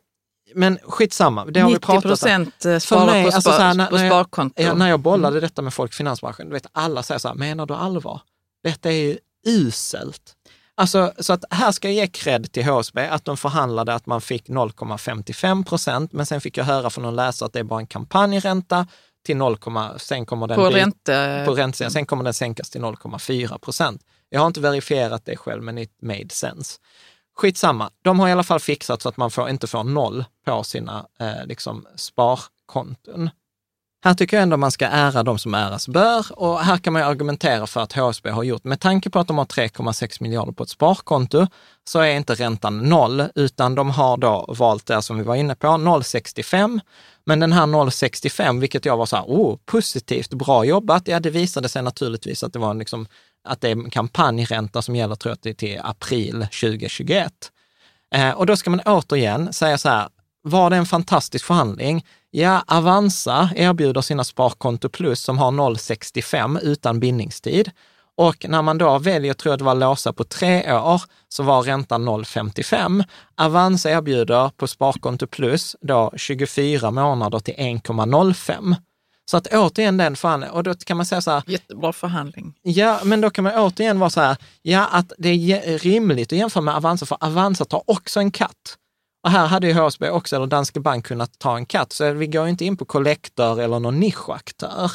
[0.55, 2.11] men skitsamma, det har vi 90 pratat om.
[2.11, 4.63] procent eh, sparar mig, på, alltså spar, här, när- på när jag- sparkonto.
[4.63, 7.35] Ja, när jag bollade detta med folk i finansbranschen, du vet alla säger så här,
[7.35, 8.21] menar du allvar?
[8.65, 10.33] Detta är ju uselt.
[10.75, 14.21] Alltså, så att här ska jag ge cred till HSB, att de förhandlade att man
[14.21, 17.81] fick 0,55 procent, men sen fick jag höra från någon läsare att det är bara
[17.81, 18.87] en kampanjränta
[19.27, 19.57] till 0,
[19.97, 21.43] sen kommer den på bli- ränte...
[21.47, 24.03] på räntan, sen kommer den sänkas till 0,4 procent.
[24.29, 26.79] Jag har inte verifierat det själv, men it made sense.
[27.41, 30.65] Skitsamma, de har i alla fall fixat så att man får, inte får noll på
[30.65, 33.31] sina eh, liksom sparkonton.
[34.05, 37.03] Här tycker jag ändå man ska ära de som äras bör och här kan man
[37.03, 40.53] ju argumentera för att HSB har gjort, med tanke på att de har 3,6 miljarder
[40.53, 41.47] på ett sparkonto,
[41.85, 45.55] så är inte räntan noll, utan de har då valt det som vi var inne
[45.55, 46.81] på, 0,65.
[47.25, 51.09] Men den här 0,65, vilket jag var så här, oh, positivt, bra jobbat.
[51.09, 53.07] Ja, det visade sig naturligtvis att det var en liksom,
[53.45, 57.33] att det är en kampanjränta som gäller, tror jag, till, april 2021.
[58.15, 60.09] Eh, och då ska man återigen säga så här,
[60.43, 62.07] var det en fantastisk förhandling?
[62.31, 67.71] Ja, Avanza erbjuder sina Sparkonto Plus som har 0,65 utan bindningstid.
[68.17, 71.63] Och när man då väljer, tror jag det var låsa på tre år, så var
[71.63, 73.05] räntan 0,55.
[73.37, 78.75] Avanza erbjuder på Sparkonto Plus då 24 månader till 1,05.
[79.31, 82.55] Så att återigen den förhandlingen, och då kan man säga så här, Jättebra förhandling.
[82.63, 86.39] Ja, men då kan man återigen vara så här, ja att det är rimligt att
[86.39, 88.77] jämföra med Avanza, för Avanza tar också en katt.
[89.25, 91.93] Och här hade ju HSB också, eller Danske Bank, kunnat ta en katt.
[91.93, 94.93] Så vi går inte in på kollektor eller någon nischaktör.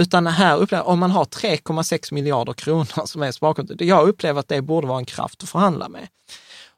[0.00, 4.48] Utan här upplever om man har 3,6 miljarder kronor som är sparkonto, jag upplever att
[4.48, 6.08] det borde vara en kraft att förhandla med.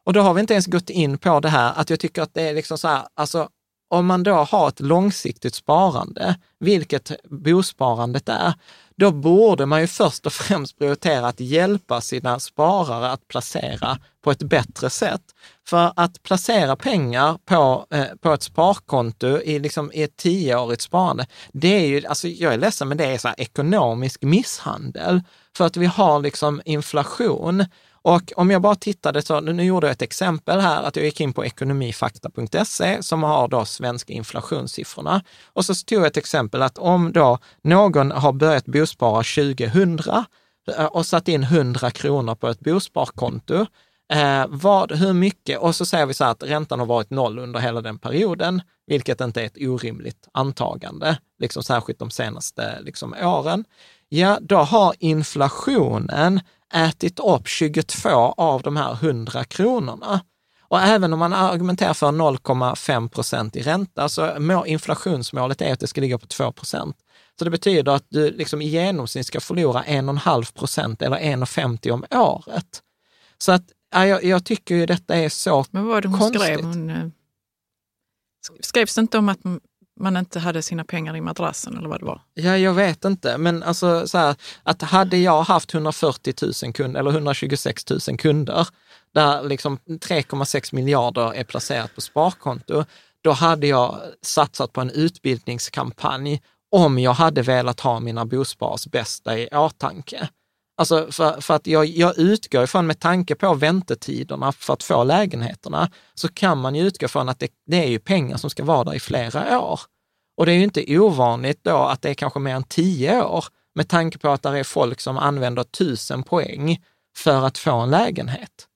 [0.04, 2.34] Och då har vi inte ens gått in på det här att jag tycker att
[2.34, 3.48] det är liksom så här, alltså
[3.90, 8.54] om man då har ett långsiktigt sparande, vilket bosparandet är,
[8.96, 14.30] då borde man ju först och främst prioritera att hjälpa sina sparare att placera på
[14.30, 15.22] ett bättre sätt.
[15.68, 21.26] För att placera pengar på, eh, på ett sparkonto i, liksom, i ett tioårigt sparande,
[21.52, 25.22] det är ju, alltså jag är ledsen, men det är så här ekonomisk misshandel.
[25.56, 27.64] För att vi har liksom inflation.
[28.02, 31.20] Och om jag bara tittade, så, nu gjorde jag ett exempel här, att jag gick
[31.20, 35.22] in på ekonomifakta.se som har då svenska inflationssiffrorna.
[35.46, 39.98] Och så tog jag ett exempel att om då någon har börjat bospara 2000
[40.78, 43.66] eh, och satt in 100 kronor på ett bosparkonto,
[44.12, 47.38] eh, vad, hur mycket, och så säger vi så här att räntan har varit noll
[47.38, 53.14] under hela den perioden, vilket inte är ett orimligt antagande, liksom särskilt de senaste liksom,
[53.22, 53.64] åren.
[54.12, 56.40] Ja, då har inflationen
[56.74, 60.20] ätit upp 22 av de här 100 kronorna.
[60.62, 65.80] Och även om man argumenterar för 0,5 procent i ränta, så må- inflationsmålet är att
[65.80, 66.96] det ska ligga på 2 procent.
[67.38, 72.04] Så det betyder att du liksom i genomsnitt ska förlora 1,5 procent eller 1,50 om
[72.10, 72.82] året.
[73.38, 73.62] Så att
[73.92, 76.42] ja, jag, jag tycker ju detta är så Men vad var det hon Konstigt.
[76.42, 76.62] skrev?
[76.64, 79.38] Hon, eh, sk- skrevs det inte om att
[80.00, 82.20] man inte hade sina pengar i madrassen eller vad det var?
[82.34, 87.00] Ja, jag vet inte, men alltså så här, att hade jag haft 140 000 kunder
[87.00, 88.68] eller 126 000 kunder,
[89.14, 92.84] där liksom 3,6 miljarder är placerat på sparkonto,
[93.22, 99.38] då hade jag satsat på en utbildningskampanj om jag hade velat ha mina bospars bästa
[99.38, 100.28] i åtanke.
[100.80, 105.04] Alltså för, för att jag, jag utgår ifrån, med tanke på väntetiderna för att få
[105.04, 108.64] lägenheterna, så kan man ju utgå från att det, det är ju pengar som ska
[108.64, 109.80] vara där i flera år.
[110.36, 113.44] Och det är ju inte ovanligt då att det är kanske mer än tio år,
[113.74, 116.84] med tanke på att det är folk som använder tusen poäng
[117.16, 118.66] för att få en lägenhet.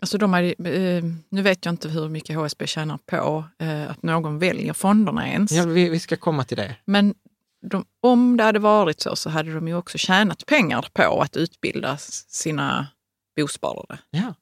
[0.00, 4.02] Alltså de hade, eh, nu vet jag inte hur mycket HSB tjänar på eh, att
[4.02, 5.52] någon väljer fonderna ens.
[5.52, 6.76] Ja, vi, vi ska komma till det.
[6.84, 7.14] Men
[7.70, 11.36] de, om det hade varit så, så hade de ju också tjänat pengar på att
[11.36, 11.96] utbilda
[12.28, 12.86] sina
[13.36, 13.98] bosparare.
[14.10, 14.34] Ja.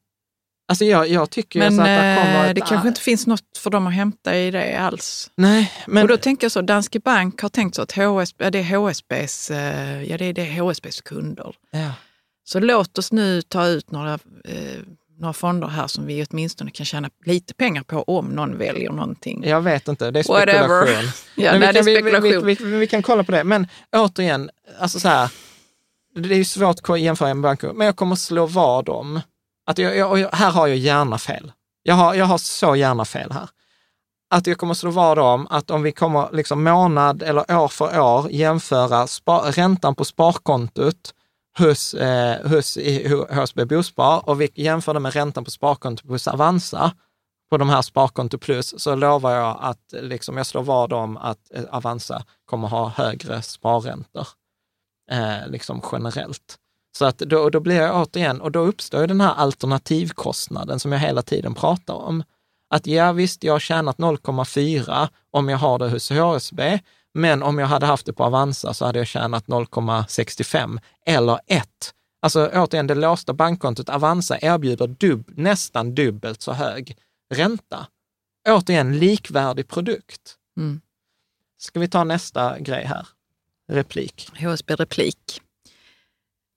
[0.69, 3.27] Alltså jag, jag tycker Men så att det kommer eh, ett, det kanske inte finns
[3.27, 5.31] något för dem att hämta i det alls.
[5.37, 8.51] Nej, men och då tänker jag så, Danske Bank har tänkt så att HSB, ja,
[8.51, 11.57] det är HSBs, eh, ja, det är, det HSBs kunder.
[11.71, 11.93] ja.
[12.47, 14.81] Så låt oss nu ta ut några, eh,
[15.19, 19.45] några fonder här som vi åtminstone kan tjäna lite pengar på om någon väljer någonting.
[19.45, 20.86] jag vet inte, det är Whatever.
[20.86, 21.11] spekulation.
[21.35, 22.47] Ja, Men nej, det är vi, kan, vi, spekulation.
[22.47, 25.31] vi, vi, vi, vi kan kolla på det, men återigen, alltså så här,
[26.15, 29.20] det är ju svårt att jämföra med banker, men jag kommer slå vad om
[29.66, 31.53] att jag, jag, här har jag gärna fel.
[31.82, 33.49] Jag har, jag har så gärna fel här.
[34.31, 38.01] att jag kommer slå vad om att om vi kommer liksom månad eller år för
[38.01, 41.15] år jämföra spar, räntan på sparkontot
[41.59, 46.28] hos, eh, hos i, HSB Bospar och vi jämför det med räntan på sparkonto hos
[46.28, 46.93] Avanza,
[47.51, 51.39] på de här Sparkonto Plus, så lovar jag att liksom, jag slår vad om att
[51.55, 54.28] eh, Avanza kommer ha högre sparräntor,
[55.10, 56.59] eh, liksom generellt.
[56.98, 60.93] Så att då, då blir jag återigen, och då uppstår ju den här alternativkostnaden som
[60.93, 62.22] jag hela tiden pratar om.
[62.70, 66.81] Att ja visst, jag har tjänat 0,4 om jag har det hos HSB,
[67.15, 71.69] men om jag hade haft det på Avanza så hade jag tjänat 0,65 eller 1.
[72.23, 76.97] Alltså återigen, det låsta bankkontot Avanza erbjuder dub, nästan dubbelt så hög
[77.35, 77.86] ränta.
[78.49, 80.36] Återigen, likvärdig produkt.
[80.57, 80.81] Mm.
[81.59, 83.07] Ska vi ta nästa grej här?
[83.69, 84.31] Replik.
[84.39, 85.41] HSB Replik.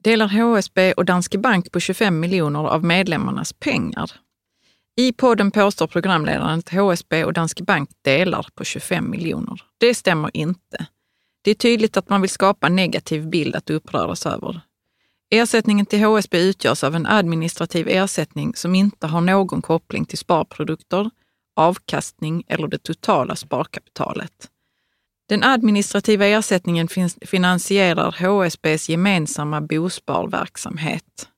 [0.04, 4.12] Delar HSB och Danske Bank på 25 miljoner av medlemmarnas pengar.
[5.00, 9.62] I podden påstår programledaren att HSB och Danske Bank delar på 25 miljoner.
[9.78, 10.88] Det stämmer inte.
[11.42, 14.62] Det är tydligt att man vill skapa en negativ bild att uppröras över.
[15.30, 21.10] Ersättningen till HSB utgörs av en administrativ ersättning som inte har någon koppling till sparprodukter,
[21.56, 24.50] avkastning eller det totala sparkapitalet.
[25.30, 26.88] Den administrativa ersättningen
[27.22, 31.30] finansierar HSBs gemensamma bosparverksamhet.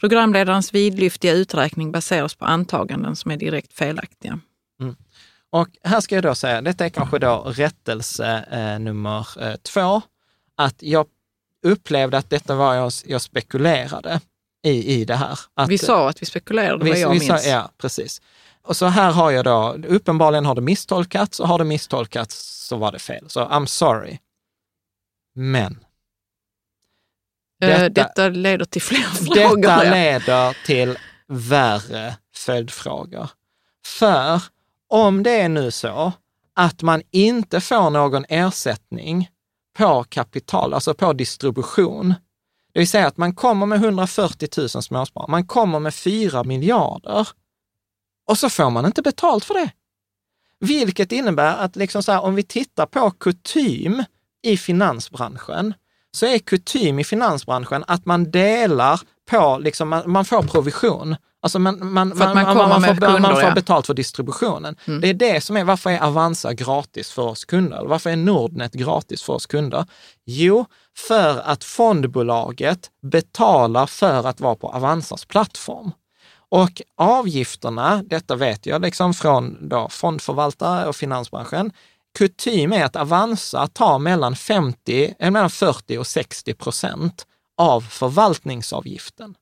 [0.00, 4.40] Programledarens vidlyftiga uträkning baseras på antaganden som är direkt felaktiga.
[4.80, 4.96] Mm.
[5.50, 10.02] Och här ska jag då säga, detta är kanske då rättelse eh, nummer eh, två,
[10.56, 11.06] att jag
[11.66, 14.20] upplevde att detta var jag, jag spekulerade
[14.64, 15.38] i, i det här.
[15.54, 17.42] Att, vi sa att vi spekulerade, vi, vad jag vi minns.
[17.44, 18.22] Sa, ja, precis.
[18.62, 22.76] Och så här har jag då, uppenbarligen har det misstolkats och har det misstolkats så
[22.76, 23.24] var det fel.
[23.28, 24.18] Så I'm sorry.
[25.34, 25.85] Men.
[27.60, 29.56] Detta, detta leder till fler frågor.
[29.56, 33.30] Detta leder till värre följdfrågor.
[33.86, 34.42] För
[34.88, 36.12] om det är nu så
[36.54, 39.30] att man inte får någon ersättning
[39.76, 42.14] på kapital, alltså på distribution,
[42.72, 47.28] det vill säga att man kommer med 140 000 småsparare, man kommer med 4 miljarder
[48.26, 49.70] och så får man inte betalt för det.
[50.60, 54.04] Vilket innebär att liksom så här, om vi tittar på kutym
[54.42, 55.74] i finansbranschen,
[56.16, 61.16] så är kutym i finansbranschen att man delar på, liksom, man, man får provision.
[61.42, 64.76] Alltså man, man, man, man, man, får, kunder, man får betalt för distributionen.
[64.86, 65.00] Mm.
[65.00, 67.84] Det är det som är, varför är Avanza gratis för oss kunder?
[67.84, 69.84] Varför är Nordnet gratis för oss kunder?
[70.24, 70.66] Jo,
[70.96, 75.90] för att fondbolaget betalar för att vara på Avanzas plattform.
[76.48, 81.72] Och avgifterna, detta vet jag liksom från då fondförvaltare och finansbranschen,
[82.16, 87.26] kutym är att Avanza tar mellan, 50, eh, mellan 40 och 60 procent
[87.56, 89.34] av förvaltningsavgiften.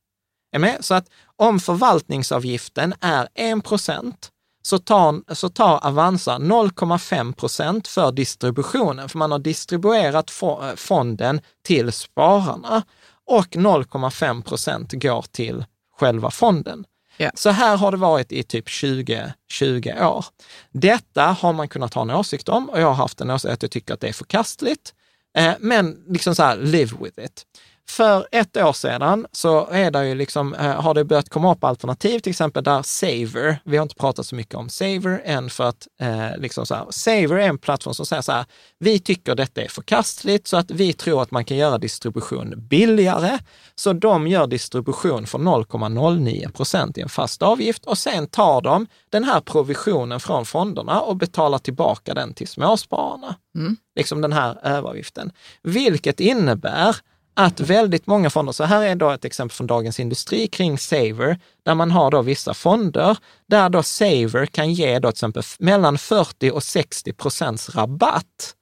[0.52, 0.84] Är med?
[0.84, 4.30] Så att om förvaltningsavgiften är 1 procent
[4.62, 11.40] så tar, så tar Avanza 0,5 procent för distributionen, för man har distribuerat eh, fonden
[11.62, 12.82] till spararna
[13.26, 15.64] och 0,5 procent går till
[15.98, 16.84] själva fonden.
[17.18, 17.32] Yeah.
[17.34, 20.24] Så här har det varit i typ 20, 20 år.
[20.72, 23.62] Detta har man kunnat ha en åsikt om och jag har haft en åsikt att
[23.62, 24.94] jag tycker att det är förkastligt.
[25.38, 27.46] Eh, men liksom så här, live with it.
[27.88, 31.64] För ett år sedan så är det ju liksom, eh, har det börjat komma upp
[31.64, 35.64] alternativ, till exempel där Saver, vi har inte pratat så mycket om Saver än för
[35.64, 38.44] att eh, liksom så här, Saver är en plattform som säger så här,
[38.78, 43.38] vi tycker detta är förkastligt så att vi tror att man kan göra distribution billigare.
[43.74, 48.86] Så de gör distribution för 0,09 procent i en fast avgift och sen tar de
[49.10, 53.36] den här provisionen från fonderna och betalar tillbaka den till småspararna.
[53.56, 53.76] Mm.
[53.96, 55.32] Liksom den här överavgiften.
[55.62, 56.96] Vilket innebär
[57.34, 61.38] att väldigt många fonder, så här är då ett exempel från Dagens Industri kring Saver,
[61.62, 63.16] där man har då vissa fonder,
[63.46, 68.54] där då Saver kan ge då till exempel mellan 40 och 60 procents rabatt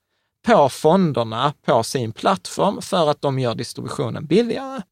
[0.47, 4.83] på fonderna på sin plattform för att de gör distributionen billigare.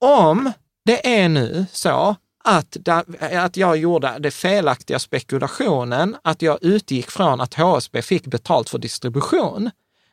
[0.00, 0.52] Om
[0.84, 2.88] det är nu så att,
[3.32, 8.78] att jag gjorde den felaktiga spekulationen, att jag utgick från att HSB fick betalt för
[8.78, 9.70] distribution,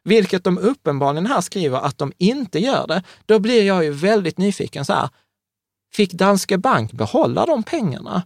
[0.07, 4.37] vilket de uppenbarligen här skriver att de inte gör det, då blir jag ju väldigt
[4.37, 5.09] nyfiken så här,
[5.93, 8.23] fick Danske Bank behålla de pengarna?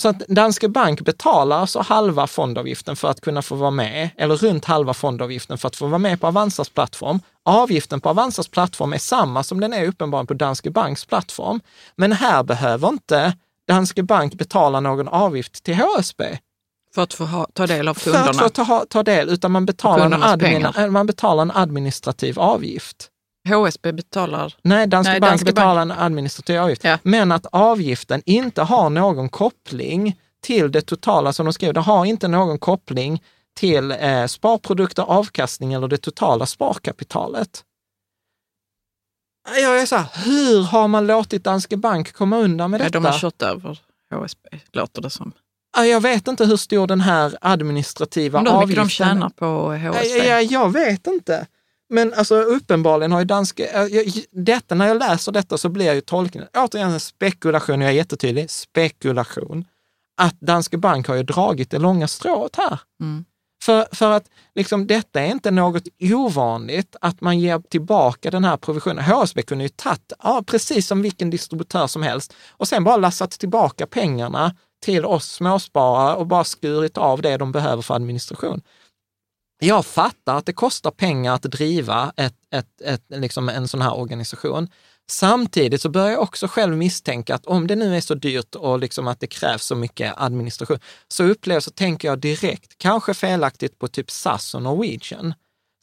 [0.00, 4.36] Så att Danske Bank betalar alltså halva fondavgiften för att kunna få vara med, eller
[4.36, 7.20] runt halva fondavgiften för att få vara med på Avanzas plattform.
[7.42, 11.60] Avgiften på Avanzas plattform är samma som den är uppenbarligen på Danske Banks plattform.
[11.96, 13.36] Men här behöver inte
[13.68, 16.38] Danske Bank betala någon avgift till HSB,
[16.94, 18.24] för att få ha, ta del av kunderna?
[18.24, 22.38] För att få ta, ta del, utan man betalar, en admin, man betalar en administrativ
[22.38, 23.10] avgift.
[23.48, 24.54] HSB betalar?
[24.62, 25.98] Nej, Danske Nej, Bank Danske betalar Bank.
[25.98, 26.84] en administrativ avgift.
[26.84, 26.98] Ja.
[27.02, 31.72] Men att avgiften inte har någon koppling till det totala som de skriver.
[31.72, 33.22] Det har inte någon koppling
[33.56, 37.64] till eh, sparprodukter, avkastning eller det totala sparkapitalet.
[39.56, 42.98] Jag är så här, hur har man låtit Danske Bank komma undan med Ja, detta?
[43.00, 43.78] de har kört över
[44.14, 45.32] HSB, låter det som.
[45.76, 49.28] Ja, Jag vet inte hur stor den här administrativa Undrar hur mycket avgiften de tjänar
[49.28, 50.18] på HSB.
[50.18, 51.46] Ja, ja, jag vet inte.
[51.90, 53.88] Men alltså uppenbarligen har ju danska...
[53.88, 57.94] jag- Detta, när jag läser detta så blir ju tolkningen, återigen en spekulation, jag är
[57.94, 59.64] jättetydlig, spekulation,
[60.16, 62.80] att Danske Bank har ju dragit det långa strået här.
[63.00, 63.24] Mm.
[63.62, 64.24] För, för att
[64.54, 69.04] liksom, detta är inte något ovanligt, att man ger tillbaka den här provisionen.
[69.04, 73.30] HSB kunde ju tagit, ja, precis som vilken distributör som helst, och sen bara lassat
[73.30, 74.54] tillbaka pengarna
[74.84, 78.62] till oss småsparare och bara skurit av det de behöver för administration.
[79.58, 83.94] Jag fattar att det kostar pengar att driva ett, ett, ett, liksom en sån här
[83.96, 84.68] organisation.
[85.10, 88.78] Samtidigt så börjar jag också själv misstänka att om det nu är så dyrt och
[88.78, 90.78] liksom att det krävs så mycket administration,
[91.08, 95.34] så upplever så tänker jag direkt, kanske felaktigt på typ SAS och Norwegian.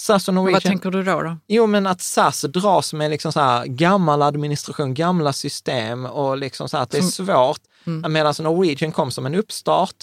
[0.01, 0.53] SAS och Norwegian.
[0.53, 1.21] Vad tänker du då?
[1.21, 1.37] då?
[1.47, 6.69] Jo, men att SAS dras med liksom så här gammal administration, gamla system och liksom
[6.69, 7.61] så här att det är svårt.
[7.87, 8.13] Mm.
[8.13, 9.95] Medan Norwegian kom som en uppstart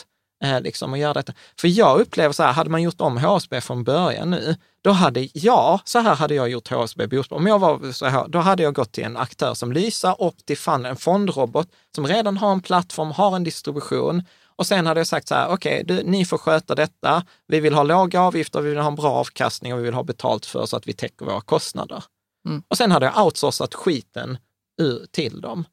[0.45, 1.33] eh, liksom att göra detta.
[1.61, 5.29] För jag upplever så här, hade man gjort om HSB från början nu, då hade
[5.33, 7.37] jag, så här hade jag gjort HSB Bospar.
[7.37, 10.87] Om jag var så här, då hade jag gått till en aktör som Lysa, Optifund,
[10.87, 14.23] en fondrobot som redan har en plattform, har en distribution.
[14.59, 17.25] Och sen hade jag sagt så här, okej, du, ni får sköta detta.
[17.47, 20.03] Vi vill ha låga avgifter, vi vill ha en bra avkastning och vi vill ha
[20.03, 22.05] betalt för så att vi täcker våra kostnader.
[22.49, 22.63] Mm.
[22.69, 24.39] Och sen hade jag outsourcat skiten
[24.81, 25.65] ur, till dem.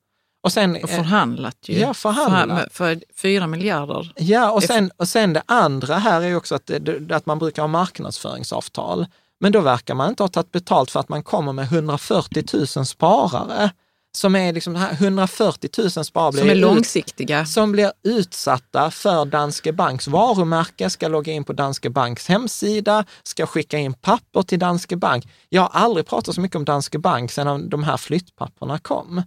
[0.44, 1.80] Och sen, Och eh, förhandlat ju.
[1.80, 2.74] Ja, förhandlat.
[2.74, 4.14] För, fyra miljarder.
[4.16, 7.40] Ja, och sen, och sen det andra här är ju också att, det, att man
[7.40, 9.06] brukar ha marknadsföringsavtal.
[9.40, 12.44] Men då verkar man inte ha tagit betalt för att man kommer med 140
[12.78, 13.72] 000 sparare.
[14.16, 17.46] Som är liksom, det här 140 000 sparare Som är ut- långsiktiga.
[17.46, 23.46] som blir utsatta för Danske Banks varumärke, ska logga in på Danske Banks hemsida, ska
[23.46, 25.28] skicka in papper till Danske Bank.
[25.50, 29.22] Jag har aldrig pratat så mycket om Danske Bank sedan de här flyttpapperna kom.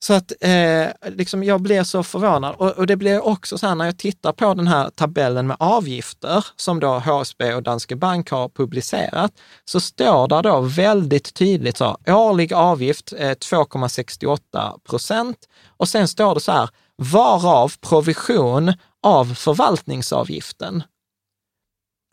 [0.00, 2.54] Så att eh, liksom jag blir så förvånad.
[2.58, 5.56] Och, och det blir också så här när jag tittar på den här tabellen med
[5.60, 9.32] avgifter som då HSB och Danske Bank har publicerat,
[9.64, 15.38] så står där då väldigt tydligt så årlig avgift eh, 2,68 procent.
[15.66, 18.72] Och sen står det så här, varav provision
[19.02, 20.82] av förvaltningsavgiften.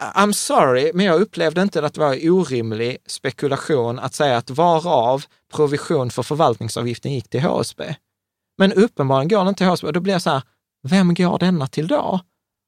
[0.04, 5.24] I'm sorry, men jag upplevde inte att det var orimlig spekulation att säga att varav
[5.54, 7.96] provision för förvaltningsavgiften gick till HSB.
[8.58, 10.42] Men uppenbarligen går den till HSB och då blir jag så här,
[10.88, 12.20] vem går denna till då?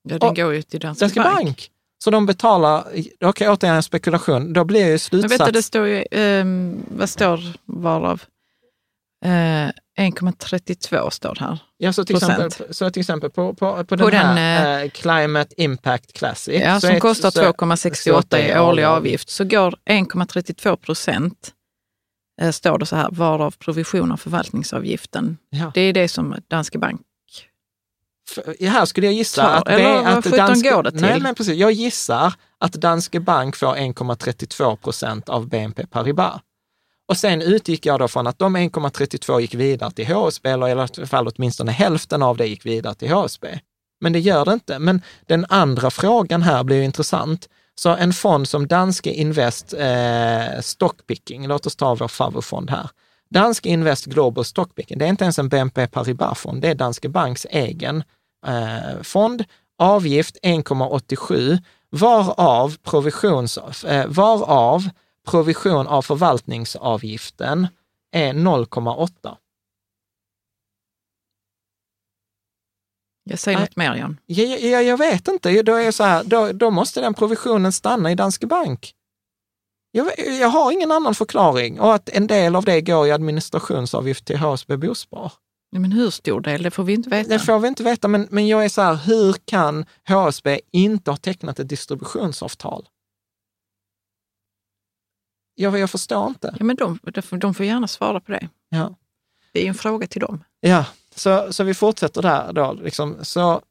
[0.10, 1.72] Ja, den Och- går ju till Danske, Danske Bank.
[2.04, 2.84] Så de betalar,
[3.26, 5.40] okej återigen en spekulation, då blir ju Men slutsats...
[5.40, 8.22] vet du, det står ju, ehm, vad står varav?
[9.26, 11.60] Eh, 1,32 står det här.
[11.78, 12.44] Ja, så till procent.
[12.54, 16.62] exempel, så till exempel på, på, på, den den, här eh, Climate Impact Classic.
[16.62, 19.30] Ja, som är- kostar så- 2,68 i årlig avgift.
[19.30, 21.52] Så går 1,32 procent,
[22.42, 25.38] eh, står det så här, varav provision av förvaltningsavgiften.
[25.50, 25.72] Ja.
[25.74, 27.02] Det är det som Danske Bank
[28.30, 31.02] För- Här skulle jag gissa Tar- att, det att Danske, går det till?
[31.02, 31.56] Nej, men precis.
[31.56, 36.42] Jag gissar att Danske Bank får 1,32 procent av BNP Paribas.
[37.08, 40.72] Och sen utgick jag då från att de 1,32 gick vidare till HSB, eller i
[40.72, 43.60] alla fall åtminstone hälften av det gick vidare till HSB.
[44.02, 44.80] Men det gör det inte.
[44.80, 47.50] Men den andra frågan här blir ju intressant.
[47.76, 52.90] Så en fond som Danske Invest eh, Stockpicking, låt oss ta vår favoritfond här.
[53.30, 57.48] Danske Invest Global Stockpicking, det är inte ens en BNP Paribas-fond, det är Danske Banks
[57.50, 58.04] egen
[58.48, 59.44] eh, fond.
[59.78, 61.58] Avgift 1,87,
[61.90, 64.90] varav, provisions, eh, varav
[65.28, 67.68] provision av förvaltningsavgiften
[68.12, 69.38] är 0,8.
[73.30, 74.18] Jag säger något mer, Jan.
[74.26, 78.12] Ja, ja, jag vet inte, då, är så här, då, då måste den provisionen stanna
[78.12, 78.94] i Danske Bank.
[79.92, 84.26] Jag, jag har ingen annan förklaring och att en del av det går i administrationsavgift
[84.26, 85.32] till HSB Bospar.
[85.72, 87.30] Men hur stor del, det får vi inte veta.
[87.30, 91.12] Det får vi inte veta, men, men jag är så här, hur kan HSB inte
[91.12, 92.88] ha tecknat ett distributionsavtal?
[95.60, 96.56] Jag, jag förstår inte.
[96.60, 97.00] Ja, men de,
[97.32, 98.50] de, får- gärna svara på det.
[98.70, 98.96] Ja.
[99.54, 100.44] Det är en fråga till dem.
[100.60, 100.86] Ja,
[101.16, 102.74] så, så vi fortsätter där då.
[102.74, 103.18] Liksom.
[103.22, 103.62] Så,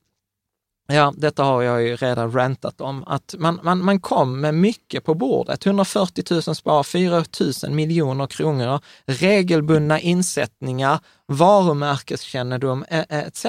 [0.86, 5.04] ja, detta har jag ju redan rantat om, att man, man, man kom med mycket
[5.04, 5.66] på bordet.
[5.66, 7.24] 140 000 spar, 4
[7.64, 13.46] 000 miljoner kronor, regelbundna insättningar, varumärkeskännedom eh, eh, etc.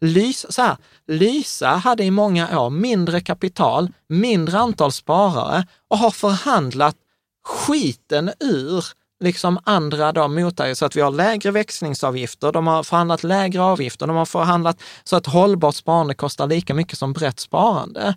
[0.00, 0.76] Lysa, så här,
[1.06, 6.96] Lysa hade i många år mindre kapital, mindre antal sparare och har förhandlat
[7.44, 8.84] skiten ur
[9.20, 14.06] liksom andra då motar så att vi har lägre växlingsavgifter, de har förhandlat lägre avgifter,
[14.06, 18.14] de har förhandlat så att hållbart sparande kostar lika mycket som brett sparande.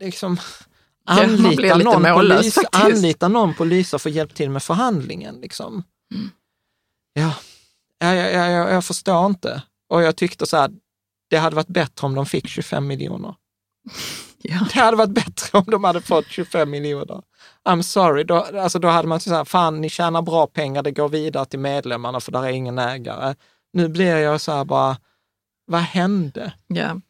[0.00, 0.36] Liksom,
[1.06, 2.84] Ja, anlita, lite någon mållös polis, faktiskt.
[2.84, 5.40] anlita någon polis och få hjälp till med förhandlingen.
[5.40, 5.84] Liksom.
[6.14, 6.30] Mm.
[7.12, 7.34] Ja,
[7.98, 9.62] jag, jag, jag, jag förstår inte.
[9.88, 10.70] Och jag tyckte så här,
[11.30, 13.34] det hade varit bättre om de fick 25 miljoner.
[14.42, 14.66] Ja.
[14.74, 17.22] Det hade varit bättre om de hade fått 25 miljoner.
[17.68, 21.08] I'm sorry, då, alltså då hade man sagt, fan ni tjänar bra pengar, det går
[21.08, 23.34] vidare till medlemmarna för där är ingen ägare.
[23.72, 24.96] Nu blir jag så här bara,
[25.66, 26.52] vad hände?
[26.66, 27.00] Ja.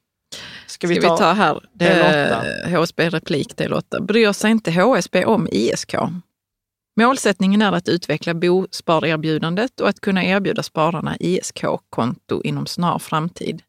[0.67, 1.61] Ska Ska vi vi ta, ta, här?
[1.81, 4.01] Eh, HSB Replik del 8.
[4.01, 5.95] Bryr sig inte HSB om ISK?
[6.97, 13.63] Målsättningen är att utveckla bosparerbjudandet och att kunna erbjuda spararna ISK-konto inom snar framtid.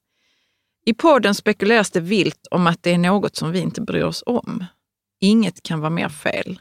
[0.86, 4.24] I podden spekuleras det vilt om att det är något som vi inte bryr oss
[4.26, 4.66] om.
[5.20, 6.60] Inget kan vara mer fel.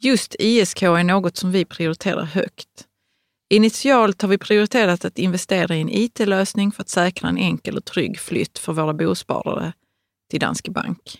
[0.00, 2.86] Just ISK är något som vi prioriterar högt.
[3.50, 7.84] Initialt har vi prioriterat att investera i en IT-lösning för att säkra en enkel och
[7.84, 9.72] trygg flytt för våra bosparare
[10.30, 11.18] till Danske Bank.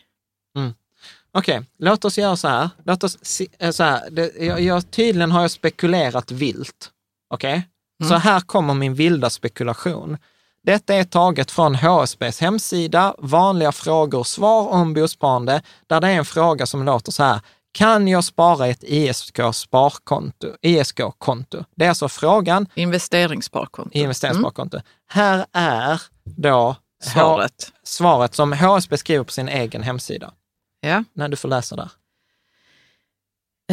[1.32, 2.70] Okej, låt oss göra så här.
[2.84, 4.10] Låt oss eh, så här.
[4.10, 6.90] Det, jag, jag, tydligen har jag spekulerat vilt.
[7.30, 7.68] Okej?
[8.08, 10.16] Så här kommer min vilda spekulation.
[10.62, 16.18] Detta är taget från HSBs hemsida, vanliga frågor och svar om bosparande, där det är
[16.18, 17.40] en fråga som låter så här.
[17.78, 20.56] Kan jag spara ett ISK-sparkonto?
[20.62, 21.64] ISK-konto.
[21.76, 23.98] Det är alltså frågan Investeringssparkonto.
[23.98, 24.78] investeringssparkonto.
[25.06, 27.72] Här är då Svaret.
[27.82, 30.32] svaret som HSB skriver på sin egen hemsida.
[30.80, 31.04] Ja.
[31.12, 31.90] När du får läsa där.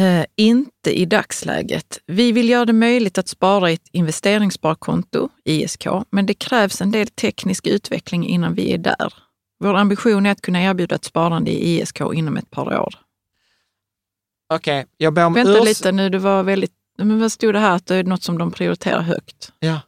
[0.00, 1.98] Eh, inte i dagsläget.
[2.06, 6.90] Vi vill göra det möjligt att spara i ett investeringssparkonto, ISK, men det krävs en
[6.90, 9.14] del teknisk utveckling innan vi är där.
[9.60, 13.05] Vår ambition är att kunna erbjuda ett sparande i ISK inom ett par år.
[14.54, 16.72] Okej, jag ber om Vänta urs- lite nu, det var väldigt...
[16.98, 19.52] Men vad stod det här att det är något som de prioriterar högt?
[19.58, 19.80] Ja.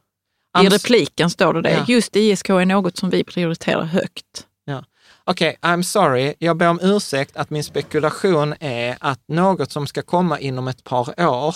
[0.63, 1.71] I repliken står det det.
[1.71, 1.85] Ja.
[1.87, 4.47] Just ISK är något som vi prioriterar högt.
[4.65, 4.83] Ja.
[5.23, 6.33] Okej, I'm sorry.
[6.39, 10.83] Jag ber om ursäkt att min spekulation är att något som ska komma inom ett
[10.83, 11.55] par år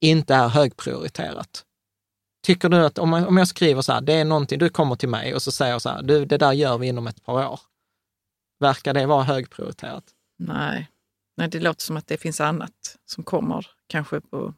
[0.00, 1.64] inte är högprioriterat.
[2.46, 4.96] Tycker du att om, man, om jag skriver så här, det är någonting, du kommer
[4.96, 7.24] till mig och så säger jag så här, du, det där gör vi inom ett
[7.24, 7.60] par år.
[8.60, 10.04] Verkar det vara högprioriterat?
[10.38, 10.88] Nej.
[11.36, 14.54] Nej, det låter som att det finns annat som kommer kanske på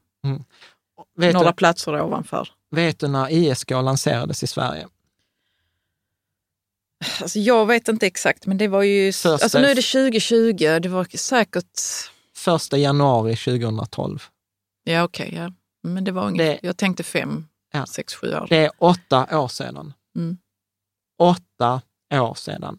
[1.17, 2.49] Vet några du, platser ovanför.
[2.71, 4.89] vet du när ISK lanserades i Sverige?
[7.21, 9.13] Alltså jag vet inte exakt, men det var ju...
[9.13, 11.81] Första- Alltså nu är det 2020, det var säkert...
[12.35, 14.23] Första januari 2012.
[14.85, 15.35] Ja, okej.
[15.35, 15.53] ja.
[15.83, 16.45] Men det var ungefär...
[16.53, 17.87] Det- Jag tänkte fem, Ja.
[17.87, 18.47] sex, sju år.
[18.49, 19.93] Det är åtta år sedan.
[20.17, 20.37] Mm.
[21.19, 21.81] Åtta
[22.13, 22.79] år sedan.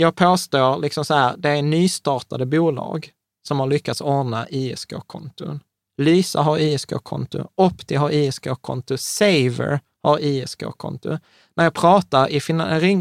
[0.00, 3.10] Jag påstår liksom så här, det är nystartade bolag
[3.48, 5.60] som har lyckats ordna ISK-konton.
[6.02, 11.18] Lysa har ISK-konto, Opti har ISK-konto, Saver har ISK-konto.
[11.56, 12.40] När jag pratar, i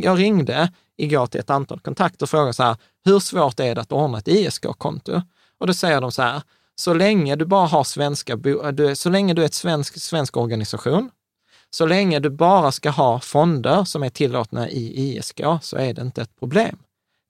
[0.04, 3.82] jag ringde igår till ett antal kontakter och frågade så här, hur svårt är det
[3.82, 5.22] att ordna ett ISK-konto?
[5.60, 6.42] Och då säger de så här,
[6.76, 10.38] så länge du bara har svenska, du, är- så länge du är ett svensk, svensk
[10.38, 11.10] organisation,
[11.70, 16.02] så länge du bara ska ha fonder som är tillåtna i ISK så är det
[16.02, 16.78] inte ett problem.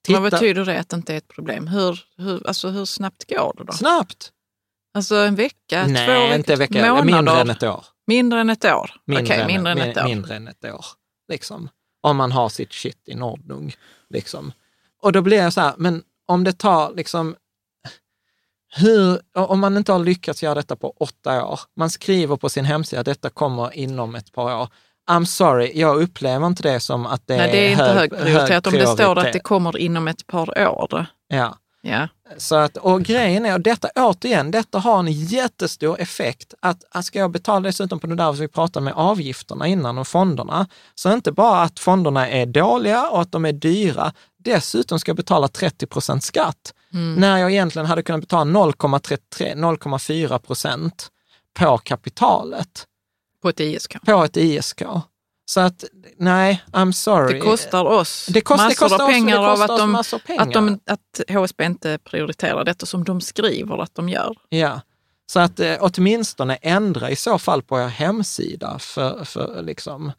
[0.08, 1.66] Men vad betyder det att det inte är ett problem?
[1.66, 3.72] Hur, hur, alltså hur snabbt går det då?
[3.72, 4.32] Snabbt!
[4.94, 7.04] Alltså en vecka, två Nej, veckor, inte vecka, månader?
[7.04, 7.84] mindre än ett år.
[8.06, 8.90] Mindre än ett år?
[9.04, 10.04] Mindre, Okej, än, mindre än ett år.
[10.04, 10.84] mindre än ett år.
[11.28, 11.68] Liksom.
[12.00, 13.74] Om man har sitt shit i Nordnung.
[14.08, 14.52] Liksom.
[15.02, 17.36] Och då blir jag så här, men om det tar liksom,
[18.76, 22.64] hur, om man inte har lyckats göra detta på åtta år, man skriver på sin
[22.64, 24.68] hemsida att detta kommer inom ett par år.
[25.10, 28.66] I'm sorry, jag upplever inte det som att det, Nej, det är inte hög, högprioriterat.
[28.66, 29.42] Om det står att det prioritet.
[29.42, 31.06] kommer inom ett par år.
[31.28, 31.56] Ja.
[31.82, 32.08] Ja.
[32.36, 36.54] Så att, och grejen är, och detta återigen, detta har en jättestor effekt.
[36.60, 40.08] Att, ska jag betala dessutom på det där som vi pratade med avgifterna innan och
[40.08, 45.10] fonderna, så inte bara att fonderna är dåliga och att de är dyra, dessutom ska
[45.10, 46.74] jag betala 30 procent skatt.
[47.16, 51.08] När jag egentligen hade kunnat betala 0,33 0,4 procent
[51.58, 52.86] på kapitalet,
[53.42, 53.96] På ett ISK.
[54.06, 54.82] på ett ISK.
[55.50, 55.84] Så att,
[56.18, 57.34] nej, I'm sorry.
[57.34, 60.52] Det kostar oss Det kost- det massor kostar av pengar det av att de, att,
[60.52, 64.36] de, att HSB inte prioriterar detta som de skriver att de gör.
[64.48, 64.80] Ja,
[65.32, 70.12] så att eh, åtminstone ändra i så fall på er hemsida för, för liksom...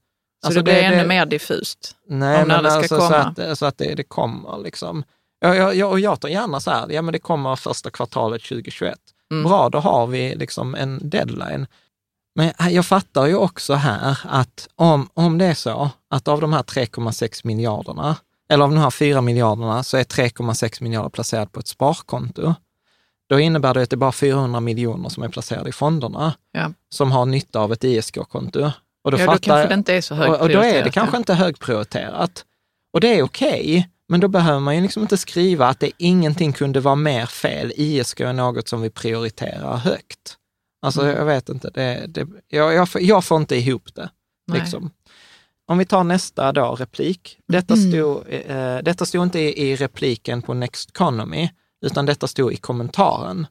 [0.47, 1.95] Så det blir ännu mer diffust.
[2.07, 3.17] Nej, om när men det ska alltså, så komma.
[3.17, 5.03] att, eh, så att det, det kommer liksom.
[5.39, 8.43] Jag, jag, jag, och jag tar gärna så här, ja men det kommer första kvartalet
[8.43, 8.99] 2021.
[9.31, 9.43] Mm.
[9.43, 11.67] Bra, då har vi liksom en deadline.
[12.35, 16.53] Men jag fattar ju också här att om, om det är så att av de
[16.53, 18.15] här 3,6 miljarderna,
[18.49, 22.53] eller av de här 4 miljarderna, så är 3,6 miljarder placerat på ett sparkonto.
[23.29, 26.71] då innebär det att det är bara 400 miljoner som är placerade i fonderna Ja.
[26.89, 28.71] som har nytta av ett ISK-konto.
[29.03, 30.83] Och då, ja, då fattar kanske det inte är så och, och då är högprioriterat.
[30.85, 32.45] det kanske inte högprioriterat.
[32.93, 36.53] Och det är okej, men då behöver man ju liksom inte skriva att det ingenting
[36.53, 37.71] kunde vara mer fel.
[37.75, 40.37] ISK är något som vi prioriterar högt.
[40.81, 41.15] Alltså Mm.
[41.17, 44.09] jag vet inte, det, det, jag, jag, får- jag får inte ihop det.
[44.53, 44.91] Liksom.
[45.65, 47.37] Om vi tar nästa då, replik.
[47.47, 47.91] Detta Mm.
[47.91, 51.49] stod, eh, detta stod inte i, i repliken på Next Economy,
[51.85, 53.47] utan detta stod i kommentaren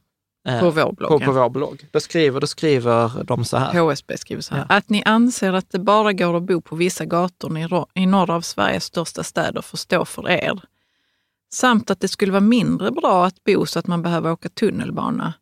[0.49, 1.09] eh, På vår blogg.
[1.11, 1.27] på, ja.
[1.27, 1.87] på vår blogg.
[1.93, 3.81] Då skriver, då skriver de så här.
[3.81, 4.67] HSB skriver så här.
[4.69, 7.69] Att ni anser att det bara går att bo på vissa gator i,
[8.03, 10.61] i några av Sveriges största städer får stå för er.
[11.53, 15.33] Samt att det skulle vara mindre bra att bo så att man behöver åka tunnelbana.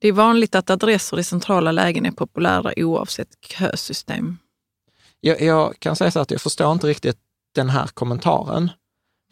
[0.00, 4.38] Det är vanligt att adresser i centrala lägen är populära oavsett kösystem.
[5.20, 7.18] Jag, jag kan säga så att jag förstår inte riktigt
[7.54, 8.70] den här kommentaren.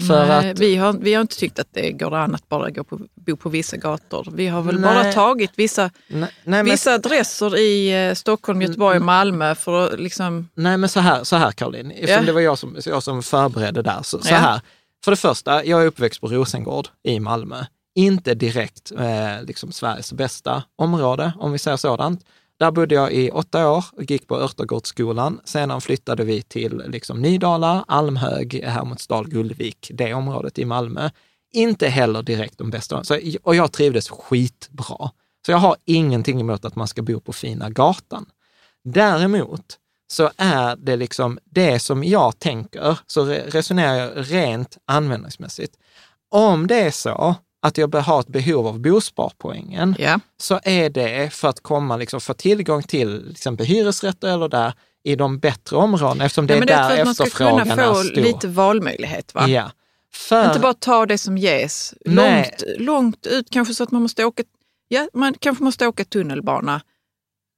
[0.08, 2.70] För Nej, att, vi, har, vi har inte tyckt att det går an att bara
[2.70, 4.28] gå på, bo på vissa gator.
[4.32, 4.94] Vi har väl Nej.
[4.94, 9.86] bara tagit vissa, nej, nej, men, vissa adresser i eh, Stockholm, Göteborg och Malmö för
[9.86, 10.48] att liksom...
[10.54, 12.26] nej, men så här, så här Caroline, eftersom Ja.
[12.26, 14.02] det var jag som, jag som förberedde där.
[14.02, 14.36] Så, så Ja.
[14.36, 14.60] här,
[15.04, 17.64] för det första, jag är uppväxt på Rosengård i Malmö.
[17.98, 22.24] Inte direkt eh, liksom Sveriges bästa område, om vi säger sådant.
[22.58, 25.40] Där bodde jag i åtta år och gick på Örtagårdsskolan.
[25.44, 31.10] Sedan flyttade vi till liksom Nydala, Almhög, Hermodsdal, Gullvik, det området i Malmö.
[31.52, 33.04] Inte heller direkt de bästa.
[33.04, 35.10] Så, och jag trivdes skitbra.
[35.46, 38.26] Så jag har ingenting emot att man ska bo på fina gatan.
[38.84, 45.76] Däremot så är det liksom det som jag tänker, så resonerar jag rent användningsmässigt.
[46.30, 47.34] Om det är så
[47.66, 52.20] att jag har ett behov av bosparpoängen, Ja, så är det för att komma, liksom,
[52.20, 54.72] få tillgång till till exempel hyresrätter eller där
[55.04, 57.24] i de bättre områdena, eftersom det ja är det är där för att man ska
[57.24, 58.20] efterfrågan kunna är få stor.
[58.22, 59.34] lite valmöjlighet.
[59.34, 59.48] Va?
[59.48, 59.70] Ja.
[60.14, 61.94] För, Inte bara ta det som ges.
[62.04, 62.50] Nej.
[62.60, 64.42] Långt, långt ut, kanske så att man måste åka,
[64.88, 66.80] ja, man kanske måste åka tunnelbana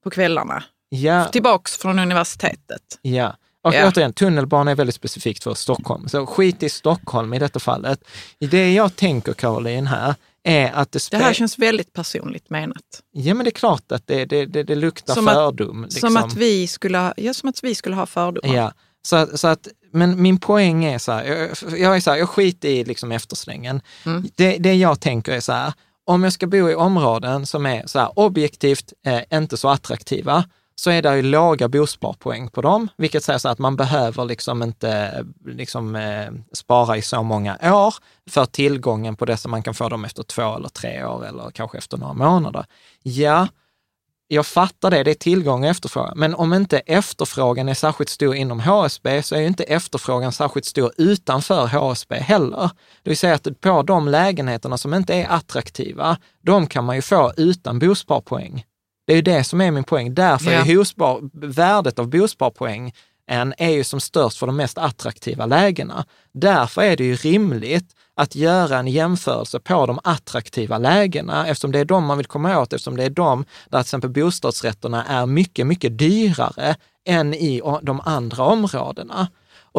[0.05, 0.65] på kvällarna.
[0.89, 2.83] ja, Tillbaks från universitetet.
[3.03, 3.37] Ja.
[3.65, 3.89] Och Ja.
[3.89, 6.09] återigen, tunnelbana är väldigt specifikt för Stockholm.
[6.09, 8.05] Så skit i Stockholm i detta fallet.
[8.39, 10.15] Det jag tänker, Caroline, här
[10.45, 12.83] är att det, Det här känns väldigt personligt menat.
[13.13, 15.83] Ja, men det är klart att det, det, det, det luktar Som att- fördom.
[15.83, 16.01] liksom.
[16.01, 18.57] Som, att vi skulle ha, ja, som att vi skulle ha fördomar.
[18.57, 18.73] Ja,
[19.03, 22.19] så, att- så att, men min poäng är så här, jag, jag är så här,
[22.19, 23.81] jag skiter i liksom efterslängen.
[24.07, 24.29] Mm.
[24.35, 25.73] Det, det jag tänker är så här,
[26.07, 30.45] om jag ska bo i områden som är så objektivt eh, inte så attraktiva,
[30.79, 34.63] så är det ju låga bosparpoäng på dem, vilket säger så att man behöver liksom
[34.63, 37.95] inte liksom, eh, spara i så många år
[38.31, 39.49] för tillgången på dessa.
[39.49, 42.65] man kan få dem efter två eller tre år eller kanske efter några månader.
[43.03, 43.49] Ja,
[44.29, 46.19] jag fattar det, det är tillgång och efterfrågan.
[46.19, 50.67] Men om inte efterfrågan är särskilt stor inom HSB så är ju inte efterfrågan särskilt
[50.67, 52.71] stor utanför HSB heller.
[53.03, 57.03] Det vill säga att på de lägenheterna som inte är attraktiva, de kan man ju
[57.03, 58.65] få utan bosparpoäng.
[59.09, 60.15] Det är ju det som är min poäng.
[60.15, 60.61] Därför Ja.
[60.61, 62.93] är bospar, värdet av bosparpoäng
[63.27, 66.05] en är ju som störst för de mest attraktiva lägena.
[66.33, 71.79] Därför är det ju rimligt att göra en jämförelse på de attraktiva lägena, eftersom det
[71.79, 75.27] är de man vill komma åt, eftersom det är de där till exempel bostadsrätterna är
[75.27, 76.77] mycket, mycket dyrare
[77.07, 79.29] än i de andra områdena.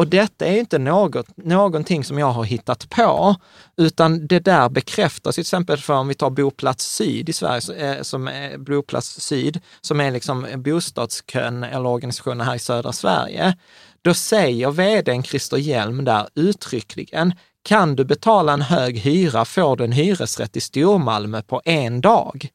[0.00, 3.36] Och detta är ju inte något, någonting som jag har hittat på,
[3.76, 8.02] utan det där bekräftas till exempel för om vi tar Boplats Syd i Sverige, eh,
[8.02, 13.56] som är Boplats Syd, som är liksom bostadskön eller organisationen här i södra Sverige.
[14.02, 17.32] Då säger vdn Christer Hjelm där uttryckligen,
[17.62, 22.48] kan du betala en hög hyra får du en hyresrätt i Stormalmö på en dag.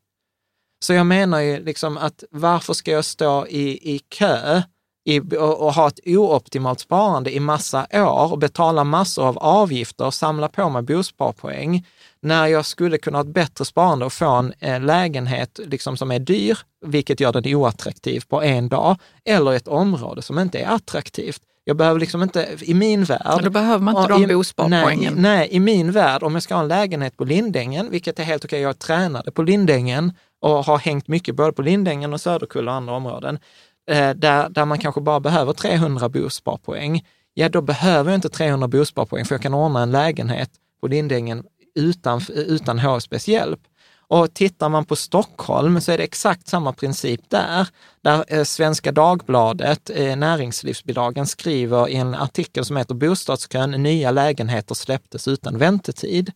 [0.85, 4.61] Så jag menar ju liksom att varför ska jag stå i, i kö
[5.06, 10.06] i, och, och ha ett ooptimalt sparande i massa år och betala massor av avgifter
[10.06, 11.86] och samla på mig bosparpoäng
[12.19, 16.11] när jag skulle kunna ha ett bättre sparande och få en eh, lägenhet liksom som
[16.11, 20.68] är dyr, vilket gör den oattraktiv på en dag, eller ett område som inte är
[20.68, 21.41] attraktivt.
[21.64, 23.44] Jag behöver liksom inte, i min värld...
[23.44, 25.14] Då behöver man inte de bosparpoängen.
[25.14, 28.23] Nej, nej, i min värld, om jag ska ha en lägenhet på Lindängen, vilket är
[28.23, 32.72] helt okej, jag tränade på Lindängen och har hängt mycket både på Lindängen och Söderkulla
[32.72, 33.40] och andra områden,
[33.87, 38.67] Eh, där, där man kanske bara behöver 300 bosparpoäng, ja då behöver jag inte 300
[38.67, 40.49] bosparpoäng för jag kan ordna en lägenhet
[40.81, 41.43] på Lindängen
[41.75, 43.59] utan, utan HSBs hjälp.
[44.07, 47.68] Och tittar man på Stockholm så är det exakt samma princip där,
[48.02, 54.76] där eh, Svenska Dagbladet, eh, Näringslivsbidragen, skriver i en artikel som heter Bostadskön, nya lägenheter
[54.76, 56.32] släpptes utan väntetid.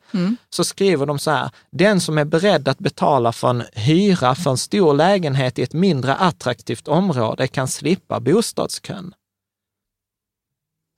[0.49, 4.51] Så skriver de så här, den som är beredd att betala för en hyra för
[4.51, 9.13] en stor lägenhet i ett mindre attraktivt område kan slippa bostadskön.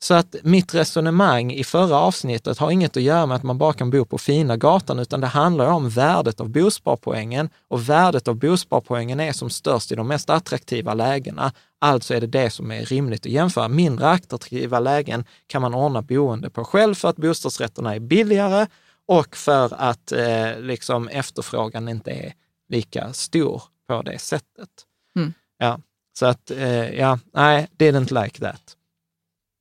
[0.04, 3.74] Så att mitt resonemang i förra avsnittet har inget att göra med att man bara
[3.74, 8.36] kan bo på fina gatan, utan det handlar om värdet av bosparpoängen och värdet av
[8.36, 11.52] bosparpoängen är som störst i de mest attraktiva lägena.
[11.80, 13.68] Alltså är det det som är rimligt att jämföra.
[13.68, 18.68] Mindre attraktiva lägen kan man ordna boende på själv för att bostadsrätterna är billigare
[19.08, 22.34] och för att eh, liksom efterfrågan inte är
[22.70, 24.70] lika stor på det sättet.
[25.16, 25.34] Mm.
[25.58, 25.80] Ja,
[26.20, 28.78] så att, eh, ja, nej, didn't like that.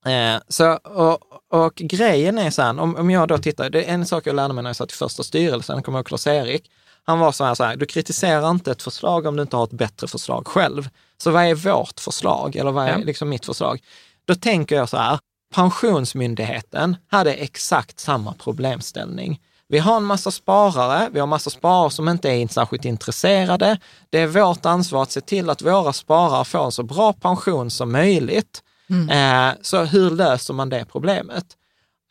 [0.06, 1.18] Eh, så, och,
[1.50, 4.36] och grejen är så här, om, om jag då tittar, det är en sak jag
[4.36, 6.70] lärde mig när jag satt i första styrelsen, kommer jag ihåg Klas-Erik,
[7.04, 9.64] han var så här, så här, du kritiserar inte ett förslag om du inte har
[9.64, 10.88] ett bättre förslag själv.
[11.18, 12.98] Så vad är vårt förslag, eller vad är Ja.
[12.98, 13.80] liksom mitt förslag?
[14.24, 15.18] Då tänker jag så här,
[15.54, 19.40] Pensionsmyndigheten hade exakt samma problemställning.
[19.68, 23.78] Vi har en massa sparare, vi har en massa sparare som inte är särskilt intresserade.
[24.10, 27.70] Det är vårt ansvar att se till att våra sparare får en så bra pension
[27.70, 28.62] som möjligt.
[28.90, 29.08] Mm.
[29.08, 31.44] Eh, så hur löser man det problemet?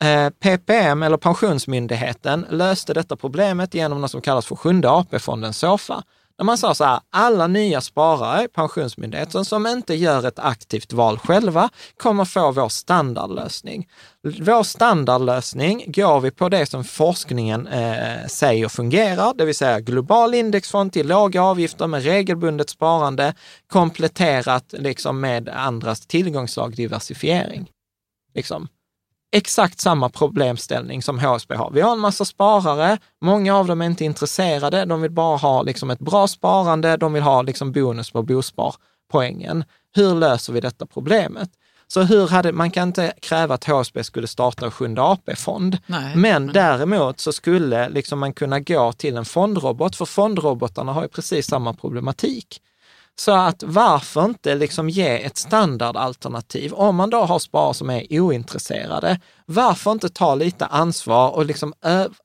[0.04, 6.02] Eh, PPM, eller Pensionsmyndigheten, löste detta problemet genom något som kallas för Sjunde AP-fonden SOFA.
[6.40, 10.92] När man sa så här, alla nya sparare i Pensionsmyndigheten som inte gör ett aktivt
[10.92, 13.88] val själva kommer få vår standardlösning.
[14.22, 20.34] Vår standardlösning går vi på det som forskningen eh, säger fungerar, det vill säga global
[20.34, 23.34] indexfond till låga avgifter med regelbundet sparande
[23.66, 27.70] kompletterat liksom med andras tillgångsslag, diversifiering.
[28.34, 28.68] Liksom
[29.32, 31.70] exakt samma problemställning som HSB har.
[31.70, 35.62] Vi har en massa sparare, många av dem är inte intresserade, de vill bara ha
[35.62, 39.64] liksom ett bra sparande, de vill ha liksom bonus på bosparpoängen.
[39.94, 41.50] Hur löser vi detta problemet?
[41.86, 46.16] Så hur hade, man kan inte kräva att HSB skulle starta en sjunde AP-fond, Nej,
[46.16, 51.08] men däremot så skulle liksom man kunna gå till en fondrobot, för fondrobotarna har ju
[51.08, 52.60] precis samma problematik.
[53.20, 56.72] Så att varför inte liksom ge ett standardalternativ?
[56.72, 61.72] Om man då har sparare som är ointresserade, varför inte ta lite ansvar och liksom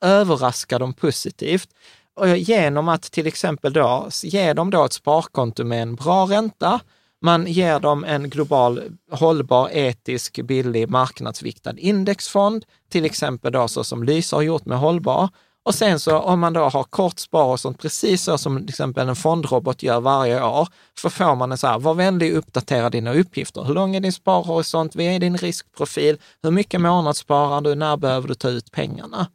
[0.02, 1.70] överraska dem positivt?
[2.16, 6.80] Och genom att till exempel då ge dem då ett sparkonto med en bra ränta,
[7.22, 8.82] man ger dem en global,
[9.12, 15.30] hållbar, etisk, billig, marknadsviktad indexfond, till exempel då så som Lysa har gjort med hållbar.
[15.66, 18.70] Och sen så om man då har kort spar och sånt, precis så som till
[18.70, 20.68] exempel en fondrobot gör varje år,
[21.02, 23.64] så får man en så här, var vänlig uppdatera dina uppgifter.
[23.64, 24.96] Hur lång är din sparhorisont?
[24.96, 26.18] Vad är din riskprofil?
[26.44, 27.76] Hur mycket månadssparar du?
[27.76, 29.28] När behöver du ta ut pengarna?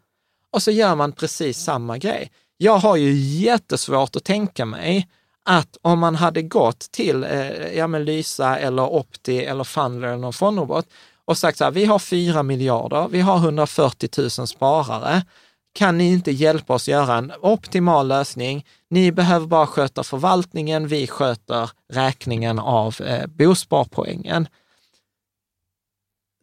[0.53, 2.31] Och så gör man precis samma grej.
[2.57, 5.09] Jag har ju jättesvårt att tänka mig
[5.45, 10.19] att om man hade gått till eh, ja, men Lysa eller Opti eller Fundler eller
[10.19, 10.87] någon fondrobot
[11.25, 15.23] och sagt så här, vi har 4 miljarder, vi har 140 000 sparare,
[15.73, 18.67] kan ni inte hjälpa oss göra en optimal lösning?
[18.91, 24.49] Ni behöver bara sköta förvaltningen, vi sköter räkningen av eh, bosparpoängen.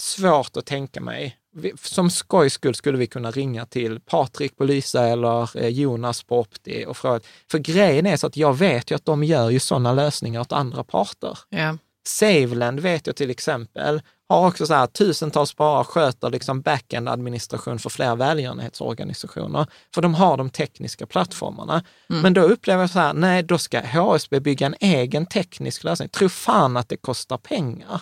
[0.01, 1.37] Svårt att tänka mig.
[1.55, 6.23] Vi- Som skojs skull skulle vi kunna ringa till Patrik på Lysa eller eh, Jonas
[6.23, 7.19] på Opti och fråga.
[7.51, 10.51] För grejen är så att jag vet ju att de gör ju sådana lösningar åt
[10.51, 11.37] andra parter.
[11.51, 11.75] Yeah.
[12.07, 17.89] Saveland vet jag till exempel, har också så här tusentals sparare sköter liksom backend-administration för
[17.89, 21.83] flera välgörenhetsorganisationer, för de har de tekniska plattformarna.
[22.07, 26.09] Men då upplever jag så här, nej, då ska HSB bygga en egen teknisk lösning.
[26.09, 28.01] Tro fan att det kostar pengar.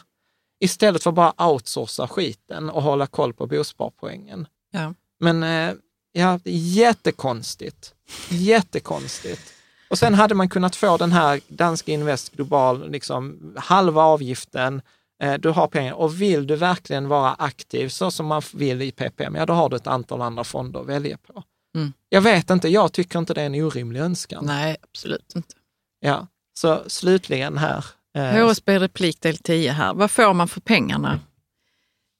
[0.60, 4.48] Istället för bara outsourca skiten och hålla koll på bosparpoängen.
[4.72, 4.94] Ja.
[5.20, 5.74] Men eh,
[6.12, 7.94] ja, jättekonstigt.
[8.30, 9.55] Jättekonstigt.
[9.96, 14.82] Och sen hade man kunnat få den här Danska Invest Global, liksom halva avgiften,
[15.24, 18.92] eh, du har pengar och vill du verkligen vara aktiv så som man vill i
[18.92, 21.44] PPM, ja då har du ett antal andra fonder att välja på.
[21.76, 21.94] Mm.
[22.10, 24.46] Jag vet inte, jag tycker inte det är en orimlig önskan.
[24.46, 25.56] Nej, absolut inte.
[26.00, 26.28] Ja.
[26.60, 27.86] Så slutligen här.
[28.18, 29.94] eh, HSB replik del 10 här.
[29.94, 31.20] Vad får man för pengarna?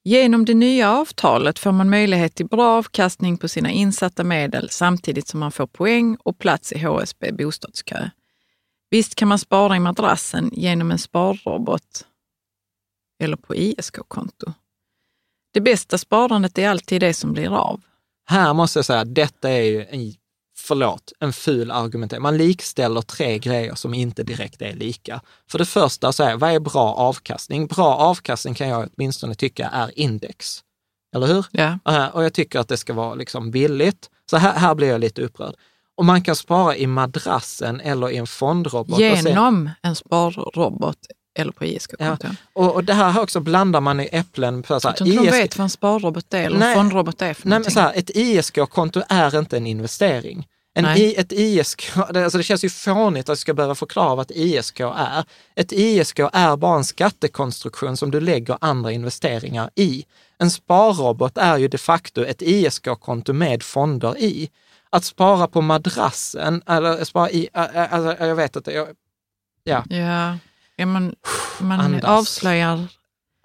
[0.08, 5.28] Genom det nya avtalet får man möjlighet till bra avkastning på sina insatta medel samtidigt
[5.28, 8.10] som man får poäng och plats i HSB bostadskö.
[8.90, 12.06] Visst kan man spara i madrassen genom en sparrobot
[13.22, 14.52] eller på ISK-konto.
[15.52, 17.80] Det bästa sparandet är alltid det som blir av.
[18.26, 20.12] Här måste jag säga att detta är ju en,
[20.66, 22.22] förlåt, en ful argumentering.
[22.22, 25.20] Man likställer tre grejer som inte direkt är lika.
[25.50, 27.66] För det första, så är, vad är bra avkastning?
[27.66, 30.62] Bra avkastning kan jag åtminstone tycka är index.
[31.16, 31.46] Eller hur?
[31.50, 31.78] Ja.
[31.88, 34.10] Eh, Och jag tycker att det ska vara liksom billigt.
[34.30, 35.54] Så här, här blir jag lite upprörd.
[35.96, 38.92] Och man kan spara i madrassen eller i en fondrobot.
[38.92, 40.98] och sen- Genom en sparrobot
[41.38, 42.28] eller på ISK-konto.
[42.52, 44.62] och, och det här också blandar man i äpplen.
[44.62, 46.74] På så Jag här, tror inte de ISK vet vad en sparrobot är eller en
[46.74, 47.74] fondrobot är för Nej, men någonting.
[47.74, 50.46] så här, ett ISK-konto är inte en investering.
[50.84, 50.96] En.
[50.96, 54.30] I, ett ISK, det- alltså det känns ju fånigt att jag ska behöva förklara vad
[54.30, 55.24] ett ISK är.
[55.54, 60.04] Ett ISK är bara en skattekonstruktion som du lägger andra investeringar i.
[60.38, 64.50] En sparrobot är ju de facto ett ISK-konto med fonder i.
[64.90, 68.88] Att spara på madrassen, eller spara i, alltså, jag vet inte, jag,
[69.64, 69.84] ja.
[69.88, 70.36] Ja,
[70.76, 71.14] ja man,
[71.60, 72.04] man Andas.
[72.04, 72.88] avslöjar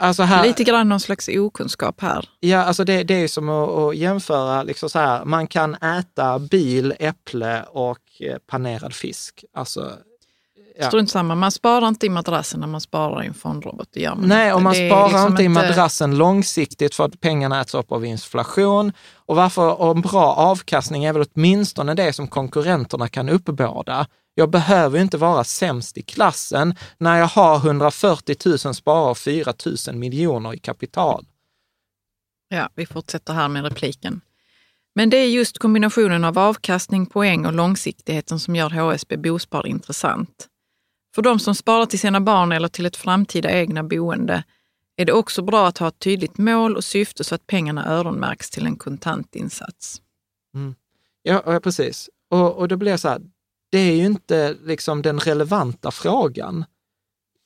[0.01, 2.29] Alltså här, lite grann någon slags okunskap här.
[2.39, 6.39] Ja, alltså det, det är som att, att jämföra, liksom så här, man kan äta
[6.39, 9.45] bil, äpple och eh, panerad fisk.
[9.53, 9.91] Alltså,
[10.79, 10.87] Ja.
[10.87, 13.87] Strunt samma, man sparar inte i madrassen när man sparar i en fondrobot.
[13.93, 14.55] Det gör man nej, inte.
[14.55, 18.05] och man Det sparar liksom inte i madrassen långsiktigt för att pengarna äts upp av
[18.05, 18.93] inflation.
[19.15, 24.07] Och varför och en bra avkastning är väl åtminstone det som konkurrenterna kan uppbåda.
[24.35, 29.53] Jag behöver inte vara sämst i klassen när jag har 140 000 sparare och 4
[29.87, 31.25] 000 miljoner i kapital.
[32.47, 34.21] Ja, vi fortsätter här med repliken.
[34.95, 40.47] Men det är just kombinationen av avkastning, poäng och långsiktigheten som gör HSB Bospar intressant.
[41.15, 44.43] För de som sparar till sina barn eller till ett framtida egna boende
[44.95, 48.49] är det också bra att ha ett tydligt mål och syfte så att pengarna öronmärks
[48.49, 50.01] till en kontantinsats.
[51.23, 52.09] Ja, ja precis.
[52.29, 53.21] Och, och det blir så här,
[53.71, 56.65] det är ju inte liksom den relevanta frågan,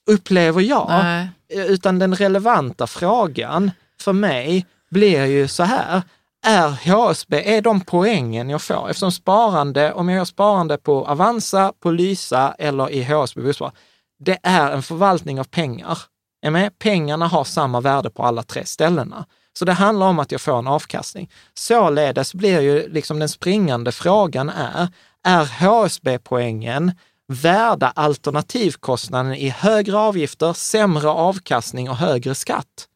[0.09, 0.87] upplever jag.
[0.89, 1.29] Nej.
[1.49, 3.71] Utan den relevanta frågan
[4.01, 6.01] för mig blir ju så här,
[6.45, 8.89] är HSB, är de poängen jag får?
[8.89, 13.71] Eftersom sparande, om jag gör sparande på Avanza, på Lysa eller i HSB Bospar,
[14.19, 15.97] det är en förvaltning av pengar.
[16.41, 16.79] Är med?
[16.79, 19.25] Pengarna har samma värde på alla tre ställena.
[19.53, 21.31] Så det handlar om att jag får en avkastning.
[21.53, 24.87] Således blir ju liksom den springande frågan är,
[25.25, 26.91] är HSB-poängen
[27.27, 32.87] värda alternativkostnaden i högre avgifter, sämre avkastning och högre skatt?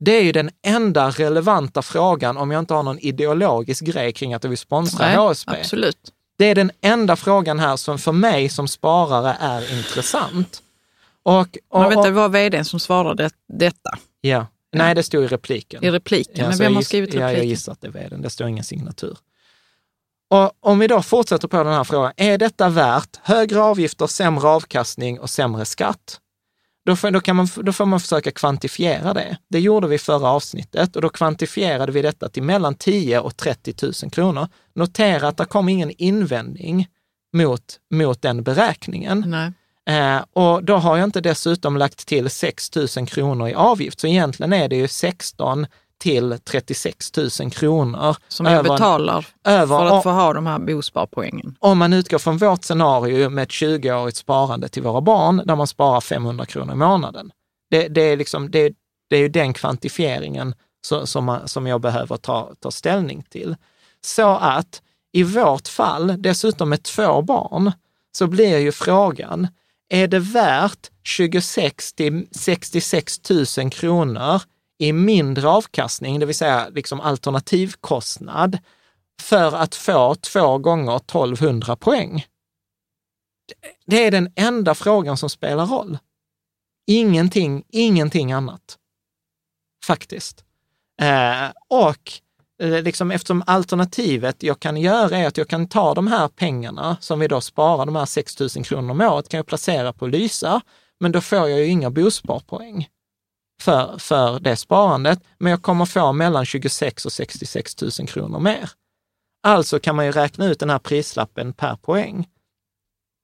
[0.00, 4.34] Det är ju den enda relevanta frågan om jag inte har någon ideologisk grej kring
[4.34, 5.52] att jag vill sponsra Nej, HSB.
[5.52, 6.12] Absolut.
[6.38, 10.62] Det är den enda frågan här som för mig som sparare är intressant.
[11.22, 11.32] Och,
[11.68, 14.46] och, inte, och, det var vdn som svarade detta ja.
[14.72, 15.84] Nej, det stod i repliken.
[15.84, 16.34] i repliken.
[16.36, 17.48] Ja, Men vem har skrivit Ja, jag repliken?
[17.48, 18.22] gissar att det är vdn.
[18.22, 19.16] Det står ingen signatur.
[20.32, 24.48] Och om vi då fortsätter på den här frågan, är detta värt högre avgifter, sämre
[24.48, 26.20] avkastning och sämre skatt?
[26.86, 29.36] Då får, då, kan man, då får man försöka kvantifiera det.
[29.50, 33.74] Det gjorde vi förra avsnittet och då kvantifierade vi detta till mellan 10 och 30
[34.02, 34.48] 000 kronor.
[34.74, 36.86] Notera att det kom ingen invändning
[37.32, 39.34] mot, mot den beräkningen.
[39.88, 44.06] Eh, och då har jag inte dessutom lagt till 6 000 kronor i avgift, så
[44.06, 45.66] egentligen är det ju 16
[46.02, 48.16] till 36 000 kronor.
[48.28, 51.56] Som jag över- betalar över- för att få ha de här bosparpoängen.
[51.58, 55.66] Om man utgår från vårt scenario med ett 20-årigt sparande till våra barn, där man
[55.66, 57.30] sparar 500 kronor i månaden.
[57.70, 58.72] Det, det, är, liksom, det,
[59.10, 60.54] det är ju den kvantifieringen
[61.04, 63.56] som, man, som jag behöver ta, ta ställning till.
[64.04, 67.72] Så att i vårt fall, dessutom med två barn,
[68.12, 69.48] så blir ju frågan,
[69.88, 74.40] är det värt 26 till 66 000 kronor
[74.82, 78.58] i mindre avkastning, det vill säga liksom alternativkostnad,
[79.20, 82.26] för att få två gånger 1200 poäng?
[83.86, 85.98] Det är den enda frågan som spelar roll.
[86.86, 88.78] Ingenting, ingenting annat.
[89.84, 90.44] Faktiskt.
[91.00, 92.12] Eh, och
[92.62, 96.96] eh, liksom eftersom alternativet jag kan göra är att jag kan ta de här pengarna
[97.00, 100.06] som vi då sparar, de här 6 000 kronor om året, kan jag placera på
[100.06, 100.60] Lysa,
[101.00, 102.88] men då får jag ju inga bosparpoäng
[103.62, 108.70] för, för det sparandet, men jag kommer få mellan 26 och 66 000 kronor mer.
[109.42, 112.28] Alltså kan man ju räkna ut den här prislappen per poäng.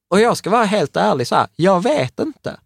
[0.09, 2.59] Och jag ska vara helt ärlig så här, jag vet inte.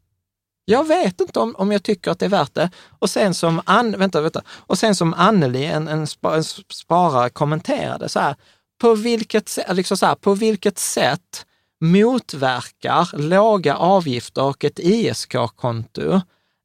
[0.65, 2.69] Jag vet inte om, om jag tycker att det är värt det.
[2.99, 4.41] Och sen som, An, vänta, vänta.
[4.49, 6.43] Och sen som Anneli, en, en, spa, en
[6.73, 8.35] sparare, kommenterade så här,
[8.81, 11.45] på vilket, liksom så här, på vilket sätt
[11.81, 16.21] motverkar låga avgifter och ett ISK-konto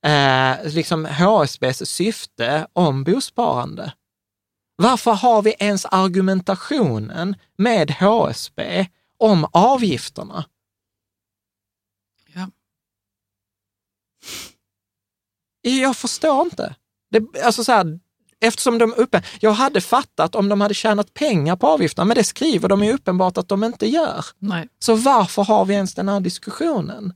[0.07, 3.93] eh, liksom HSBs syfte om bosparande?
[4.77, 8.87] Varför har vi ens argumentationen med HSB
[9.19, 10.45] om avgifterna?
[12.35, 12.51] Ja.
[15.63, 16.75] Jag förstår inte.
[17.11, 17.99] Det, alltså så här,
[18.41, 22.25] eftersom de uppe, jag hade fattat om de hade tjänat pengar på avgifterna, men det
[22.25, 24.25] skriver de ju uppenbart att de inte gör.
[24.39, 24.69] Nej.
[24.79, 27.13] Så varför har vi ens den här diskussionen?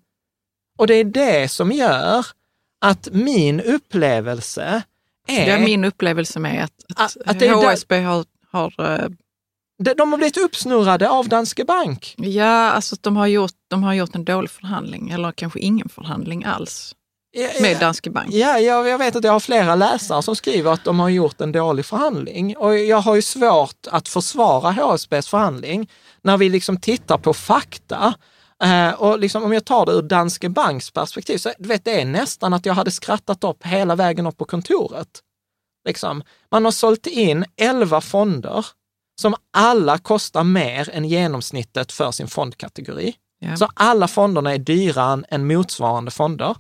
[0.79, 2.27] Och det är det som gör
[2.83, 4.83] att min upplevelse
[5.29, 5.49] är...
[5.49, 8.73] Är min upplevelse med att, att, Att- att där- HSB har, har
[9.03, 9.09] eh,
[9.97, 12.15] de, har blivit uppsnurrade av Danske Bank.
[12.19, 15.89] Ja, alltså att de har, gjort, de har gjort en dålig förhandling eller kanske ingen
[15.89, 16.95] förhandling alls.
[17.61, 18.29] med Danske Bank.
[18.33, 21.41] Ja, jag, jag vet att jag har flera läsare som skriver att de har gjort
[21.41, 22.57] en dålig förhandling.
[22.57, 25.91] Och jag har ju svårt att försvara HSBs förhandling
[26.23, 28.15] när vi liksom tittar på fakta.
[28.63, 32.01] Eh, och liksom, om jag tar det ur Danske Banks perspektiv, så du vet, det
[32.01, 35.09] är nästan att jag hade skrattat upp hela vägen upp på kontoret.
[35.85, 36.23] Liksom.
[36.51, 38.67] Man har sålt in 11 fonder
[39.21, 43.15] som alla kostar mer än genomsnittet för sin fondkategori.
[43.39, 43.57] Ja.
[43.57, 46.57] Så alla fonderna är dyrare än motsvarande fonder.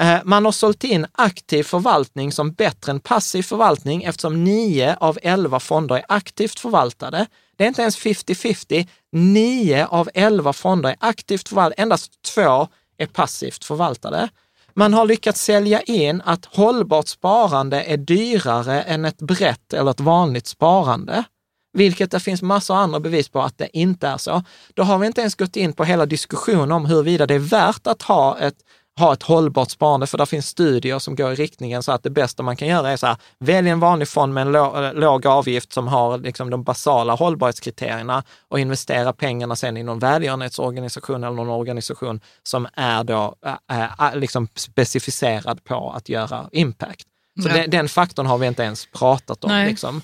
[0.00, 5.18] Eh, man har sålt in aktiv förvaltning som bättre än passiv förvaltning eftersom 9 av
[5.22, 7.26] 11 fonder är aktivt förvaltade.
[7.56, 8.88] Det är inte ens 50-50.
[9.12, 14.28] 9 av 11 fonder är aktivt förvaltade, endast två är passivt förvaltade.
[14.74, 20.00] Man har lyckats sälja in att hållbart sparande är dyrare än ett brett eller ett
[20.00, 21.24] vanligt sparande.
[21.72, 24.44] Vilket det finns massor av andra bevis på att det inte är så.
[24.74, 27.86] Då har vi inte ens gått in på hela diskussionen om huruvida det är värt
[27.86, 28.56] att ha ett,
[28.98, 32.10] ha ett hållbart sparande, för det finns studier som går i riktningen så att det
[32.10, 35.26] bästa man kan göra är så här, välj en vanlig fond med en låg, låg
[35.26, 41.36] avgift som har liksom de basala hållbarhetskriterierna och investera pengarna sen i någon välgörenhetsorganisation eller
[41.36, 43.34] någon organisation som är då
[43.70, 47.06] äh, liksom specificerad på att göra impact.
[47.42, 47.54] Så Ja.
[47.54, 49.50] den, den faktorn har vi inte ens pratat om.
[49.66, 50.02] Liksom.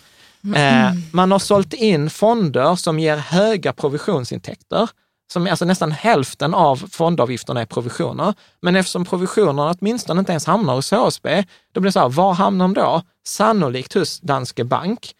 [0.57, 4.89] Eh, man har sålt in fonder som ger höga provisionsintäkter.
[5.33, 8.35] Som, alltså nästan hälften av fondavgifterna är provisioner.
[8.61, 12.35] Men eftersom provisionerna åtminstone inte ens hamnar hos HSB, då blir det så här, var
[12.35, 13.03] hamnar de då?
[13.27, 15.15] Sannolikt hos Danske Bank.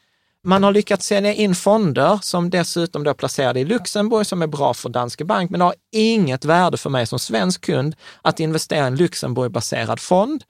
[0.45, 4.47] Man har lyckats sälja in fonder som dessutom då är placerade i Luxemburg som är
[4.47, 8.41] bra för Danske Bank, men det har inget värde för mig som svensk kund att
[8.41, 10.45] investera i en Luxemburgbaserad fond,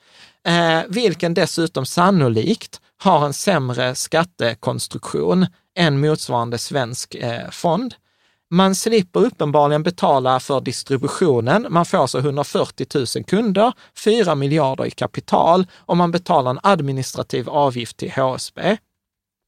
[0.46, 7.94] eh, vilken dessutom sannolikt har en sämre skattekonstruktion än motsvarande svensk eh, fond.
[8.50, 11.66] Man slipper uppenbarligen betala för distributionen.
[11.70, 13.72] Man får alltså 140 000 kunder,
[14.04, 18.76] 4 miljarder i kapital och man betalar en administrativ avgift till HSB.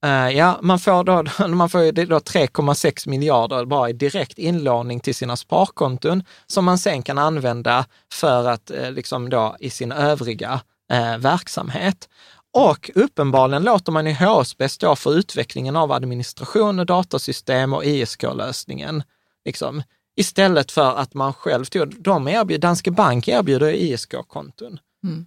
[0.07, 5.01] Uh, eh, ja, man får då, man får då 3,6 miljarder bara i direkt inlåning
[5.01, 9.93] till sina sparkonton som man sen kan använda för att eh, liksom då i sin
[9.93, 10.61] övriga
[10.93, 12.09] eh, verksamhet.
[12.53, 19.03] Och uppenbarligen låter man HSB stå för utvecklingen av administration och datasystem och ISK-lösningen.
[19.45, 19.83] Liksom,
[20.17, 24.79] istället för att man själv tog, de erbjuder, Danske Bank erbjuder ISK-konton.
[25.05, 25.27] Mm.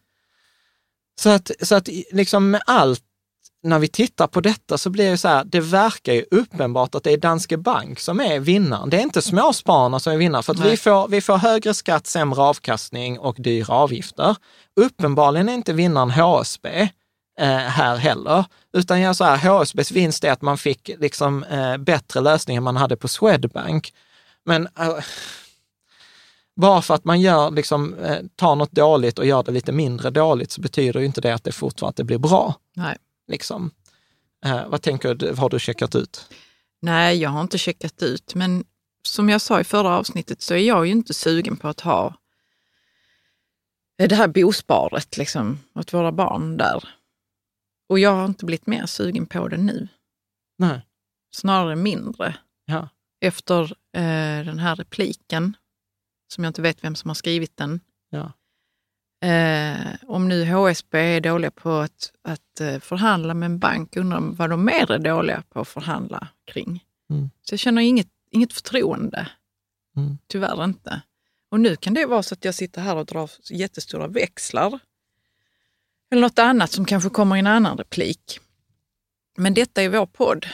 [1.20, 3.04] Så att, så att liksom med allt,
[3.64, 7.04] när vi tittar på detta så blir det så här, det verkar ju uppenbart att
[7.04, 8.90] det är Danske Bank som är vinnaren.
[8.90, 12.08] Det är inte småspararna som är vinnare, för att vi får, vi får högre skatt,
[12.08, 14.36] sämre avkastning och dyra avgifter.
[14.76, 16.90] Uppenbarligen är inte vinnaren HSB
[17.40, 21.78] eh, här heller, utan jag så här, HSBs vinst är att man fick liksom eh,
[21.78, 23.94] bättre lösningar man hade på Swedbank.
[24.46, 24.98] Men eh,
[26.56, 30.10] bara för att man gör, liksom, eh, tar något dåligt och gör det lite mindre
[30.10, 32.56] dåligt så betyder ju inte det att det fortfarande blir bra.
[32.76, 32.98] Nej.
[33.28, 33.72] Liksom.
[34.68, 36.26] Vad tänker du, har du checkat ut?
[36.82, 38.66] Nej, jag har inte checkat ut, men
[39.08, 42.16] som jag sa i förra avsnittet så är jag ju inte sugen på att ha
[43.98, 46.84] det här bosparet liksom, åt våra barn där.
[47.94, 49.88] Och jag har inte blivit mer sugen på det nu,
[50.58, 50.82] Nej.
[51.36, 52.36] snarare mindre.
[52.66, 52.90] Ja.
[53.22, 55.58] Efter eh, den här repliken,
[56.28, 57.80] som jag inte vet vem som har skrivit den.
[58.10, 58.32] Ja.
[59.28, 64.20] Eh, om nu HSB är dåliga på att, att eh, förhandla med en bank, undrar
[64.20, 66.84] vad de mer är dåliga på att förhandla kring.
[67.10, 67.30] Mm.
[67.42, 69.28] Så jag känner inget, inget förtroende.
[69.98, 70.18] Mm.
[70.28, 71.02] Tyvärr inte.
[71.52, 74.80] Och nu kan det vara så att jag sitter här och drar jättestora växlar.
[76.14, 78.40] Eller något annat som kanske kommer i en annan replik.
[79.38, 80.46] Men detta är vår podd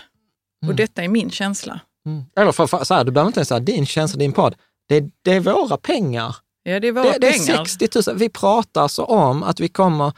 [0.61, 0.75] och Mm.
[0.75, 1.79] detta är min känsla.
[2.05, 2.23] Mm.
[2.35, 4.55] Eller för, för, så här, du behöver inte ens säga din känsla, din podd.
[4.89, 6.35] Det, det är våra pengar.
[6.63, 7.65] Ja, det är våra Det, det är pengar.
[7.65, 8.17] 60 000.
[8.17, 10.13] Vi pratar alltså om att vi kommer,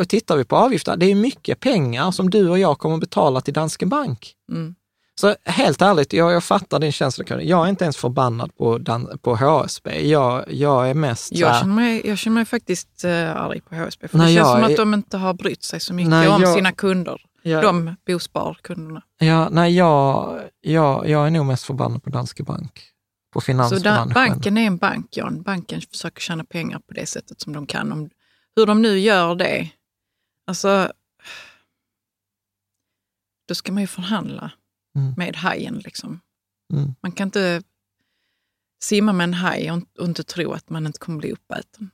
[0.00, 3.40] och tittar vi på avgifter, det är mycket pengar som du och jag kommer betala
[3.40, 4.34] till Danske Bank.
[4.52, 4.74] Mm.
[5.20, 7.42] Så helt ärligt, jag, jag fattar din känsla.
[7.42, 10.08] Jag är inte ens förbannad på, Dan, på HSB.
[10.08, 13.74] Jag, jag är mest så Jag känner, mig, jag känner mig faktiskt uh, arg på
[13.74, 16.10] HSB, för Nej, det känns jag som att de inte har brytt sig så mycket
[16.10, 17.22] Nej, om jag- sina kunder.
[17.42, 19.02] jag, De bosparkunderna.
[19.18, 22.86] ja, nej, jag, jag, jag är nog mest förbannad på Danske Bank.
[23.32, 24.08] På Så finansbranschen.
[24.08, 25.42] där, banken är en bank, Jan.
[25.42, 27.92] Banken försöker tjäna pengar på det sättet som de kan.
[27.92, 28.10] Om,
[28.56, 29.68] hur de nu gör det,
[30.46, 30.92] alltså,
[33.48, 34.50] då ska man ju förhandla
[34.96, 35.14] Mm.
[35.16, 35.78] med hajen.
[35.78, 36.20] Liksom.
[36.72, 36.94] Mm.
[37.00, 37.62] Man kan inte
[38.82, 41.90] simma med en haj och, och inte tro att man inte kommer bli uppäten.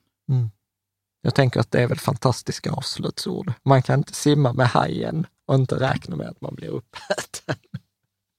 [1.27, 3.53] Jag tänker att det är väl fantastiska avslutsord.
[3.63, 7.55] Man kan inte simma med hajen och inte räkna med att man blir uppäten.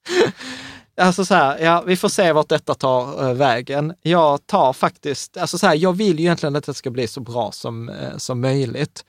[0.98, 3.94] alltså så här, ja, vi får se vart detta tar uh, vägen.
[4.02, 7.20] Jag tar faktiskt, alltså så här, jag vill ju egentligen att det ska bli så
[7.20, 9.06] bra som, uh, som möjligt.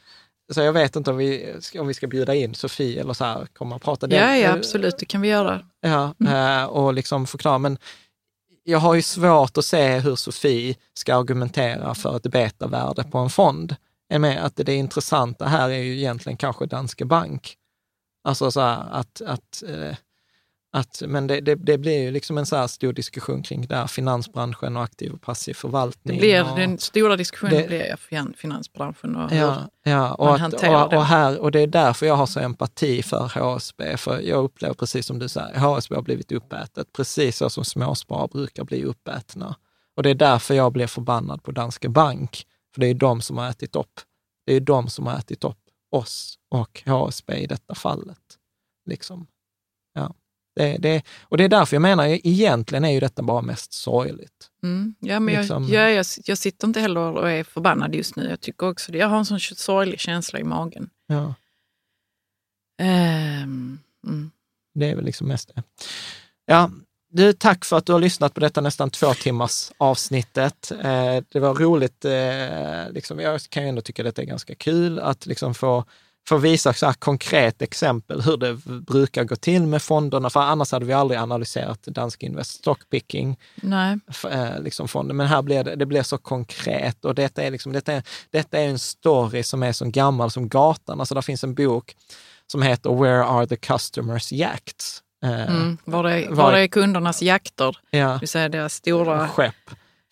[0.51, 3.47] Så jag vet inte om vi, om vi ska bjuda in Sofie eller så här,
[3.47, 4.09] komma och prata.
[4.11, 5.61] Ja, ja, absolut, det kan vi göra.
[5.81, 6.69] Ja, mm.
[6.69, 7.59] och liksom förklara.
[7.59, 7.79] Men
[8.65, 13.31] jag har ju svårt att se hur Sofie ska argumentera för ett betavärde på en
[13.31, 13.77] fond.
[14.19, 17.57] Med att det intressanta här är ju egentligen kanske Danske Bank.
[18.25, 19.97] Alltså så här, att, att eh,
[20.71, 23.87] att, men det, det, det, blir ju liksom en så här stor diskussion kring där,
[23.87, 26.17] finansbranschen och aktiv och passiv förvaltning.
[26.17, 27.97] Det blir, och, den stora diskussionen det, blir
[28.37, 31.67] finansbranschen och ja, hur ja, och man att, hanterar och, och, här, och det är
[31.67, 35.95] därför jag har så empati för HSB, för jag upplever precis som du säger, HSB
[35.95, 39.57] har blivit uppätet, precis så som småsparare brukar bli uppätna.
[39.97, 43.39] Och det är därför jag blir förbannad på Danske Bank, för det är de som
[43.39, 44.01] har ätit upp.
[44.47, 45.59] Det är de som har ätit upp
[45.91, 48.19] oss och HSB i detta fallet.
[48.87, 49.27] Liksom.
[50.59, 54.51] Det, det, och det är därför jag menar, egentligen är ju detta bara mest sorgligt.
[54.63, 54.95] Mm.
[55.01, 55.69] Ja, men liksom.
[55.69, 58.29] jag, jag, jag, sitter inte heller och är förbannad just nu.
[58.31, 58.99] Jag tycker också det.
[58.99, 60.91] Jag har en sån sorglig känsla i magen.
[61.07, 61.35] Ja.
[62.81, 64.31] Um, mm.
[64.75, 65.63] Det är väl liksom mest det.
[66.47, 66.71] Ja,
[67.11, 70.73] du, tack för att du har lyssnat på detta nästan två timmars avsnittet.
[70.73, 74.55] Eh, det var roligt, eh, liksom, jag kan ju ändå tycka att det är ganska
[74.55, 75.85] kul att liksom få
[76.29, 78.55] för att visa så här konkret exempel hur det
[78.87, 83.99] brukar gå till med fonderna, för annars hade vi aldrig analyserat Dansk Invest Stockpicking, Nej.
[84.31, 85.17] Eh, liksom fonden.
[85.17, 88.59] Men här blir det, det blir så konkret och detta är, liksom, detta, är, detta
[88.59, 91.01] är en story som är så gammal som gatan.
[91.01, 91.97] Alltså det finns en bok
[92.47, 95.03] som heter Where are the customers yachts?
[95.25, 97.77] Eh, mm, var, är, var, är kundernas jakter?
[97.91, 98.09] Ja.
[98.09, 99.55] Det vill säga deras stora skepp.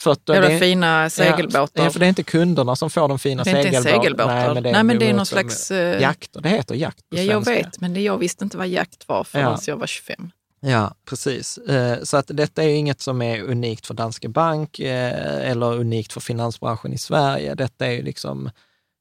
[0.03, 1.85] För att Jävla det, fina segelbåtar.
[1.85, 3.71] Ja, för det är inte kunderna som får de fina segelbåtarna.
[3.71, 4.35] Det är inte segelbåtar.
[4.35, 5.71] Nej, men det är, Nej, men det är någon slags...
[5.71, 8.69] Uh, jakter, det heter jakt på Ja, jag vet, men det, jag visste inte vad
[8.69, 9.59] jakt var förrän ja.
[9.67, 10.31] jag var 25.
[10.61, 11.59] Ja, precis.
[11.59, 16.13] Eh, så att detta är inget som är unikt för Danske Bank eh, eller unikt
[16.13, 17.55] för finansbranschen i Sverige.
[17.55, 18.51] Detta är ju liksom,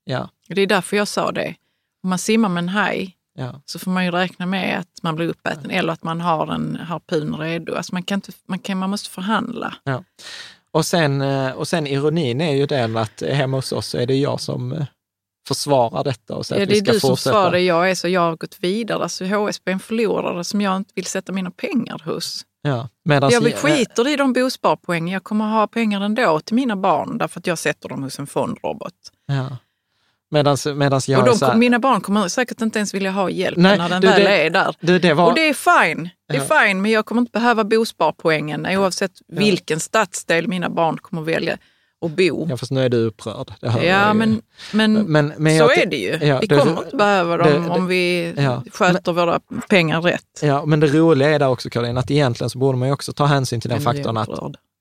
[0.03, 0.30] ja.
[0.47, 1.55] Det är därför jag sa det.
[2.03, 3.61] Om man simmar med en haj ja.
[3.65, 6.76] så får man ju räkna med att man blir uppäten eller att man har en
[6.76, 7.76] harpun redo.
[7.76, 9.76] Alltså man, kan inte, man, kan, man måste förhandla.
[9.84, 10.03] Ja.
[10.76, 14.15] Och sen, eh, och sen ironin är ju den att hemma hos oss är det
[14.15, 14.85] jag som eh,
[15.47, 17.10] försvarar detta och säger ja, att vi ska fortsätta.
[17.10, 19.03] Det är du som försvarar det, jag är så jag har gått vidare.
[19.03, 22.45] Alltså HSB är en förlorare som jag inte vill sätta mina pengar hos.
[22.61, 25.14] Ja, jag skiter i de bosparpoängen.
[25.14, 28.27] Jag kommer ha pengar ändå till mina barn därför att jag sätter dem hos en
[28.27, 28.93] fondrobot.
[29.26, 29.57] Ja.
[30.35, 33.57] Medans, medans jag och de, här, mina barn kommer säkert inte ens vilja ha hjälp
[33.57, 34.75] nej, när den du, väl det, är där.
[34.79, 36.09] Du, det var, och det är fine.
[36.29, 36.59] Det är ja.
[36.59, 39.39] fine, men jag kommer inte behöva bosparpoängen oavsett ja.
[39.39, 41.57] vilken stadsdel mina barn kommer välja
[42.05, 42.47] att bo.
[42.49, 43.53] Ja, fast nu är du upprörd.
[43.61, 44.41] ja, men,
[44.71, 46.17] men, men, men, så jag, är det ju.
[46.21, 49.39] Ja, vi kommer inte behöva dem det, om vi ja, sköter men, våra
[49.69, 50.39] pengar rätt.
[50.41, 53.13] Ja, men det roliga är där också, Karin, att egentligen så borde man ju också
[53.13, 54.29] ta hänsyn till den faktorn att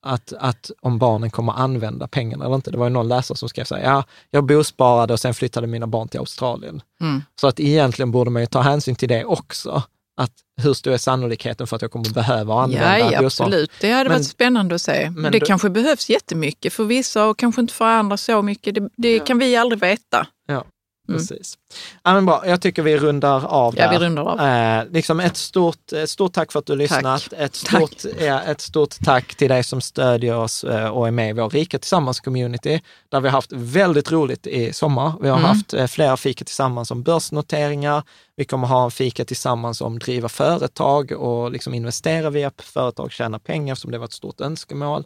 [0.04, 2.70] att, att om barnen kommer använda pengarna eller inte.
[2.70, 5.66] Det var ju någon läsare som skrev så här, ja, jag bosparade och sen flyttade
[5.66, 6.82] mina barn till Australien.
[7.00, 7.22] Mm.
[7.40, 9.82] Så att egentligen borde man ju ta hänsyn till det också.
[10.16, 10.32] Att
[10.62, 13.70] hur stor är sannolikheten för att jag kommer behöva använda ja, ja, absolut.
[13.80, 15.10] Det hade men, varit spännande att se.
[15.10, 18.74] Men det du, kanske behövs jättemycket för vissa och kanske inte för andra så mycket.
[18.74, 19.24] Det, det ja.
[19.24, 20.26] kan vi aldrig veta.
[20.46, 20.64] Ja.
[21.08, 21.18] Mm.
[21.18, 21.58] Precis.
[22.02, 22.42] Ja, men bra.
[22.46, 23.98] Jag tycker vi rundar av ja, där.
[23.98, 24.40] Vi rundar av.
[24.40, 27.32] Eh, liksom ett, stort, ett stort tack för att du lyssnat.
[27.32, 28.12] Ett stort, tack.
[28.20, 31.50] Ja, ett stort tack till dig som stödjer oss eh, och är med i vår
[31.50, 35.12] Rika Tillsammans-community, där vi har haft väldigt roligt i sommar.
[35.20, 35.48] Vi har mm.
[35.48, 38.02] haft eh, flera fika tillsammans om börsnoteringar.
[38.36, 43.38] Vi kommer ha en fika tillsammans om driva företag och liksom investera via företag, tjäna
[43.38, 45.04] pengar, som det var ett stort önskemål.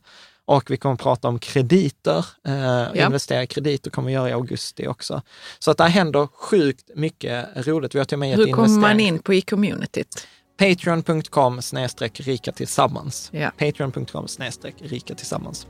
[0.49, 2.55] Och vi kommer att prata om krediter, eh,
[2.95, 3.07] ja.
[3.07, 5.23] investera i krediter kommer vi göra i augusti också.
[5.59, 7.95] Så att det händer sjukt mycket roligt.
[7.95, 10.27] Vi har till och med Hur kommer man in på e-communityt?
[10.59, 13.31] Patreon.com snedstreck rika tillsammans.
[13.33, 13.51] Ja.
[13.59, 15.67] Patreon.com snedstreck rika tillsammans.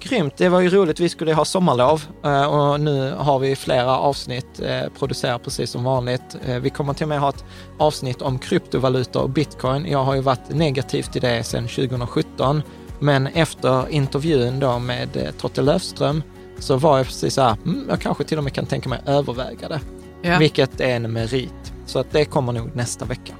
[0.00, 1.00] Grymt, det var ju roligt.
[1.00, 5.84] Vi skulle ha sommarlov eh, och nu har vi flera avsnitt eh, producerat precis som
[5.84, 6.36] vanligt.
[6.46, 7.44] Eh, vi kommer till och med ha ett
[7.78, 9.86] avsnitt om kryptovalutor och bitcoin.
[9.86, 12.62] Jag har ju varit negativ till det sedan 2017
[13.02, 16.22] men efter intervjun då med eh, Totte Löfström
[16.58, 19.00] så var jag precis så här, mm, jag kanske till och med kan tänka mig
[19.06, 19.80] överväga det.
[20.22, 20.38] Ja.
[20.38, 21.72] Vilket är en merit.
[21.86, 23.34] Så att det kommer nog nästa vecka.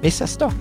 [0.00, 0.52] Vi ses då!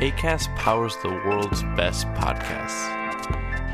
[0.00, 2.97] Acast powers the world's best podcasts.